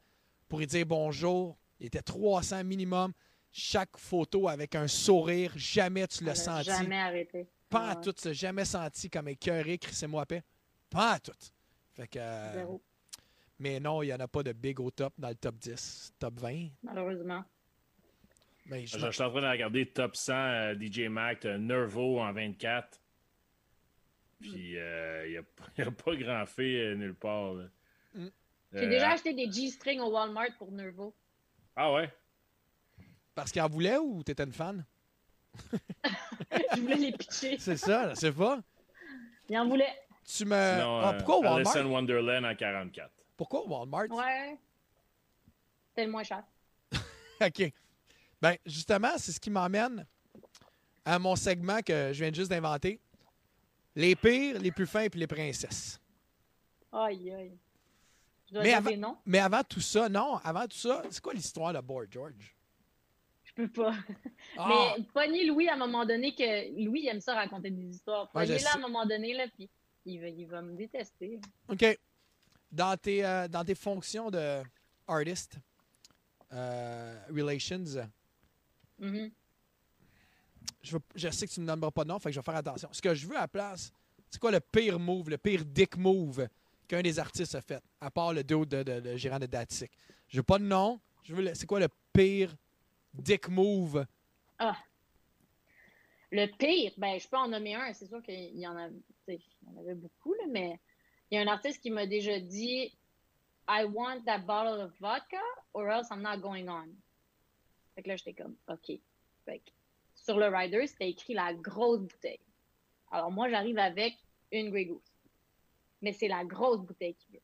[0.48, 1.58] pour lui dire bonjour.
[1.80, 3.12] Il était 300 minimum.
[3.52, 5.52] Chaque photo avec un sourire.
[5.56, 6.66] Jamais tu l'as senti.
[6.66, 7.48] Jamais arrêté.
[7.70, 10.44] Pas à tout, tu l'as jamais senti comme écœuré, crissez-moi paix.
[10.90, 11.32] Pas à tout.
[11.94, 12.20] Fait que.
[12.20, 12.82] euh, Zéro.
[13.60, 16.14] Mais non, il n'y en a pas de big au top dans le top 10,
[16.20, 16.68] top 20.
[16.84, 17.44] Malheureusement.
[18.68, 21.58] Mais je Je, je suis en train de regarder top 100 euh, DJ Mac, euh,
[21.58, 23.00] Nervo en 24.
[24.42, 25.28] Puis il n'y a,
[25.78, 27.54] y a pas grand fait euh, nulle part.
[28.14, 28.28] Mm.
[28.74, 31.16] J'ai Euh, déjà acheté des G-strings au Walmart pour Nervo.
[31.76, 32.12] Ah ouais?
[33.36, 34.86] Parce qu'il en voulait ou t'étais une fan?
[36.76, 37.58] Je voulais les pitcher.
[37.60, 38.62] C'est ça, je sais pas?
[39.50, 39.94] Il en voulait.
[40.26, 40.52] Tu me.
[40.74, 41.58] Sinon, Ah, euh, pourquoi au Walmart?
[41.58, 43.12] Alice in Wonderland en 44.
[43.38, 44.10] Pourquoi Walmart?
[44.10, 44.58] Ouais.
[45.90, 46.44] C'était le moins cher.
[47.42, 47.72] OK.
[48.42, 50.06] Ben, justement, c'est ce qui m'emmène
[51.04, 53.00] à mon segment que je viens juste d'inventer.
[53.96, 56.00] Les pires, les plus fins puis les princesses.
[56.92, 57.58] Aïe, aïe.
[58.48, 59.18] Je dois Mais dire avant, des noms.
[59.26, 62.56] mais avant tout ça, non, avant tout ça, c'est quoi l'histoire de Boy George?
[63.44, 63.94] Je peux pas.
[64.58, 64.94] Ah!
[64.98, 68.24] Mais pognez Louis à un moment donné que Louis il aime ça raconter des histoires.
[68.36, 69.70] Ouais, Pognez-le à un moment donné, là, puis
[70.06, 71.40] il va, il va me détester.
[71.70, 71.98] OK.
[72.76, 74.62] Dans tes, euh, dans tes fonctions de
[75.08, 75.58] artist,
[76.52, 77.86] euh, relations,
[79.00, 79.32] Mhm.
[80.84, 82.40] je, veux- je sais que tu ne me nommeras pas de nom, fait que je
[82.40, 82.90] vais faire attention.
[82.92, 83.94] Ce que je veux à la place,
[84.30, 86.50] c'est quoi le pire move, le pire dick move
[86.86, 89.92] qu'un des artistes a fait, à part le dos de, de, de gérant de Datic?
[90.28, 91.00] Je veux pas de nom.
[91.24, 92.54] Je veux c'est quoi le pire
[93.14, 94.06] dick move?
[94.60, 94.78] Ah.
[96.32, 97.94] Le pire, ben, je peux en nommer un.
[97.94, 98.90] C'est sûr qu'il y en a,
[99.30, 100.78] il y en avait beaucoup, là, mais
[101.32, 102.98] il y a un artiste qui m'a déjà dit
[103.68, 105.42] I want that bottle of vodka
[105.74, 106.88] or else I'm not going on.
[107.96, 109.00] Fait que là, j'étais comme, OK.
[109.46, 109.72] Fait que
[110.14, 112.40] sur le rider, c'était écrit la grosse bouteille.
[113.12, 114.16] Alors moi, j'arrive avec
[114.52, 115.02] une Grey Goose.
[116.02, 117.42] Mais c'est la grosse bouteille qu'il veut.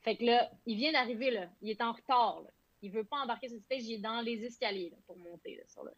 [0.00, 1.48] Fait que là, il vient d'arriver, là.
[1.60, 2.50] Il est en retard, là.
[2.82, 5.56] Il veut pas embarquer sur le stage, il est dans les escaliers, là, pour monter,
[5.56, 5.92] là, sur le...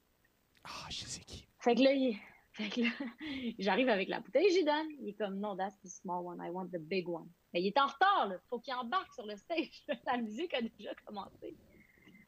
[0.65, 1.47] Ah, je sais qui.
[1.59, 2.19] Fait que là, il-
[3.59, 4.87] j'arrive avec la bouteille, j'y donne.
[5.01, 7.29] Il est comme, non, that's the small one, I want the big one.
[7.53, 8.37] Mais il est en retard, là.
[8.49, 9.85] Faut qu'il embarque sur le stage.
[10.07, 11.57] la musique a déjà commencé.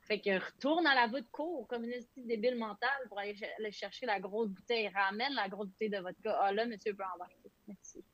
[0.03, 3.51] Fait que retourne à la voûte cour comme une petite débile mentale pour aller, ch-
[3.59, 4.89] aller chercher la grosse bouteille.
[4.89, 6.36] Ramène la grosse bouteille de vodka.
[6.40, 7.51] Ah là, monsieur peut embarquer.
[7.69, 8.05] Merci.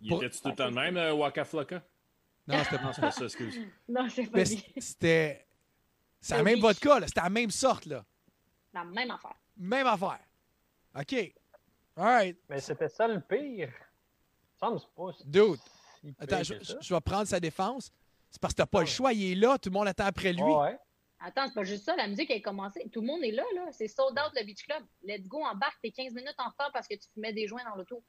[0.00, 1.82] Il était-tu tout le temps le même, euh, Waka Flocka?
[2.46, 3.58] Non, c'était pas ça, excuse.
[3.88, 5.46] Non, c'est pas c'était.
[6.20, 7.06] C'est la même vodka, là.
[7.06, 8.04] C'était la même sorte, là.
[8.72, 9.36] La même affaire.
[9.56, 10.20] Même affaire.
[10.98, 11.34] OK.
[11.96, 12.38] Alright.
[12.48, 13.72] Mais c'était ça le pire.
[14.58, 15.60] Ça me semble que c'est pas Dude.
[16.00, 17.90] si Attends, je, vais prendre sa défense.
[18.30, 19.12] C'est parce que t'as pas le choix.
[19.12, 19.58] Il est là.
[19.58, 20.42] Tout le monde attend après lui.
[20.42, 20.78] Ouais.
[21.20, 21.96] Attends, c'est pas juste ça.
[21.96, 22.88] La musique a commencé.
[22.92, 23.68] Tout le monde est là, là.
[23.72, 24.82] C'est sold out le Beach Club.
[25.02, 25.78] Let's go, embarque.
[25.82, 28.02] T'es 15 minutes en retard parce que tu fumais des joints dans l'auto.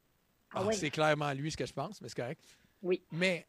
[0.51, 0.73] Ah Ah, ouais.
[0.73, 2.41] C'est clairement lui ce que je pense, mais c'est correct.
[2.81, 3.03] Oui.
[3.11, 3.47] Mais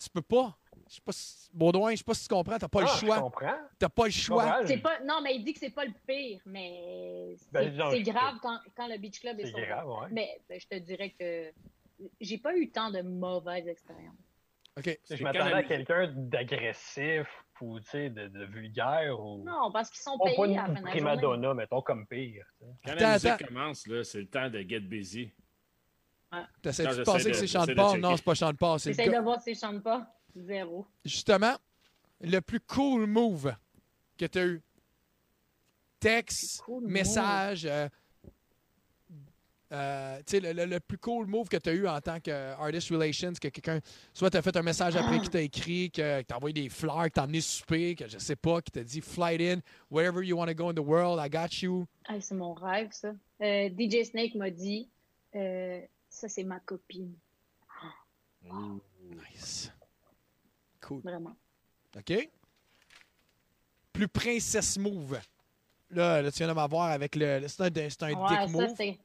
[0.00, 0.56] tu peux pas.
[0.88, 1.48] Je sais pas si...
[1.52, 2.58] Baudouin, je sais pas si tu comprends.
[2.58, 3.20] T'as pas Ah, le je choix.
[3.20, 3.58] comprends.
[3.78, 4.66] T'as pas le choix.
[4.66, 4.98] C'est pas...
[5.00, 8.88] Non, mais il dit que c'est pas le pire, mais c'est Ben, grave quand, quand
[8.88, 9.60] le Beach Club est out.
[9.66, 10.08] grave, ouais.
[10.10, 11.52] Mais ben, je te dirais que
[12.20, 14.14] j'ai pas eu tant de mauvaises expériences.
[14.78, 14.98] OK.
[15.10, 17.26] Je m'attendais à quelqu'un d'agressif
[17.60, 19.44] ou tu sais, de, de vulgaire ou.
[19.44, 21.22] Non, parce qu'ils sont Pas, pas payés à la fin de la prima journée.
[21.42, 22.46] donna, mettons, comme pire.
[22.58, 23.46] Quand Attends, la musique attends.
[23.46, 25.30] commence, là, c'est le temps de get busy.
[26.62, 27.98] T'essaies Non, de penser que c'est Sean Paul?
[28.00, 28.78] Non, c'est pas Sean Paul.
[28.78, 30.14] C'est J'essaie de voir si chante pas.
[30.36, 30.86] Zéro.
[31.04, 31.54] Justement,
[32.20, 33.52] le plus cool move
[34.16, 34.62] que tu as eu.
[35.98, 37.66] Texte, cool message.
[37.66, 37.88] euh,
[39.72, 42.18] euh, tu sais, le, le- le plus cool move que tu as eu en tant
[42.18, 43.78] qu'artist relations, que quelqu'un,
[44.14, 45.22] soit tu as fait un message après Ah.
[45.22, 48.18] qui t'a écrit, que, que t'as envoyé des fleurs, que t'as emmené souper, que je
[48.18, 51.20] sais pas, qui t'a dit flight in, wherever you want to go in the world,
[51.24, 51.86] I got you.
[52.08, 53.12] Ah, c'est mon rêve, ça.
[53.42, 54.88] Euh, DJ Snake m'a dit
[55.36, 55.80] euh,
[56.20, 57.14] ça, c'est ma copine.
[58.42, 59.72] Nice.
[60.80, 61.00] Cool.
[61.02, 61.36] Vraiment.
[61.96, 62.30] OK?
[63.92, 65.18] Plus princesse move.
[65.90, 67.46] Là, là tu viens de m'avoir avec le.
[67.48, 68.74] C'est un, c'est un Ouais, dick ça, move.
[68.76, 68.98] c'est.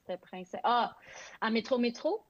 [0.00, 0.60] C'était princesse.
[0.64, 0.96] Ah,
[1.40, 2.22] à Métro Métro,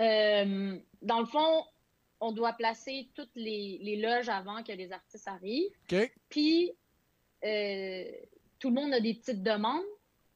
[0.00, 1.64] euh, dans le fond,
[2.20, 5.70] on doit placer toutes les, les loges avant que les artistes arrivent.
[5.92, 6.10] OK?
[6.30, 6.72] Puis,
[7.44, 8.04] euh,
[8.58, 9.84] tout le monde a des petites demandes.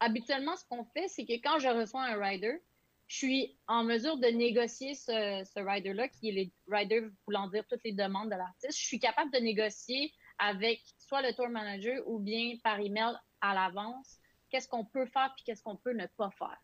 [0.00, 2.62] Habituellement, ce qu'on fait, c'est que quand je reçois un rider,
[3.08, 7.64] je suis en mesure de négocier ce, ce rider-là, qui est le rider voulant dire
[7.68, 8.78] toutes les demandes de l'artiste.
[8.78, 13.54] Je suis capable de négocier avec soit le tour manager ou bien par email à
[13.54, 14.18] l'avance
[14.50, 16.60] qu'est-ce qu'on peut faire puis qu'est-ce qu'on peut ne pas faire.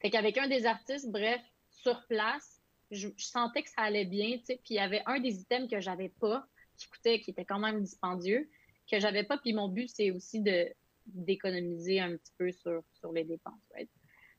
[0.00, 1.40] Fait qu'avec un des artistes, bref,
[1.70, 2.60] sur place,
[2.90, 5.40] je, je sentais que ça allait bien, tu sais, puis il y avait un des
[5.40, 6.46] items que j'avais pas,
[6.76, 8.50] qui coûtait, qui était quand même dispendieux,
[8.90, 10.68] que j'avais pas, puis mon but, c'est aussi de
[11.06, 13.90] d'économiser un petit peu sur, sur les dépenses, right?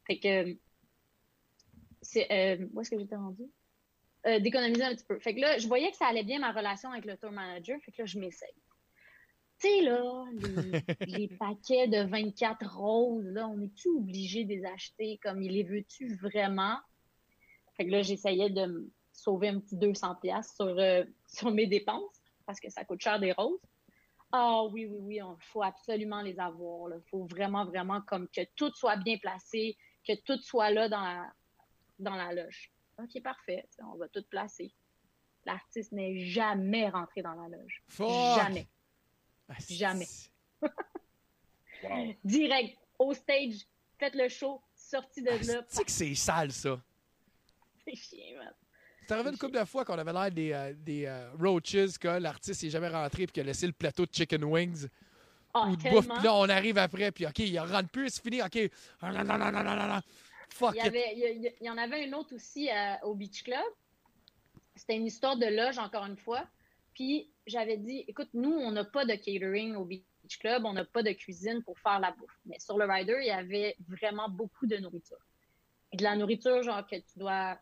[0.06, 0.58] Fait que,
[2.02, 3.50] c'est, euh, où est-ce que j'étais rendue?
[4.26, 5.20] Euh, d'économiser un petit peu.
[5.20, 7.80] Fait que là, je voyais que ça allait bien ma relation avec le tour manager,
[7.82, 8.54] fait que là, je m'essaye.
[9.60, 14.66] Tu sais, là, les, les paquets de 24 roses, là, on est-tu obligé de les
[14.66, 15.20] acheter?
[15.22, 16.78] Comme, il les veux-tu vraiment?
[17.76, 21.68] Fait que là, j'essayais de me sauver un petit 200$ piastres sur, euh, sur mes
[21.68, 23.60] dépenses, parce que ça coûte cher des roses.
[24.36, 26.90] Ah oui, oui, oui, il faut absolument les avoir.
[26.90, 31.02] Il faut vraiment, vraiment comme que tout soit bien placé, que tout soit là dans
[31.02, 31.32] la,
[32.00, 32.72] dans la loge.
[32.98, 33.70] OK, parfait.
[33.84, 34.74] On va tout placer.
[35.46, 37.84] L'artiste n'est jamais rentré dans la loge.
[37.88, 38.10] Fuck!
[38.36, 38.68] Jamais.
[39.48, 40.08] Ah, Jamais.
[41.84, 42.16] Wow.
[42.24, 43.68] Direct, au stage,
[44.00, 45.64] faites le show, sorti de là.
[45.64, 46.82] Tu sais que c'est sale, ça?
[47.84, 48.54] C'est chiant, man.
[49.06, 52.08] C'est arrivé une couple de fois qu'on avait l'air des, euh, des euh, roaches, que
[52.08, 54.88] l'artiste n'est jamais rentré puis qu'il a laissé le plateau de chicken wings
[55.54, 56.08] Ah, ou de bouffe.
[56.08, 58.42] Puis là, on arrive après, puis OK, il rentre plus, c'est fini.
[58.42, 58.58] OK.
[60.50, 60.86] Fuck Il y, it.
[60.86, 63.64] avait, il, y a- il y en avait une autre aussi à- au Beach Club.
[64.76, 66.46] C'était une histoire de loge, encore une fois.
[66.94, 70.04] Puis j'avais dit, écoute, nous, on n'a pas de catering au Beach
[70.40, 72.40] Club, on n'a pas de cuisine pour faire la bouffe.
[72.46, 75.18] Mais sur le rider, il y avait vraiment beaucoup de nourriture.
[75.92, 77.58] Et de la nourriture, genre, que tu dois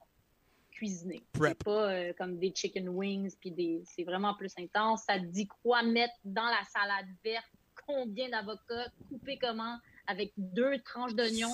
[0.81, 1.21] cuisiner.
[1.35, 3.83] C'est pas euh, comme des chicken wings, puis des...
[3.85, 5.03] c'est vraiment plus intense.
[5.03, 7.45] Ça te dit quoi mettre dans la salade verte,
[7.85, 9.77] combien d'avocats, couper comment,
[10.07, 11.53] avec deux tranches d'oignons?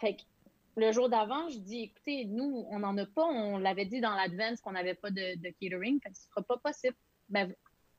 [0.00, 0.22] Fait que
[0.76, 3.24] le jour d'avant, je dis, écoutez, nous, on n'en a pas.
[3.24, 6.00] On l'avait dit dans l'advance qu'on n'avait pas de, de catering.
[6.00, 6.96] Fait que ce sera pas possible.
[7.28, 7.54] Ben,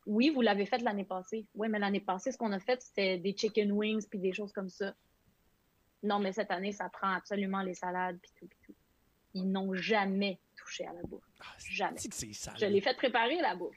[0.05, 1.45] oui, vous l'avez fait l'année passée.
[1.55, 4.51] Oui, mais l'année passée, ce qu'on a fait, c'était des chicken wings puis des choses
[4.51, 4.93] comme ça.
[6.03, 8.80] Non, mais cette année, ça prend absolument les salades puis tout, puis tout.
[9.33, 11.23] Ils n'ont jamais touché à la bouffe.
[11.69, 11.97] jamais.
[11.99, 12.55] C'est sale.
[12.59, 13.75] Je l'ai fait préparer la bouffe.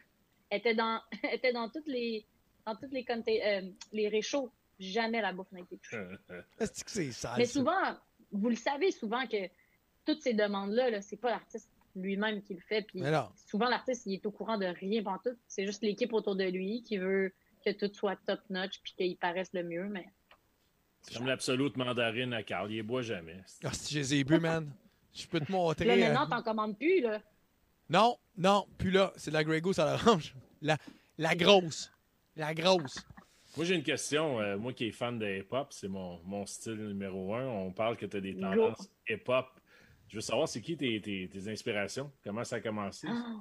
[0.51, 2.24] Elle était dans, elle était dans toutes les,
[2.66, 3.62] dans toutes les, conte- euh,
[3.93, 4.51] les réchauds.
[4.81, 6.02] Jamais la bouffe n'a été touchée.
[6.59, 7.35] Est-ce que c'est sale?
[7.39, 7.52] Mais ça?
[7.60, 7.97] souvent,
[8.32, 9.48] vous le savez souvent que
[10.05, 12.82] toutes ces demandes-là, -là, c'est pas l'artiste lui-même qui le fait.
[12.82, 13.28] Puis Mais non.
[13.48, 15.36] souvent, l'artiste, il est au courant de rien tout.
[15.47, 17.32] C'est juste l'équipe autour de lui qui veut
[17.64, 19.89] que tout soit top-notch puis qu'il paraisse le mieux.
[19.89, 20.06] Mais
[21.02, 22.70] C'est comme l'absolute mandarine à Carl.
[22.72, 23.36] Il boit jamais.
[23.62, 24.70] Ah, si je les ai bu, man?
[25.15, 25.85] Je peux te montrer.
[25.85, 27.23] là, euh, maintenant, t'en commandes plus, là.
[27.89, 30.35] Non, non, puis là, c'est de la Grey Goose à l'orange.
[30.62, 30.77] La,
[31.19, 31.93] la grosse.
[32.36, 32.99] La grosse.
[33.57, 34.41] Moi, j'ai une question.
[34.41, 37.47] Euh, moi qui est fan de hip-hop, c'est mon, mon style numéro un.
[37.47, 39.47] On parle que tu as des tendances hip-hop.
[40.09, 42.11] Je veux savoir, c'est qui tes, tes, tes inspirations?
[42.24, 43.07] Comment ça a commencé?
[43.09, 43.36] Ah.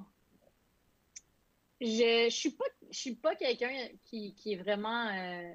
[1.81, 3.73] Je, je suis pas, je suis pas quelqu'un
[4.03, 5.51] qui, qui est vraiment euh,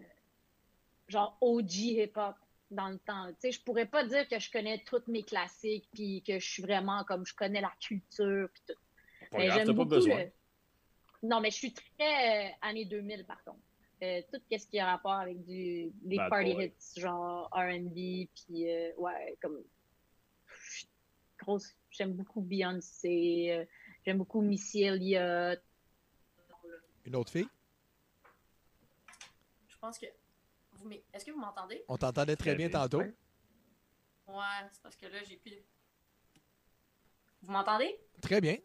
[1.08, 2.34] genre OG hip-hop
[2.70, 3.28] dans le temps.
[3.34, 6.46] Tu sais, je pourrais pas dire que je connais tous mes classiques puis que je
[6.46, 8.74] suis vraiment comme je connais la culture puis tout.
[9.30, 10.24] Pas Mais grave, j'aime pas beaucoup besoin.
[10.24, 10.32] le-
[11.22, 13.60] Non, mais je suis très euh, années 2000 par contre.
[14.02, 16.64] Euh, tout ce qui a rapport avec du des Bad party boy.
[16.66, 19.60] hits genre R&B puis euh, ouais comme
[21.40, 23.64] grosse j'aime beaucoup Beyoncé euh,
[24.04, 25.60] j'aime beaucoup Missy Elliott
[27.04, 27.48] Une autre fille?
[29.66, 30.06] Je pense que.
[31.12, 31.84] Est-ce que vous m'entendez?
[31.88, 33.00] On t'entendait très bien tantôt.
[33.00, 33.14] Ouais,
[34.72, 35.50] c'est parce que là, j'ai plus.
[35.52, 35.62] de-
[37.42, 37.98] Vous m'entendez?
[38.20, 38.56] Très bien.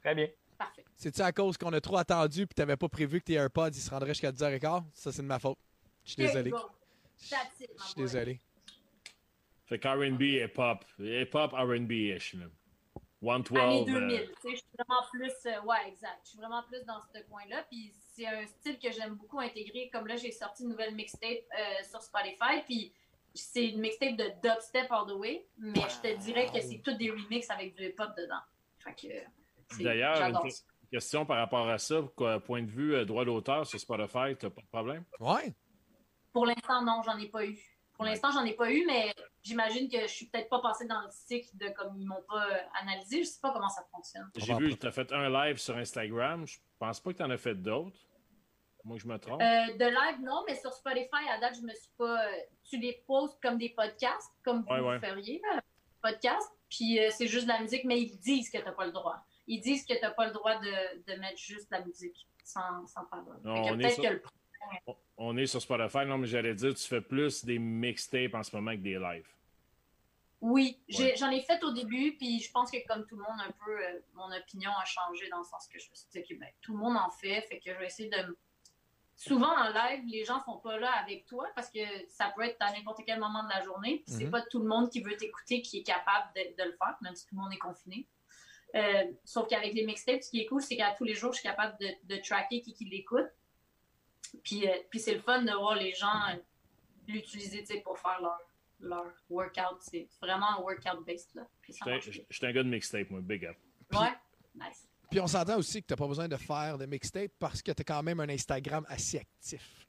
[0.00, 0.28] Très bien.
[0.58, 0.84] Parfait.
[0.96, 3.74] C'est-tu à cause qu'on a trop attendu puis t'avais pas prévu que tes AirPods ils
[3.80, 4.84] se rendraient jusqu'à 10h15?
[4.92, 5.58] Ça, c'est de ma faute.
[6.04, 6.52] Je suis désolé.
[7.18, 7.24] Je
[7.84, 8.40] suis désolé.
[9.66, 10.84] Fait qu'R&B, hip-hop.
[10.98, 12.34] Hip-hop, R&B-ish.
[12.34, 12.46] là.
[13.22, 13.58] 112.
[13.58, 14.20] Années euh, 2000.
[14.20, 15.32] tu sais, Je suis vraiment plus.
[15.46, 16.20] euh, ouais, exact.
[16.24, 17.64] Je suis vraiment plus dans ce coin-là.
[17.70, 19.90] Puis c'est un style que j'aime beaucoup intégrer.
[19.92, 22.62] Comme là, j'ai sorti une nouvelle mixtape euh, sur Spotify.
[22.66, 22.92] Puis
[23.34, 25.46] c'est une mixtape de dubstep all the way.
[25.58, 28.40] Mais je te dirais que c'est tous des remixes avec du hip-hop dedans.
[28.78, 29.14] Fait que.
[29.74, 30.50] c'est- D'ailleurs, une
[30.90, 32.02] question par rapport à ça.
[32.14, 35.04] quoi, point de vue euh, droit d'auteur sur Spotify, t'as pas de problème?
[35.18, 35.52] Ouais.
[36.32, 37.58] Pour l'instant, non, j'en ai pas eu.
[37.94, 41.00] Pour l'instant, j'en ai pas eu, mais j'imagine que je suis peut-être pas passée dans
[41.02, 42.44] le cycle de comme ils m'ont pas
[42.80, 43.20] analysé.
[43.22, 44.28] Je sais pas comment ça fonctionne.
[44.36, 46.44] J'ai vu, tu as fait un live sur Instagram.
[46.44, 47.96] Je pense pas que tu en as fait d'autres?
[48.84, 49.40] Moi, je me trompe.
[49.40, 49.44] Euh,
[49.78, 52.26] de live, non, mais sur Spotify, à date, je me suis pas.
[52.26, 52.32] euh,
[52.68, 54.98] tu les postes comme des podcasts, comme vous Ouais, ouais.
[55.00, 55.60] feriez, là,
[56.02, 56.50] podcast.
[56.68, 59.16] Puis euh, c'est juste de la musique, mais ils disent que t'as pas le droit.
[59.46, 63.04] Ils disent que t'as pas le droit de, de mettre juste la musique sans, sans
[63.06, 63.38] parole.
[63.42, 64.22] Non, on est sur- le
[65.16, 66.04] On est sur Spotify.
[66.06, 69.28] Non, mais j'allais dire, tu fais plus des mixtapes en ce moment que des lives.
[70.46, 71.14] Oui, Ouais.
[71.16, 73.82] j'en ai, fait au début, puis je pense que comme tout le monde, un peu,
[73.82, 76.50] euh, mon opinion a changé dans le sens que je me suis dit que ben,
[76.60, 78.36] tout le monde en fait, fait que je vais essayer de...
[79.16, 82.58] Souvent en live, les gens sont pas là avec toi parce que ça peut être
[82.60, 84.30] à n'importe quel moment de la journée, puis c'est Mhm.
[84.32, 87.14] pas tout le monde qui veut t'écouter qui est capable de, de le faire, même
[87.14, 88.06] si tout le monde est confiné.
[88.74, 91.38] Euh, sauf qu'avec les mixtapes, ce qui est cool, c'est qu'à tous les jours, je
[91.38, 93.30] suis capable de, de tracker qui, qui l'écoute.
[94.42, 96.20] Puis, euh, puis c'est le fun de voir les gens
[97.06, 98.38] l'utiliser tu sais, pour faire leur,
[98.84, 99.80] leur workout.
[99.80, 101.40] C'est vraiment un workout-based.
[101.68, 103.20] J'étais j'étais un gars de mixtape, moi.
[103.20, 103.56] Big up.
[103.92, 104.12] Ouais,
[104.54, 104.88] nice.
[105.10, 107.84] Puis on s'entend aussi que t'as pas besoin de faire de mixtape parce que t'as
[107.84, 109.86] quand même un Instagram assez actif.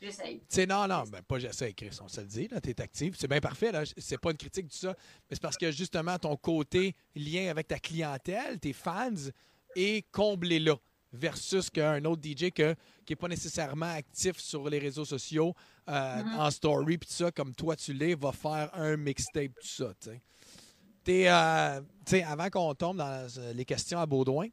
[0.00, 0.40] J'essaye.
[0.40, 3.14] Tu sais, non, non, ben pas j'essaie, Chris, on se le dit, là, t'es actif.
[3.16, 3.82] C'est bien parfait, là.
[3.96, 4.94] C'est pas une critique de ça.
[5.28, 9.30] Mais c'est parce que justement, ton côté lien avec ta clientèle, tes fans,
[9.74, 10.76] est comblé là.
[11.12, 12.74] Versus qu'un autre DJ que,
[13.06, 15.54] qui n'est pas nécessairement actif sur les réseaux sociaux,
[15.88, 16.40] euh, Mhm.
[16.40, 19.92] en story, puis tout ça, comme toi tu l'es, va faire un mixtape, tout ça,
[20.00, 20.22] tu sais.
[21.04, 21.80] T'es, euh,
[22.26, 24.48] avant qu'on tombe dans euh, les questions à Baudouin,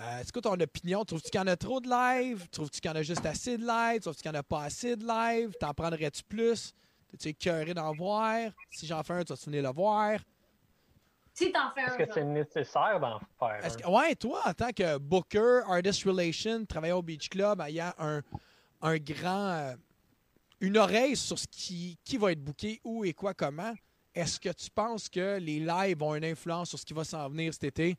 [0.00, 2.46] euh, est-ce que ton opinion, trouves-tu qu'il y en a trop de live?
[2.50, 4.00] Trouves-tu qu'il y en a juste assez de live?
[4.02, 5.54] Trouves-tu qu'il y en a pas assez de live?
[5.58, 6.74] T'en prendrais-tu plus?
[7.10, 8.50] T'es-tu écœuré d'en voir?
[8.70, 10.20] Si j'en fais un, tu vas venir le voir?
[11.32, 13.70] Si t'en fais un, Est-ce que c'est nécessaire d'en faire un?
[13.70, 18.22] que- ouais, toi, en tant que booker, artist relation, travailleur au Beach Club, ayant un,
[18.82, 19.74] un grand.
[20.62, 23.74] Euh, une oreille sur ce qui, qui va être booké, où et quoi, comment,
[24.14, 27.28] est-ce que tu penses que les lives ont une influence sur ce qui va s'en
[27.28, 27.96] venir cet été?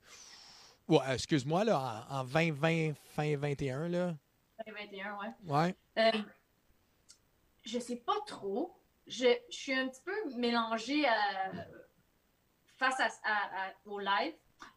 [0.87, 4.15] Ouais, euh, excuse-moi, là, en, en 2020, fin 21, là.
[4.65, 5.27] 2021, ouais.
[5.45, 5.75] Ouais.
[5.97, 6.19] Euh,
[7.63, 8.75] je sais pas trop.
[9.07, 11.51] Je, je suis un petit peu mélangée à-
[12.77, 14.33] face à, à- à- au live.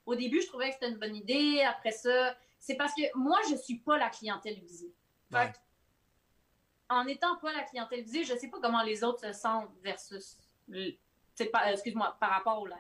[0.06, 1.62] Au début, je trouvais que c'était une bonne idée.
[1.62, 4.92] Après ça, c'est parce que moi, je suis pas la clientèle visée.
[5.30, 5.56] Fait que,
[6.92, 10.38] en étant pas la clientèle visée, je sais pas comment les autres se sentent versus.
[11.38, 12.76] excuse-moi, par rapport au live.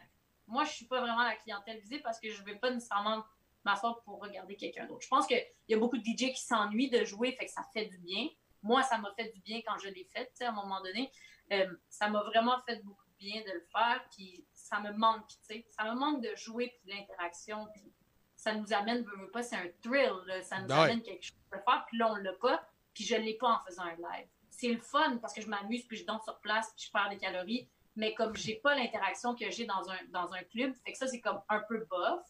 [0.46, 3.24] Moi, je suis pas vraiment la clientèle visée parce que je vais pas nécessairement
[3.64, 5.02] m'asseoir pour regarder quelqu'un d'autre.
[5.02, 7.62] Je pense qu'il y a beaucoup de DJ qui s'ennuient de jouer, fait que ça
[7.72, 8.28] fait du bien.
[8.62, 10.80] Moi, ça m'a fait du bien quand je l'ai fait, tu sais, à un moment
[10.82, 11.10] donné.
[11.52, 15.28] Euh, ça m'a vraiment fait beaucoup de bien de le faire, puis ça me manque,
[15.28, 15.66] tu sais.
[15.70, 17.92] Ça me manque de jouer, puis l'interaction, puis
[18.36, 20.42] ça nous amène, veux, veux pas, c'est un thrill, là.
[20.42, 20.74] ça nous ouais.
[20.74, 23.60] amène quelque chose à faire, puis là, on l'a pas, puis je l'ai pas en
[23.66, 24.26] faisant un live.
[24.50, 27.08] C'est le fun, parce que je m'amuse, puis je danse sur place, puis je perds
[27.10, 30.92] des calories, mais comme j'ai pas l'interaction que j'ai dans un, dans un club, fait
[30.92, 32.20] que ça, c'est comme un peu bof,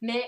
[0.00, 0.24] mais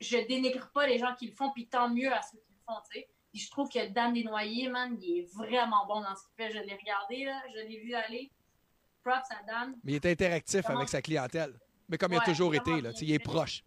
[0.00, 2.60] je dénigre pas les gens qui le font, puis tant mieux à ceux qui le
[2.66, 3.08] font, tu sais.
[3.32, 6.50] Puis je trouve que Dan Desnoyers, man, il est vraiment bon dans ce qu'il fait.
[6.52, 8.30] Je l'ai regardé, là, je l'ai vu aller.
[9.02, 9.76] Props à Dan.
[9.82, 11.58] Mais il est interactif Vraiment- avec sa clientèle.
[11.88, 13.64] Mais comme il a toujours été, là, bien tu sais, il est proche.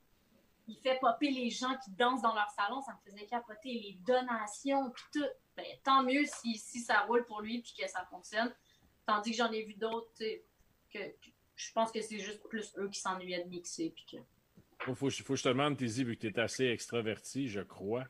[0.68, 3.98] il fait popper les gens qui dansent dans leur salon, ça me faisait capoter les
[4.06, 5.26] donations, puis tout.
[5.58, 8.54] Ben, tant mieux si, si ça roule pour lui puis que ça fonctionne.
[9.06, 10.38] Tandis que j'en ai vu d'autres, que,
[10.94, 11.00] que
[11.56, 13.90] je pense que c'est juste plus eux qui s'ennuyaient de mixer.
[13.90, 14.18] Puis que...
[14.80, 17.62] Faut, faut, faut que je te demande, Tizi, vu que tu es assez extraverti, je
[17.62, 18.06] crois.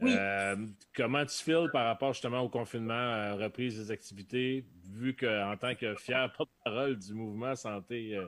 [0.00, 0.14] Oui.
[0.16, 0.56] Euh,
[0.94, 5.74] comment tu files par rapport justement au confinement, euh, reprise des activités, vu qu'en tant
[5.74, 8.26] que fier porte-parole du mouvement Santé euh,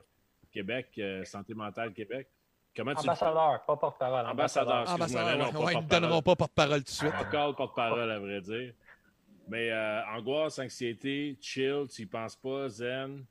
[0.51, 2.29] Québec, Santé mentale Québec,
[2.77, 3.01] comment tu.
[3.01, 4.27] Ambassadeur, pas porte-parole.
[4.27, 7.13] Ambassadeur, excuse-moi, Ambassadeur, ouais, ouais, ils ne donneront pas porte-parole tout de suite.
[7.21, 8.75] Encore porte-parole, à vrai dire.
[9.49, 13.25] Mais euh, angoisse, anxiété, chill, tu y penses pas, zen?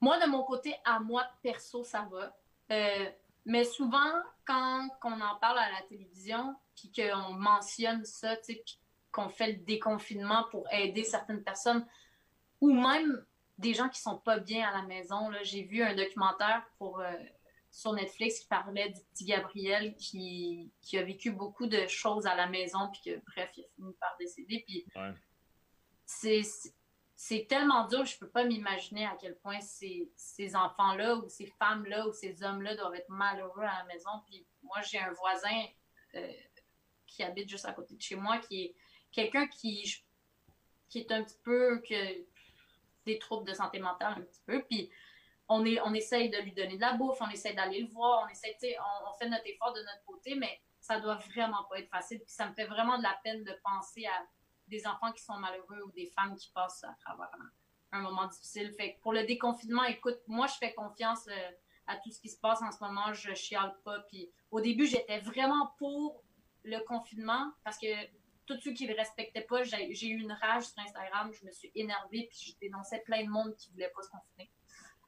[0.00, 2.36] Moi, de mon côté, à moi, perso, ça va.
[2.70, 3.10] Euh,
[3.44, 8.36] mais souvent, quand on en parle à la télévision, puis qu'on mentionne ça,
[9.10, 11.86] qu'on fait le déconfinement pour aider certaines personnes,
[12.60, 13.24] ou même
[13.58, 15.30] des gens qui sont pas bien à la maison.
[15.30, 15.42] là.
[15.42, 17.10] J'ai vu un documentaire pour, euh,
[17.76, 22.34] sur Netflix qui parlait du petit Gabriel qui, qui a vécu beaucoup de choses à
[22.34, 24.64] la maison, puis que, bref, il a fini par décéder.
[24.66, 25.12] Puis Ouais.
[26.06, 26.40] c'est
[27.18, 31.46] c'est tellement dur, je peux pas m'imaginer à quel point ces, ces enfants-là ou ces
[31.46, 34.10] femmes-là ou ces hommes-là doivent être malheureux à la maison.
[34.26, 35.64] Puis moi, j'ai un voisin
[36.14, 36.32] euh,
[37.06, 38.74] qui habite juste à côté de chez moi, qui est
[39.12, 40.02] quelqu'un qui,
[40.88, 42.24] qui est un petit peu que
[43.06, 44.62] des troubles de santé mentale un petit peu.
[44.64, 44.90] Puis
[45.48, 48.24] on, est, on essaye de lui donner de la bouffe, on essaye d'aller le voir,
[48.26, 48.56] on essaye,
[49.06, 52.18] on, fait notre effort de notre côté, mais ça doit vraiment pas être facile.
[52.18, 54.26] Puis ça me fait vraiment de la peine de penser à
[54.66, 57.30] des enfants qui sont malheureux ou des femmes qui passent à travers
[57.92, 58.72] un, moment difficile.
[58.72, 61.50] Fait pour le déconfinement, écoute, moi, je fais confiance euh,
[61.86, 63.12] à tout ce qui se passe en ce moment.
[63.14, 64.00] Je chiale pas.
[64.00, 66.22] Puis au début, j'étais vraiment pour
[66.64, 67.86] le confinement parce que
[68.44, 71.32] tous ceux qui ne le respectaient pas, j'ai eu une rage sur Instagram.
[71.32, 74.50] Je me suis énervée puis je dénonçais plein de monde qui voulait pas se confiner.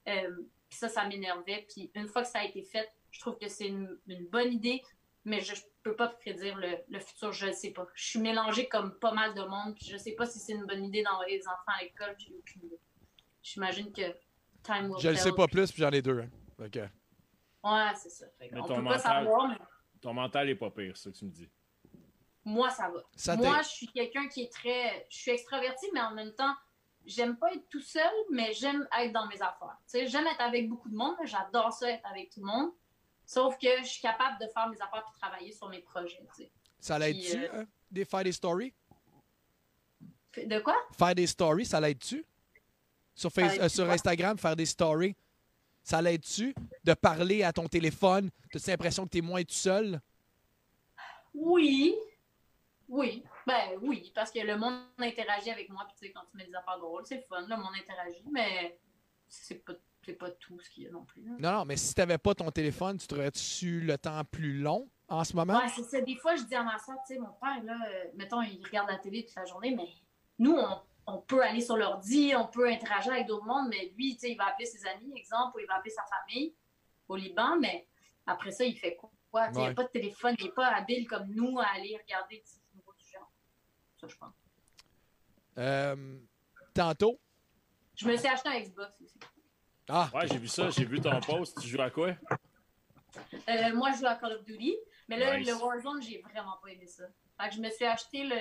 [0.08, 0.30] Euh,
[0.68, 1.66] puis ça, ça m'énervait.
[1.72, 4.52] Puis une fois que ça a été fait, je trouve que c'est une, une bonne
[4.52, 4.82] idée,
[5.24, 7.86] mais je ne peux pas prédire le, le futur, je ne sais pas.
[7.94, 10.52] Je suis mélangée comme pas mal de monde, puis je ne sais pas si c'est
[10.52, 12.80] une bonne idée d'envoyer les enfants à l'école, j'ai aucune idée.
[13.42, 14.02] J'imagine que
[14.62, 15.18] time will Je le tell.
[15.24, 16.20] sais pas plus, puis j'en ai deux.
[16.20, 16.28] hein.
[17.64, 18.26] Ouais, c'est ça.
[18.38, 19.56] Fait Mais On ton peut pas mental, savoir, mais
[20.00, 21.48] ton mental est pas pire, c'est ça que tu me dis.
[22.44, 23.02] moi, ça va.
[23.16, 25.06] Ça moi, je suis quelqu'un qui est très...
[25.10, 26.54] Je suis extravertie, mais en même temps,
[27.08, 29.76] j'aime pas être tout seul, mais j'aime être dans mes affaires.
[29.84, 32.70] Tu sais, j'aime être avec beaucoup de monde, j'adore ça, être avec tout le monde.
[33.24, 36.44] Sauf que je suis capable de faire mes affaires et travailler sur mes projets, tu
[36.44, 36.50] sais.
[36.80, 38.72] Ça l'aide-tu, euh, hein, des faire des stories?
[40.36, 40.76] De quoi?
[40.96, 42.24] Faire des stories, ça l'aide-tu?
[43.14, 43.90] Sur, Face- euh, sur?
[43.90, 45.16] Instagram, faire des stories,
[45.82, 46.54] ça l'aide-tu?
[46.84, 50.00] De parler à ton téléphone, t'as l'impression que t'es moins tout seul?
[51.34, 51.96] Oui.
[52.88, 53.22] Oui.
[53.48, 56.44] Ben oui, parce que le monde interagit avec moi, puis tu sais, quand tu mets
[56.44, 58.78] des affaires drôles, c'est fun, le monde interagit, mais
[59.26, 59.72] c'est pas,
[60.04, 61.22] c'est pas tout ce qu'il y a non plus.
[61.22, 61.32] là.
[61.38, 65.24] Non, non, mais si t'avais pas ton téléphone, tu trouverais-tu le temps plus long en
[65.24, 65.56] ce moment?
[65.58, 66.00] Ouais, c'est ça.
[66.02, 68.62] Des fois, je dis à ma soeur, tu sais, mon père, là, euh, mettons, il
[68.66, 69.88] regarde la télé toute la journée, mais
[70.38, 74.12] nous, on, on peut aller sur l'ordi, on peut interagir avec d'autres mondes, mais lui,
[74.14, 76.54] tu sais, il va appeler ses amis, exemple, ou il va appeler sa famille
[77.08, 77.88] au Liban, mais
[78.26, 79.10] après ça, il fait quoi?
[79.48, 79.70] Tu Il n'y Ouais.
[79.70, 82.92] a pas de téléphone, il n'est pas habile comme nous à aller regarder des nouveaux
[82.98, 83.30] du genre.
[84.00, 84.34] Ça, je pense.
[85.58, 86.18] Euh,
[86.74, 87.18] tantôt?
[87.96, 89.18] Je me suis acheté un Xbox aussi.
[89.88, 91.60] Ah, Ouais, j'ai vu ça, j'ai vu ton post.
[91.60, 92.10] Tu joues à quoi?
[93.48, 94.76] Euh, moi, je joue à Call of Duty,
[95.08, 95.48] mais là, Nice.
[95.48, 97.04] le Warzone, j'ai vraiment pas aimé ça.
[97.40, 98.36] Fait que je me suis acheté le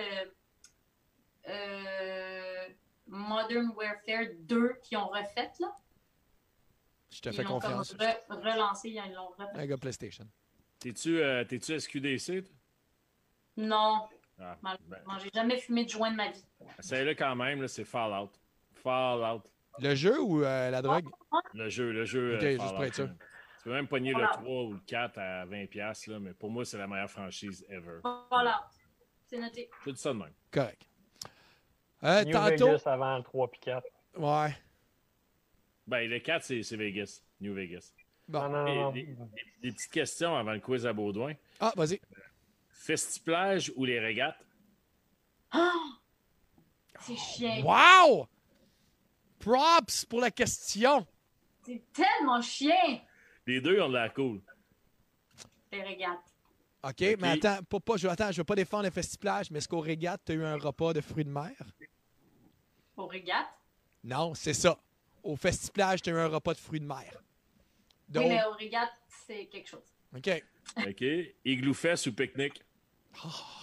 [1.47, 2.67] euh,
[3.07, 5.75] Modern Warfare 2 qu'ils ont refait, là.
[7.09, 7.95] je te Ils fais confiance.
[7.95, 9.43] re- relancé, ils l'ont refait.
[9.55, 10.27] Un gars PlayStation.
[10.79, 11.43] T'es-tu euh,
[11.79, 12.43] SQDC?
[13.55, 14.07] Non,
[14.39, 16.45] Ah, ben, malheureusement, j'ai jamais fumé de joint de ma vie.
[16.79, 18.31] Celle-là, quand même, là, c'est Fallout.
[18.83, 19.41] Fallout.
[19.79, 21.05] Le jeu ou euh, la drogue?
[21.53, 22.35] Le jeu, le jeu.
[22.37, 23.05] Ok, euh, juste Fallout, pour être sûr.
[23.07, 23.13] là.
[23.57, 24.33] Tu peux même pogner le Fallout.
[24.43, 27.65] 3 ou le 4 à 20$, piastres, là, mais pour moi, c'est la meilleure franchise
[27.69, 27.99] ever.
[28.29, 28.67] Voilà,
[29.27, 29.69] c'est noté.
[29.85, 30.33] Je dis ça de même.
[30.51, 30.81] Correct.
[32.03, 32.67] Euh, New tantôt.
[32.67, 33.85] Vegas avant le 3 puis 4.
[34.17, 34.55] Ouais.
[35.87, 37.21] Ben, le 4, c'est c'est Vegas.
[37.41, 37.91] New Vegas.
[38.27, 38.41] Bon.
[38.49, 38.91] Non, non, non.
[38.91, 39.15] Des, des-
[39.61, 41.33] des petites questions avant le quiz à Baudouin.
[41.59, 41.99] Ah, vas-y.
[42.77, 44.37] Festiplage ou les régates?
[45.51, 45.71] Ah!
[47.01, 47.61] C'est chiant.
[47.63, 48.27] Wow!
[49.39, 51.05] Props pour la question.
[51.65, 53.01] C'est tellement chiant,
[53.45, 54.41] Les deux ont de la cool.
[55.71, 56.33] les régates.
[56.83, 59.67] OK, mais attends, pas, pas, je, attends, je veux pas défendre le festiplage, mais est-ce
[59.67, 61.51] qu'au régate, tu as eu un repas de fruits de mer?
[62.95, 63.49] Aux régates?
[64.03, 64.79] Non, c'est ça.
[65.23, 67.21] Au festiplage, tu as eu un repas de fruits de mer.
[68.07, 68.93] Donc, Oui, mais aux régates,
[69.25, 69.83] c'est quelque chose.
[70.15, 70.43] OK.
[70.77, 71.03] OK.
[71.43, 72.63] Igloo Fest ou pique-nique?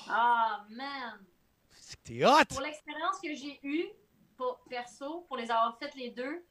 [0.08, 1.24] Ah, man!
[2.04, 2.44] T'es hot!
[2.48, 3.86] Pour l'expérience que j'ai eue,
[4.36, 6.44] pour, perso, pour les avoir faites les deux,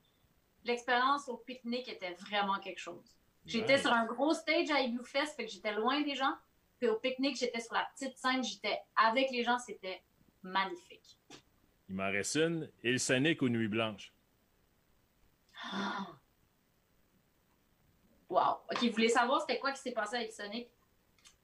[0.64, 3.16] l'expérience au pique-nique était vraiment quelque chose.
[3.46, 3.82] J'étais Nice.
[3.82, 6.34] sur un gros stage à Igloo Fest, fait que j'étais loin des gens.
[6.80, 10.02] Puis au pique-nique, j'étais sur la petite scène, j'étais avec les gens, c'était
[10.42, 11.20] magnifique.
[11.90, 12.72] Il m'en reste une.
[12.84, 14.14] Il Sonic ou Nuit Blanche?
[15.72, 16.08] Ah.
[18.30, 18.62] Wow.
[18.72, 20.68] OK, vous voulez savoir c'était quoi qui s'est passé avec Sonic?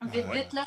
[0.01, 0.41] Vite, Ouais.
[0.41, 0.65] vite, là.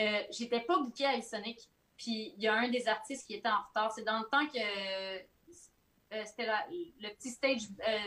[0.00, 1.68] Euh, J'étais pas bookée avec Sonic.
[1.96, 3.92] Puis il y a un des artistes qui était en retard.
[3.92, 7.98] C'est dans le temps que euh, c'était le petit stage euh,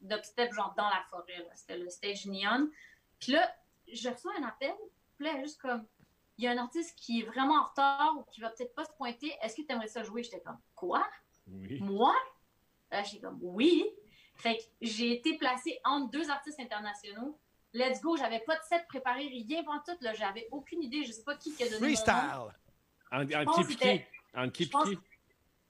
[0.00, 1.46] d'upstep, genre dans la forêt.
[1.54, 2.70] C'était le stage Neon.
[3.18, 3.54] Puis là,
[3.92, 4.74] je reçois un appel.
[5.16, 5.86] Puis là, juste comme,
[6.38, 8.84] il y a un artiste qui est vraiment en retard ou qui va peut-être pas
[8.84, 9.34] se pointer.
[9.42, 10.22] Est-ce que tu aimerais ça jouer?
[10.22, 11.06] J'étais comme, quoi?
[11.48, 11.80] Oui.
[11.80, 12.14] Moi?
[12.90, 13.84] Là, j'étais comme, oui.
[14.36, 17.36] Fait que j'ai été placée entre deux artistes internationaux.
[17.74, 19.96] Let's go, j'avais pas de set préparé, rien pour tout.
[20.00, 21.04] Là, j'avais aucune idée.
[21.04, 21.94] Je sais pas qui qui a donné mon nom.
[21.94, 22.14] Freestyle!
[23.10, 23.84] En, en qui qui?
[24.34, 24.98] En qui?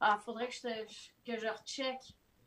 [0.00, 0.86] Ah, faudrait que je, te-
[1.26, 1.98] que je recheck.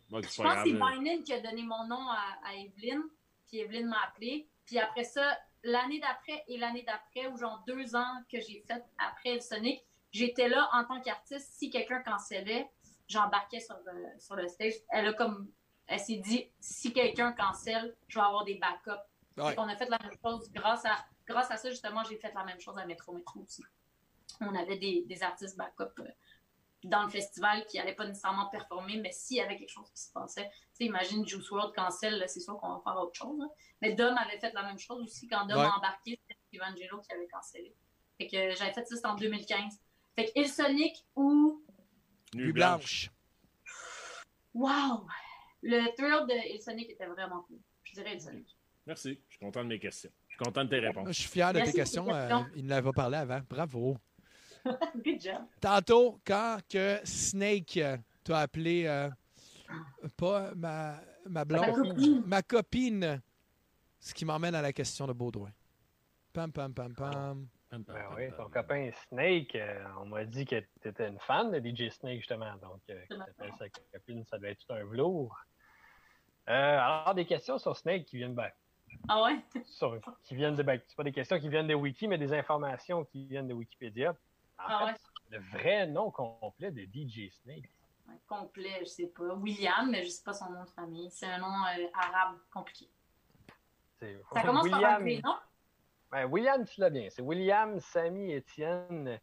[0.10, 0.74] Bon, Je c'est pense que c'est.
[0.74, 3.04] Binen qui a donné mon nom à, à Evelyne.
[3.48, 4.48] Puis Evelyne m'a appelé.
[4.66, 8.82] Puis après ça, l'année d'après et l'année d'après, ou genre deux ans que j'ai fait
[8.98, 11.52] après le Sonic, j'étais là en tant qu'artiste.
[11.54, 12.70] Si quelqu'un cancellait,
[13.08, 14.74] j'embarquais sur le, sur le stage.
[14.90, 15.52] Elle a comme.
[15.88, 18.92] Elle s'est dit, si quelqu'un cancelle, je vais avoir des backups.
[19.38, 19.56] Ouais.
[19.58, 20.52] On a fait la même chose.
[20.52, 23.64] Grâce à, grâce à ça, justement, j'ai fait la même chose à Métro Métro aussi.
[24.42, 26.08] On avait des, des artistes backup euh,
[26.84, 30.02] dans le festival qui n'allaient pas nécessairement performer, mais s'il y avait quelque chose qui
[30.02, 33.38] se passait, tu sais, imagine Juice World cancel, c'est sûr qu'on va faire autre chose.
[33.40, 33.48] là.
[33.82, 35.28] Mais Dom avait fait la même chose aussi.
[35.28, 35.66] Quand Dom Ouais.
[35.66, 37.76] a embarqué, c'était Evangelo qui avait cancellé.
[38.18, 39.80] Fait que j'avais fait ça, c'était en 2015.
[40.16, 41.64] Fait que Il Sonic ou
[42.34, 43.12] Nuit blanche.
[44.54, 45.06] Wow!
[45.62, 47.60] Le thrill de Il Sonic était vraiment cool.
[47.84, 48.58] Je dirais Il Sonic.
[48.86, 49.20] Merci.
[49.28, 50.10] Je suis content de mes questions.
[50.28, 51.12] Je suis content de tes Je réponses.
[51.12, 52.06] suis fier de Merci tes pour questions.
[52.06, 52.38] tes questions.
[52.40, 53.42] euh, il nous l'avait parlé avant.
[53.50, 53.98] Bravo.
[55.06, 55.42] Good job.
[55.60, 59.10] Tantôt, quand que Snake euh, t'a appelé, euh,
[60.18, 61.00] pas ma,
[61.30, 62.24] ma blonde, Ma copine.
[62.26, 63.22] ma copine,
[64.00, 65.52] ce qui m'emmène à la question de Baudouin.
[66.34, 67.48] Pam, pam, pam, pam.
[67.70, 71.52] Pam, Ben oui, ton copain Snake, euh, on m'a dit que tu étais une fan
[71.52, 72.54] de DJ Snake, justement.
[72.62, 75.36] Donc, euh, que t'appelles sa copine, ça devait être tout un velours.
[76.50, 78.50] Euh, alors, des questions sur Snake qui viennent, ben,
[79.08, 79.40] Ah ouais?
[79.66, 80.64] sur- qui viennent de.
[80.64, 83.54] Ben, c'est pas des questions qui viennent de Wiki, mais des informations qui viennent de
[83.54, 84.12] Wikipédia.
[84.12, 84.16] En
[84.58, 84.96] Ah fait, ouais?
[85.30, 87.70] le vrai nom complet de DJ Snake.
[88.08, 89.34] Ouais, Complet, je sais pas.
[89.36, 91.10] William, mais je sais pas son nom de famille.
[91.12, 92.90] C'est un nom euh, arabe compliqué.
[94.00, 95.38] C'est Ça commence par un P, non?
[96.12, 97.08] Ben, William, tu l'as bien.
[97.10, 99.20] C'est William Samy Étienne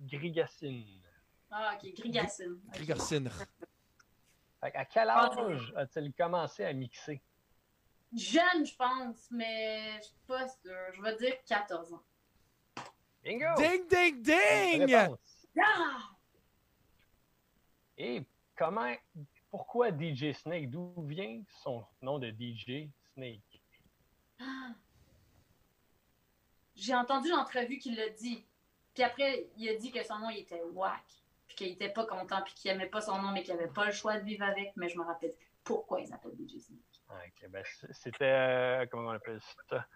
[0.00, 1.02] Grigassine.
[1.50, 3.30] Ah, ok, Grigassine.
[4.60, 7.22] Fait À quel Ah, âge a-t-il commencé à mixer?
[8.14, 10.92] Jeune, je pense, mais je suis pas sûre.
[10.92, 12.02] Je vais dire 14 ans.
[13.22, 13.54] Bingo!
[13.56, 14.94] Ding, ding, ding!
[15.60, 16.10] Ah!
[17.96, 18.22] Et
[18.56, 18.94] comment,
[19.50, 20.70] pourquoi DJ Snake?
[20.70, 23.62] D'où vient son nom de DJ Snake?
[26.74, 28.44] J'ai entendu l'entrevue qu'il l'a dit.
[28.94, 31.04] Puis après, il a dit que son nom il était whack.
[31.46, 33.86] Puis qu'il était pas content, puis qu'il aimait pas son nom, mais qu'il avait pas
[33.86, 34.72] le choix de vivre avec.
[34.76, 36.93] Mais je me rappelle pourquoi il s'appelle DJ Snake.
[37.08, 37.62] Ah, ok, ben,
[37.92, 38.24] c'était.
[38.24, 39.40] euh, comment on appelle
[39.70, 39.86] ça?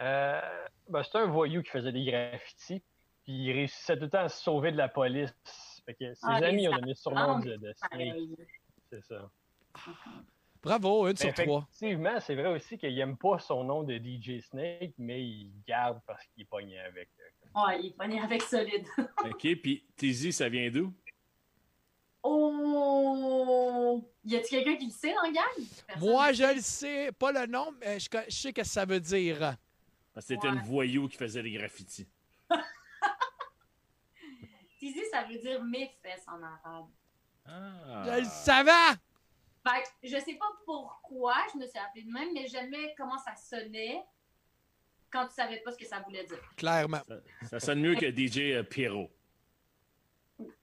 [0.00, 0.40] Euh,
[0.88, 2.82] ben, c'était un voyou qui faisait des graffitis.
[3.24, 5.34] Puis il réussissait tout le temps à se sauver de la police.
[5.84, 7.74] Fait que ses Ah, amis ont donné le surnom Ah, de, de.
[8.90, 9.30] C'est ça.
[10.62, 11.66] Bravo, une Mais sur trois.
[11.70, 16.00] effectivement, c'est vrai aussi qu'il n'aime pas son nom de DJ Snake, mais il garde
[16.06, 17.08] parce qu'il est pogné avec.
[17.20, 18.86] euh, Ouais, il est pogné avec solide.
[19.24, 20.92] OK, puis Tizi, ça vient d'où?
[22.26, 24.10] Oh!
[24.24, 25.66] Y a-t-il quelqu'un qui le sait dans le gang?
[25.86, 26.08] Personne?
[26.08, 29.38] Moi, je le sais, pas le nom, mais je, sais ce que ça veut dire.
[30.12, 30.54] Parce que c'était Ouais.
[30.54, 32.08] une voyou qui faisait des graffitis.
[34.78, 36.86] Tizi, ça veut dire mes fesses en arabe.
[37.46, 38.02] Ah.
[38.06, 38.98] Je le savais!
[39.66, 43.18] Fait que je sais pas pourquoi je me suis appelée de même, mais j'aimais comment
[43.18, 44.02] ça sonnait
[45.10, 46.40] quand tu savais pas ce que ça voulait dire.
[46.56, 47.00] Clairement.
[47.06, 49.10] Ça, ça sonne mieux que DJ euh, Pierrot.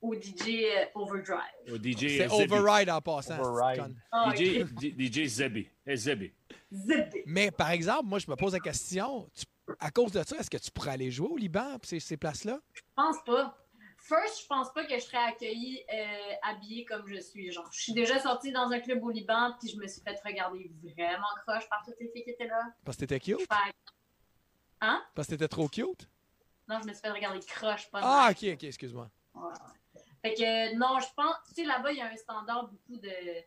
[0.01, 1.39] Au DJ euh, Overdrive.
[1.71, 3.39] Au DJ C'est override en passant.
[3.39, 3.95] Override.
[4.35, 5.67] DJ, DJ Zebi.
[5.95, 6.31] Zebi.
[6.71, 7.23] Zippé.
[7.25, 9.45] Mais par exemple, moi, je me pose la question, tu-
[9.79, 12.59] à cause de ça, est-ce que tu pourrais aller jouer au Liban, ces, ces places-là?
[12.73, 13.57] Je pense pas.
[13.97, 17.51] First, je pense pas que je serais accueillie euh, habillée comme je suis.
[17.51, 20.19] Genre, je suis déjà sortie dans un club au Liban, puis je me suis fait
[20.25, 22.61] regarder vraiment croche par toutes les filles qui étaient là.
[22.83, 23.47] Parce que t'étais cute?
[24.81, 25.01] Hein?
[25.15, 26.09] Parce que t'étais trop cute?
[26.67, 29.09] Non, je me suis fait regarder croche, pas Ah, ok, ok, excuse-moi.
[29.35, 30.01] Ouais, ouais.
[30.21, 33.09] Fait que non, je pense, tu sais, là-bas, il y a un standard beaucoup de.
[33.09, 33.43] Tu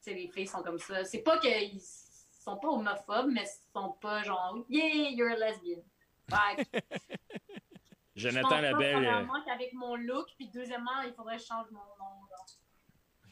[0.00, 1.04] sais, les filles sont comme ça.
[1.04, 5.82] C'est pas qu'ils sont pas homophobes, mais ils sont pas genre, yeah, you're a lesbian.
[6.28, 6.78] Fait que,
[8.16, 8.94] je Jonathan Labelle.
[8.96, 12.20] euh, premièrement, qu'avec mon look, puis deuxièmement, il faudrait que je change mon nom.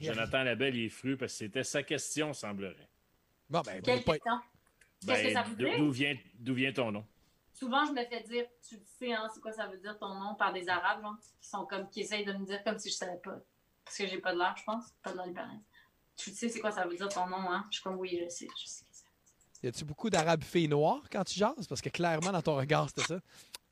[0.01, 2.89] Jonathan Labelle, il est fru parce que c'était sa question, semblerait.
[3.51, 4.19] Bon, ben, Quelle pas?
[4.19, 4.31] Qu'est-ce
[5.07, 5.79] que Ben, ça d'où- dire?
[5.79, 7.05] D'où vient, d'où vient ton nom?
[7.59, 10.15] Souvent, je me fais dire, tu le sais, hein, c'est quoi ça veut dire ton
[10.15, 12.89] nom par des Arabes, genre, qui sont comme, qui essayent de me dire comme si
[12.89, 13.41] je savais pas.
[13.85, 14.85] Parce que j'ai pas de l'air, je pense.
[15.03, 15.61] Pas de l'air libanais.
[16.17, 17.67] Tu sais, c'est quoi ça veut dire ton nom, hein?
[17.71, 18.85] Je suis comme, oui, je sais, je sais.
[19.61, 21.67] Y a-tu beaucoup d'arabes filles noires quand tu jases?
[21.67, 23.21] Parce que clairement, dans ton regard, c'était ça.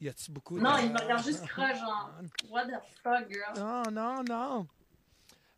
[0.01, 2.11] Y a-tu beaucoup Non, il me regarde juste croche, genre,
[2.51, 3.53] what the fuck, girl?
[3.57, 4.67] Non, non, non.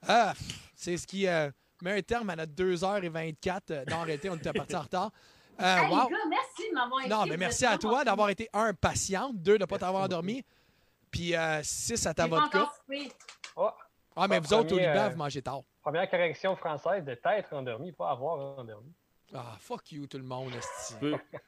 [0.06, 0.34] Ah,
[0.74, 1.50] c'est ce qui euh,
[1.80, 4.28] met un terme à notre 2h24 euh, d'arrêter.
[4.28, 5.12] On était parti en retard.
[5.60, 6.08] Euh, Hey, wow.
[6.08, 7.10] les gars, merci de m'avoir écrit.
[7.10, 10.44] Non, mais merci à toi d'avoir été, un, patiente, deux, de ne pas t'avoir endormi,
[11.10, 12.58] puis euh, six, à ta vodka.
[12.62, 13.12] encore soupé.
[14.20, 15.60] Ah, mais Ah, vous autres, au Liban, euh, vous mangez tard.
[15.82, 18.92] Première correction française de t'être endormi, pas avoir endormi.
[19.34, 20.52] Ah, fuck you, tout le monde,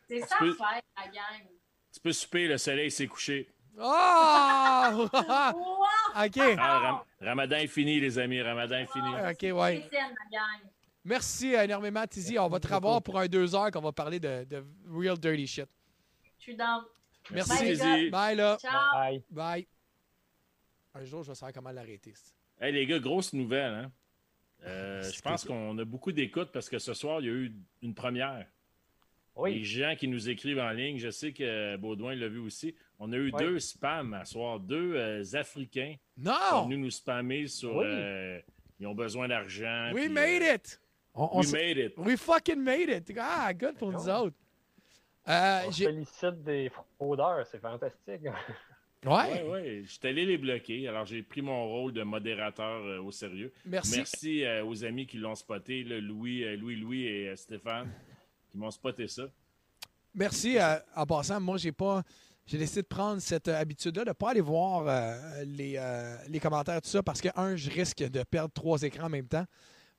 [0.08, 1.46] C'est ça peux- faire, la gang.
[1.92, 3.48] tu peux souper, le soleil s'est couché.
[3.78, 3.82] Oh!
[5.14, 6.40] OK.
[6.58, 8.42] Ah, Ram- Ramadan est fini, les amis.
[8.42, 9.08] Ramadan est fini.
[9.08, 9.88] OK, ouais.
[11.04, 12.38] Merci euh, énormément, Tizi.
[12.38, 15.46] On va te revoir pour un deux heures qu'on va parler de, de real dirty
[15.46, 15.66] shit.
[16.38, 16.82] Je suis dans.
[17.30, 18.10] Merci, Tizi.
[18.10, 18.58] Bye, là.
[18.60, 18.72] Ciao.
[18.92, 19.22] Bye.
[19.30, 19.66] Bye.
[20.94, 22.12] Un jour, je vais savoir comment l'arrêter.
[22.60, 23.72] Hey, les gars, grosse nouvelle.
[23.72, 23.92] Hein?
[24.66, 27.52] Euh, je pense qu'on a beaucoup d'écoute parce que ce soir, il y a eu
[27.82, 28.46] une première.
[29.36, 29.54] Oui.
[29.54, 32.74] Les gens qui nous écrivent en ligne, je sais que Baudouin l'a vu aussi.
[32.98, 33.38] On a eu Oui.
[33.38, 36.32] deux spams à soir, deux euh, Africains Non!
[36.32, 37.76] qui sont venus nous spammer sur.
[37.76, 37.86] Oui.
[37.86, 38.40] euh,
[38.78, 39.92] ils ont besoin d'argent.
[39.94, 40.80] We puis, made euh, it!
[41.14, 41.92] On- on we made it.
[41.98, 43.12] We fucking made it!
[43.18, 44.36] Ah, good pour nous autres.
[45.28, 48.22] Euh, On félicite des fraudeurs, c'est fantastique.
[49.02, 49.80] Ouais, ouais.
[49.86, 50.86] Je suis allé les bloquer.
[50.86, 53.50] Alors, j'ai pris mon rôle de modérateur euh, au sérieux.
[53.64, 53.96] Merci.
[53.96, 57.90] Merci euh, aux amis qui l'ont spoté, là, Louis, euh, Louis, Louis et euh, Stéphane,
[58.50, 59.22] qui m'ont spoté ça.
[60.14, 60.58] Merci.
[60.58, 62.02] euh, en passant, moi, j'ai pas.
[62.44, 66.16] J'ai décidé de prendre cette euh, habitude-là de ne pas aller voir euh, les, euh,
[66.28, 69.28] les commentaires, tout ça, parce que, un, je risque de perdre trois écrans en même
[69.28, 69.46] temps.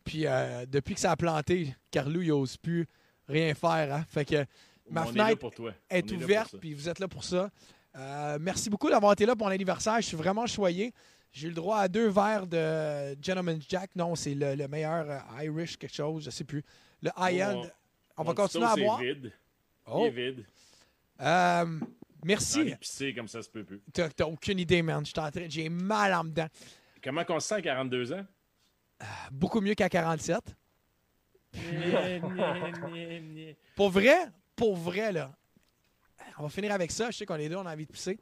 [0.03, 2.87] Puis, euh, depuis que ça a planté, Carlou, il n'ose plus
[3.27, 3.93] rien faire.
[3.93, 4.05] hein.
[4.09, 4.45] Fait que
[4.89, 5.71] ma On est fenêtre pour toi.
[5.89, 7.49] est, On est ouverte, puis vous êtes là pour ça.
[7.95, 9.97] Euh, merci beaucoup d'avoir été là pour mon anniversaire.
[9.97, 10.93] Je suis vraiment choyé.
[11.31, 13.95] J'ai eu le droit à deux verres de Gentleman's Jack.
[13.95, 16.63] Non, c'est le, le meilleur euh, Irish quelque chose, je sais plus.
[17.01, 17.63] Le high-end.
[18.17, 18.99] On, va continuer à boire.
[18.99, 19.31] vide.
[19.85, 20.01] Oh.
[20.01, 20.45] Il est vide.
[21.21, 21.79] Euh,
[22.23, 22.75] merci.
[22.79, 23.81] pissé comme ça se peut plus.
[23.93, 25.03] T'as aucune idée, man.
[25.47, 26.47] J'ai mal en dedans.
[27.03, 28.25] Comment qu'on se sent à 42 ans?
[29.31, 30.41] Beaucoup mieux qu'à 47.
[33.75, 34.15] Pour vrai,
[34.55, 35.35] pour vrai, là.
[36.37, 37.11] On va finir avec ça.
[37.11, 38.19] Je sais qu'on est deux, on a envie de pisser.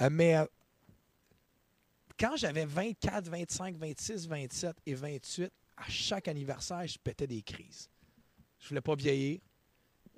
[0.00, 0.44] Euh, mais euh,
[2.18, 7.90] quand j'avais 24, 25, 26, 27 et 28, à chaque anniversaire, je pétais des crises.
[8.58, 9.40] Je voulais pas vieillir.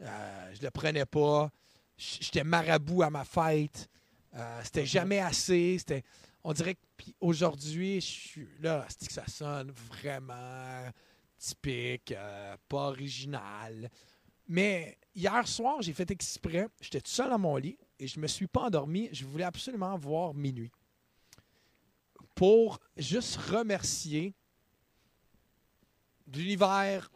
[0.00, 1.50] Euh, je le prenais pas.
[1.96, 3.88] J'étais marabout à ma fête.
[4.34, 5.76] Euh, c'était jamais assez.
[5.78, 6.04] C'était,
[6.44, 10.90] on dirait que aujourd'hui, je suis là, c'est que ça sonne vraiment
[11.36, 13.90] typique, euh, pas original.
[14.46, 16.68] Mais hier soir, j'ai fait exprès.
[16.80, 19.08] J'étais tout seul dans mon lit et je me suis pas endormi.
[19.12, 20.72] Je voulais absolument voir minuit
[22.38, 24.32] pour juste remercier
[26.32, 27.10] l'univers,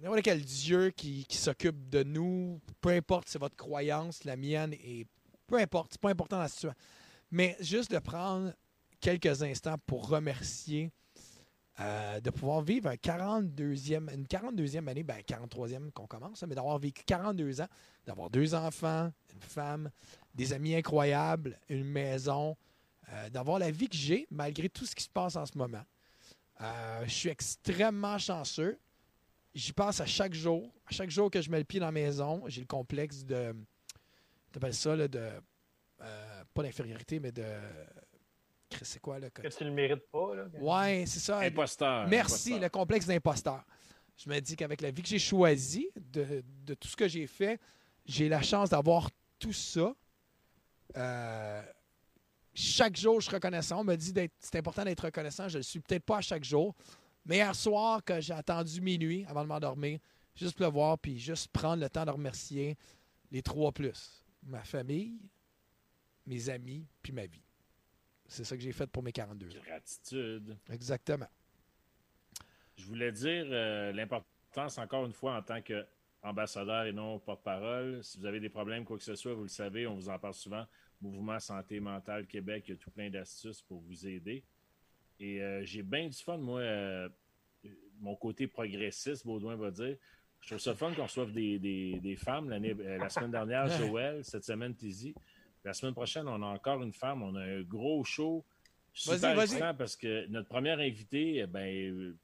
[0.00, 5.08] n'importe quel Dieu qui, s'occupe de nous, peu importe c'est votre croyance, la mienne, et
[5.48, 6.78] peu importe, c'est pas important la situation.
[7.30, 8.52] Mais juste de prendre
[9.00, 10.92] quelques instants pour remercier
[11.80, 16.54] euh, de pouvoir vivre un 42e, une 42e année, ben 43e qu'on commence, hein, mais
[16.54, 17.68] d'avoir vécu 42 ans,
[18.04, 19.90] d'avoir deux enfants, une femme,
[20.34, 22.54] des amis incroyables, une maison,
[23.12, 25.84] euh, d'avoir la vie que j'ai malgré tout ce qui se passe en ce moment.
[26.60, 28.78] Euh, je suis extrêmement chanceux.
[29.54, 30.70] J'y pense à chaque jour.
[30.86, 33.54] À chaque jour que je mets le pied dans la maison, j'ai le complexe de.
[34.52, 35.30] T'appelles ça, là, de.
[36.54, 37.44] Pas d'infériorité, mais de.
[38.82, 39.30] C'est quoi, là?
[39.30, 40.44] Que tu le mérites pas, là.
[40.60, 41.40] Ouais, c'est ça.
[41.40, 42.06] Imposteur.
[42.08, 42.60] Merci, imposteur.
[42.60, 43.64] le complexe d'imposteur.
[44.16, 47.26] Je me dis qu'avec la vie que j'ai choisie, de, de tout ce que j'ai
[47.26, 47.58] fait,
[48.04, 49.94] j'ai la chance d'avoir tout ça.
[50.96, 51.62] Euh,
[52.54, 53.80] chaque jour, je suis reconnaissant.
[53.80, 55.48] On me dit d'être, c'est important d'être reconnaissant.
[55.48, 56.74] Je ne le suis peut-être pas à chaque jour.
[57.24, 59.98] Mais hier soir, que j'ai attendu minuit avant de m'endormir,
[60.34, 62.76] juste pour le voir, puis juste prendre le temps de remercier
[63.30, 64.22] les trois plus.
[64.42, 65.18] Ma famille,
[66.30, 67.42] mes amis, puis ma vie.
[68.26, 69.60] C'est ça que j'ai fait pour mes 42 ans.
[69.66, 70.56] Gratitude.
[70.70, 71.26] Exactement.
[72.76, 78.02] Je voulais dire euh, l'importance, encore une fois, en tant qu'ambassadeur et non porte-parole.
[78.04, 80.18] Si vous avez des problèmes, quoi que ce soit, vous le savez, on vous en
[80.18, 80.64] parle souvent.
[81.02, 84.44] Mouvement Santé Mentale Québec, il y a tout plein d'astuces pour vous aider.
[85.18, 87.08] Et euh, j'ai bien du fun, moi, euh,
[87.98, 89.96] mon côté progressiste, Baudouin va dire.
[90.40, 92.48] Je trouve ça fun qu'on reçoive des, des- des femmes.
[92.48, 93.66] L'année- la semaine dernière.
[93.78, 95.14] Joël, cette semaine, Tizi.
[95.64, 97.22] La semaine prochaine, on a encore une femme.
[97.22, 98.44] On a un gros show.
[98.92, 99.44] Super vas-y.
[99.44, 102.16] excitant parce que notre première invité, eh ben,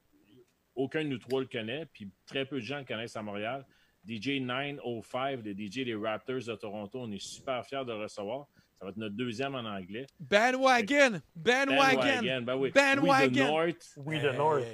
[0.74, 3.64] aucun de nous trois le connaît, puis très peu de gens le connaissent à Montréal.
[4.06, 7.00] DJ 905, le DJ des Raptors de Toronto.
[7.00, 8.46] On est super fiers de le recevoir.
[8.78, 10.06] Ça va être notre deuxième en anglais.
[10.20, 11.20] Bandwagon!
[11.34, 12.42] Bandwagon!
[12.42, 12.70] Ben oui.
[12.70, 13.30] Bandwagon!
[13.30, 13.92] We the North.
[13.96, 14.66] We the North.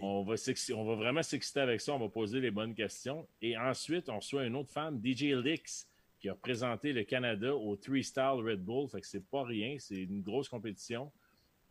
[0.00, 1.92] On va, s'ex- on va vraiment s'exciter avec ça.
[1.92, 3.28] On va poser les bonnes questions.
[3.42, 5.86] Et ensuite, on reçoit une autre femme, DJ Lix,
[6.20, 8.88] qui a représenté le Canada au Three Star Red Bull.
[8.88, 9.76] Fait que c'est pas rien.
[9.78, 11.10] C'est une grosse compétition.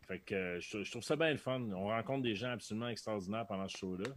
[0.07, 1.61] Fait que euh, je, je trouve ça bien le fun.
[1.75, 4.09] On rencontre des gens absolument extraordinaires pendant ce show-là.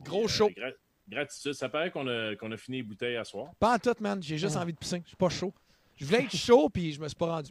[0.00, 0.48] Gros Euh, show.
[0.50, 0.74] gra-
[1.08, 1.54] gratitude.
[1.54, 3.52] Ça paraît qu'on a, a fini les bouteilles à soir.
[3.58, 4.22] Pas en tout, man.
[4.22, 5.00] J'ai juste envie de pisser.
[5.04, 5.52] Je suis pas chaud.
[5.96, 7.50] Je voulais être chaud, puis je me suis pas rendu.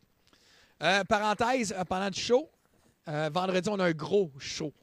[0.84, 2.50] Euh, parenthèse, pendant le show,
[3.08, 4.74] euh, vendredi, on a un gros show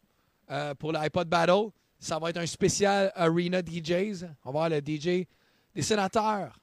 [0.50, 1.70] euh, pour l'iPod Battle.
[1.98, 4.24] Ça va être un spécial Arena DJs.
[4.44, 5.26] On va avoir le DJ
[5.74, 6.58] des sénateurs,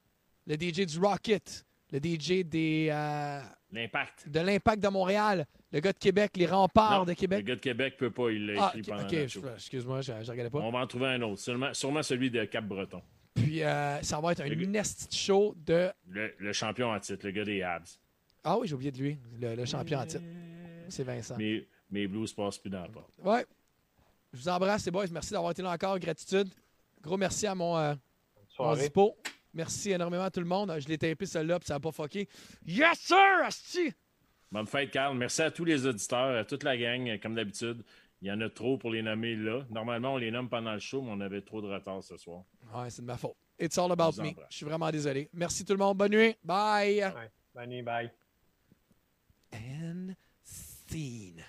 [0.47, 3.41] le DJ du Rocket, le DJ des, euh,
[3.71, 4.29] L'impact.
[4.29, 7.39] de l'Impact de Montréal, le gars de Québec, les remparts Non, de Québec.
[7.39, 8.29] Le gars de Québec peut pas.
[8.31, 10.59] Il l'a Ah, écrit ok, pendant excuse-moi, je, je regardais pas.
[10.59, 11.39] On va en trouver un autre.
[11.41, 13.01] Sûrement, sûrement celui de Cap-Breton.
[13.33, 14.81] Puis euh, ça va être un Le
[15.11, 15.91] show de.
[16.07, 17.99] Le, le champion en titre, le gars des Habs.
[18.43, 20.23] Ah oui, j'ai oublié de lui, le, le champion en titre.
[20.87, 21.35] C'est Vincent.
[21.37, 23.11] Mais mes Blues passent plus dans la porte.
[23.23, 23.45] Ouais.
[24.31, 25.05] Je vous embrasse, les boys.
[25.11, 25.97] Merci d'avoir été là encore.
[25.99, 26.47] Gratitude.
[27.01, 27.93] Gros merci à mon, euh,
[28.59, 29.15] mon dispo.
[29.55, 30.75] Merci énormément à tout le monde.
[30.79, 32.27] Je l'ai tapé celle-là, puis ça n'a pas fucké.
[32.65, 33.43] Yes, sir!
[33.43, 33.93] Asti!
[34.51, 35.17] Bonne fête, Carl.
[35.17, 37.83] Merci à tous les auditeurs, à toute la gang, comme d'habitude.
[38.21, 39.65] Il y en a trop pour les nommer là.
[39.69, 42.43] Normalement, on les nomme pendant le show, mais on avait trop de retard ce soir.
[42.73, 43.35] Ouais, c'est de ma faute.
[43.59, 44.31] It's all about me.
[44.49, 45.29] Je suis vraiment désolé.
[45.33, 45.97] Merci tout le monde.
[45.97, 46.35] Bonne nuit.
[46.43, 47.05] Bye.
[47.53, 48.11] Bonne nuit, bye.
[49.53, 51.43] And scene.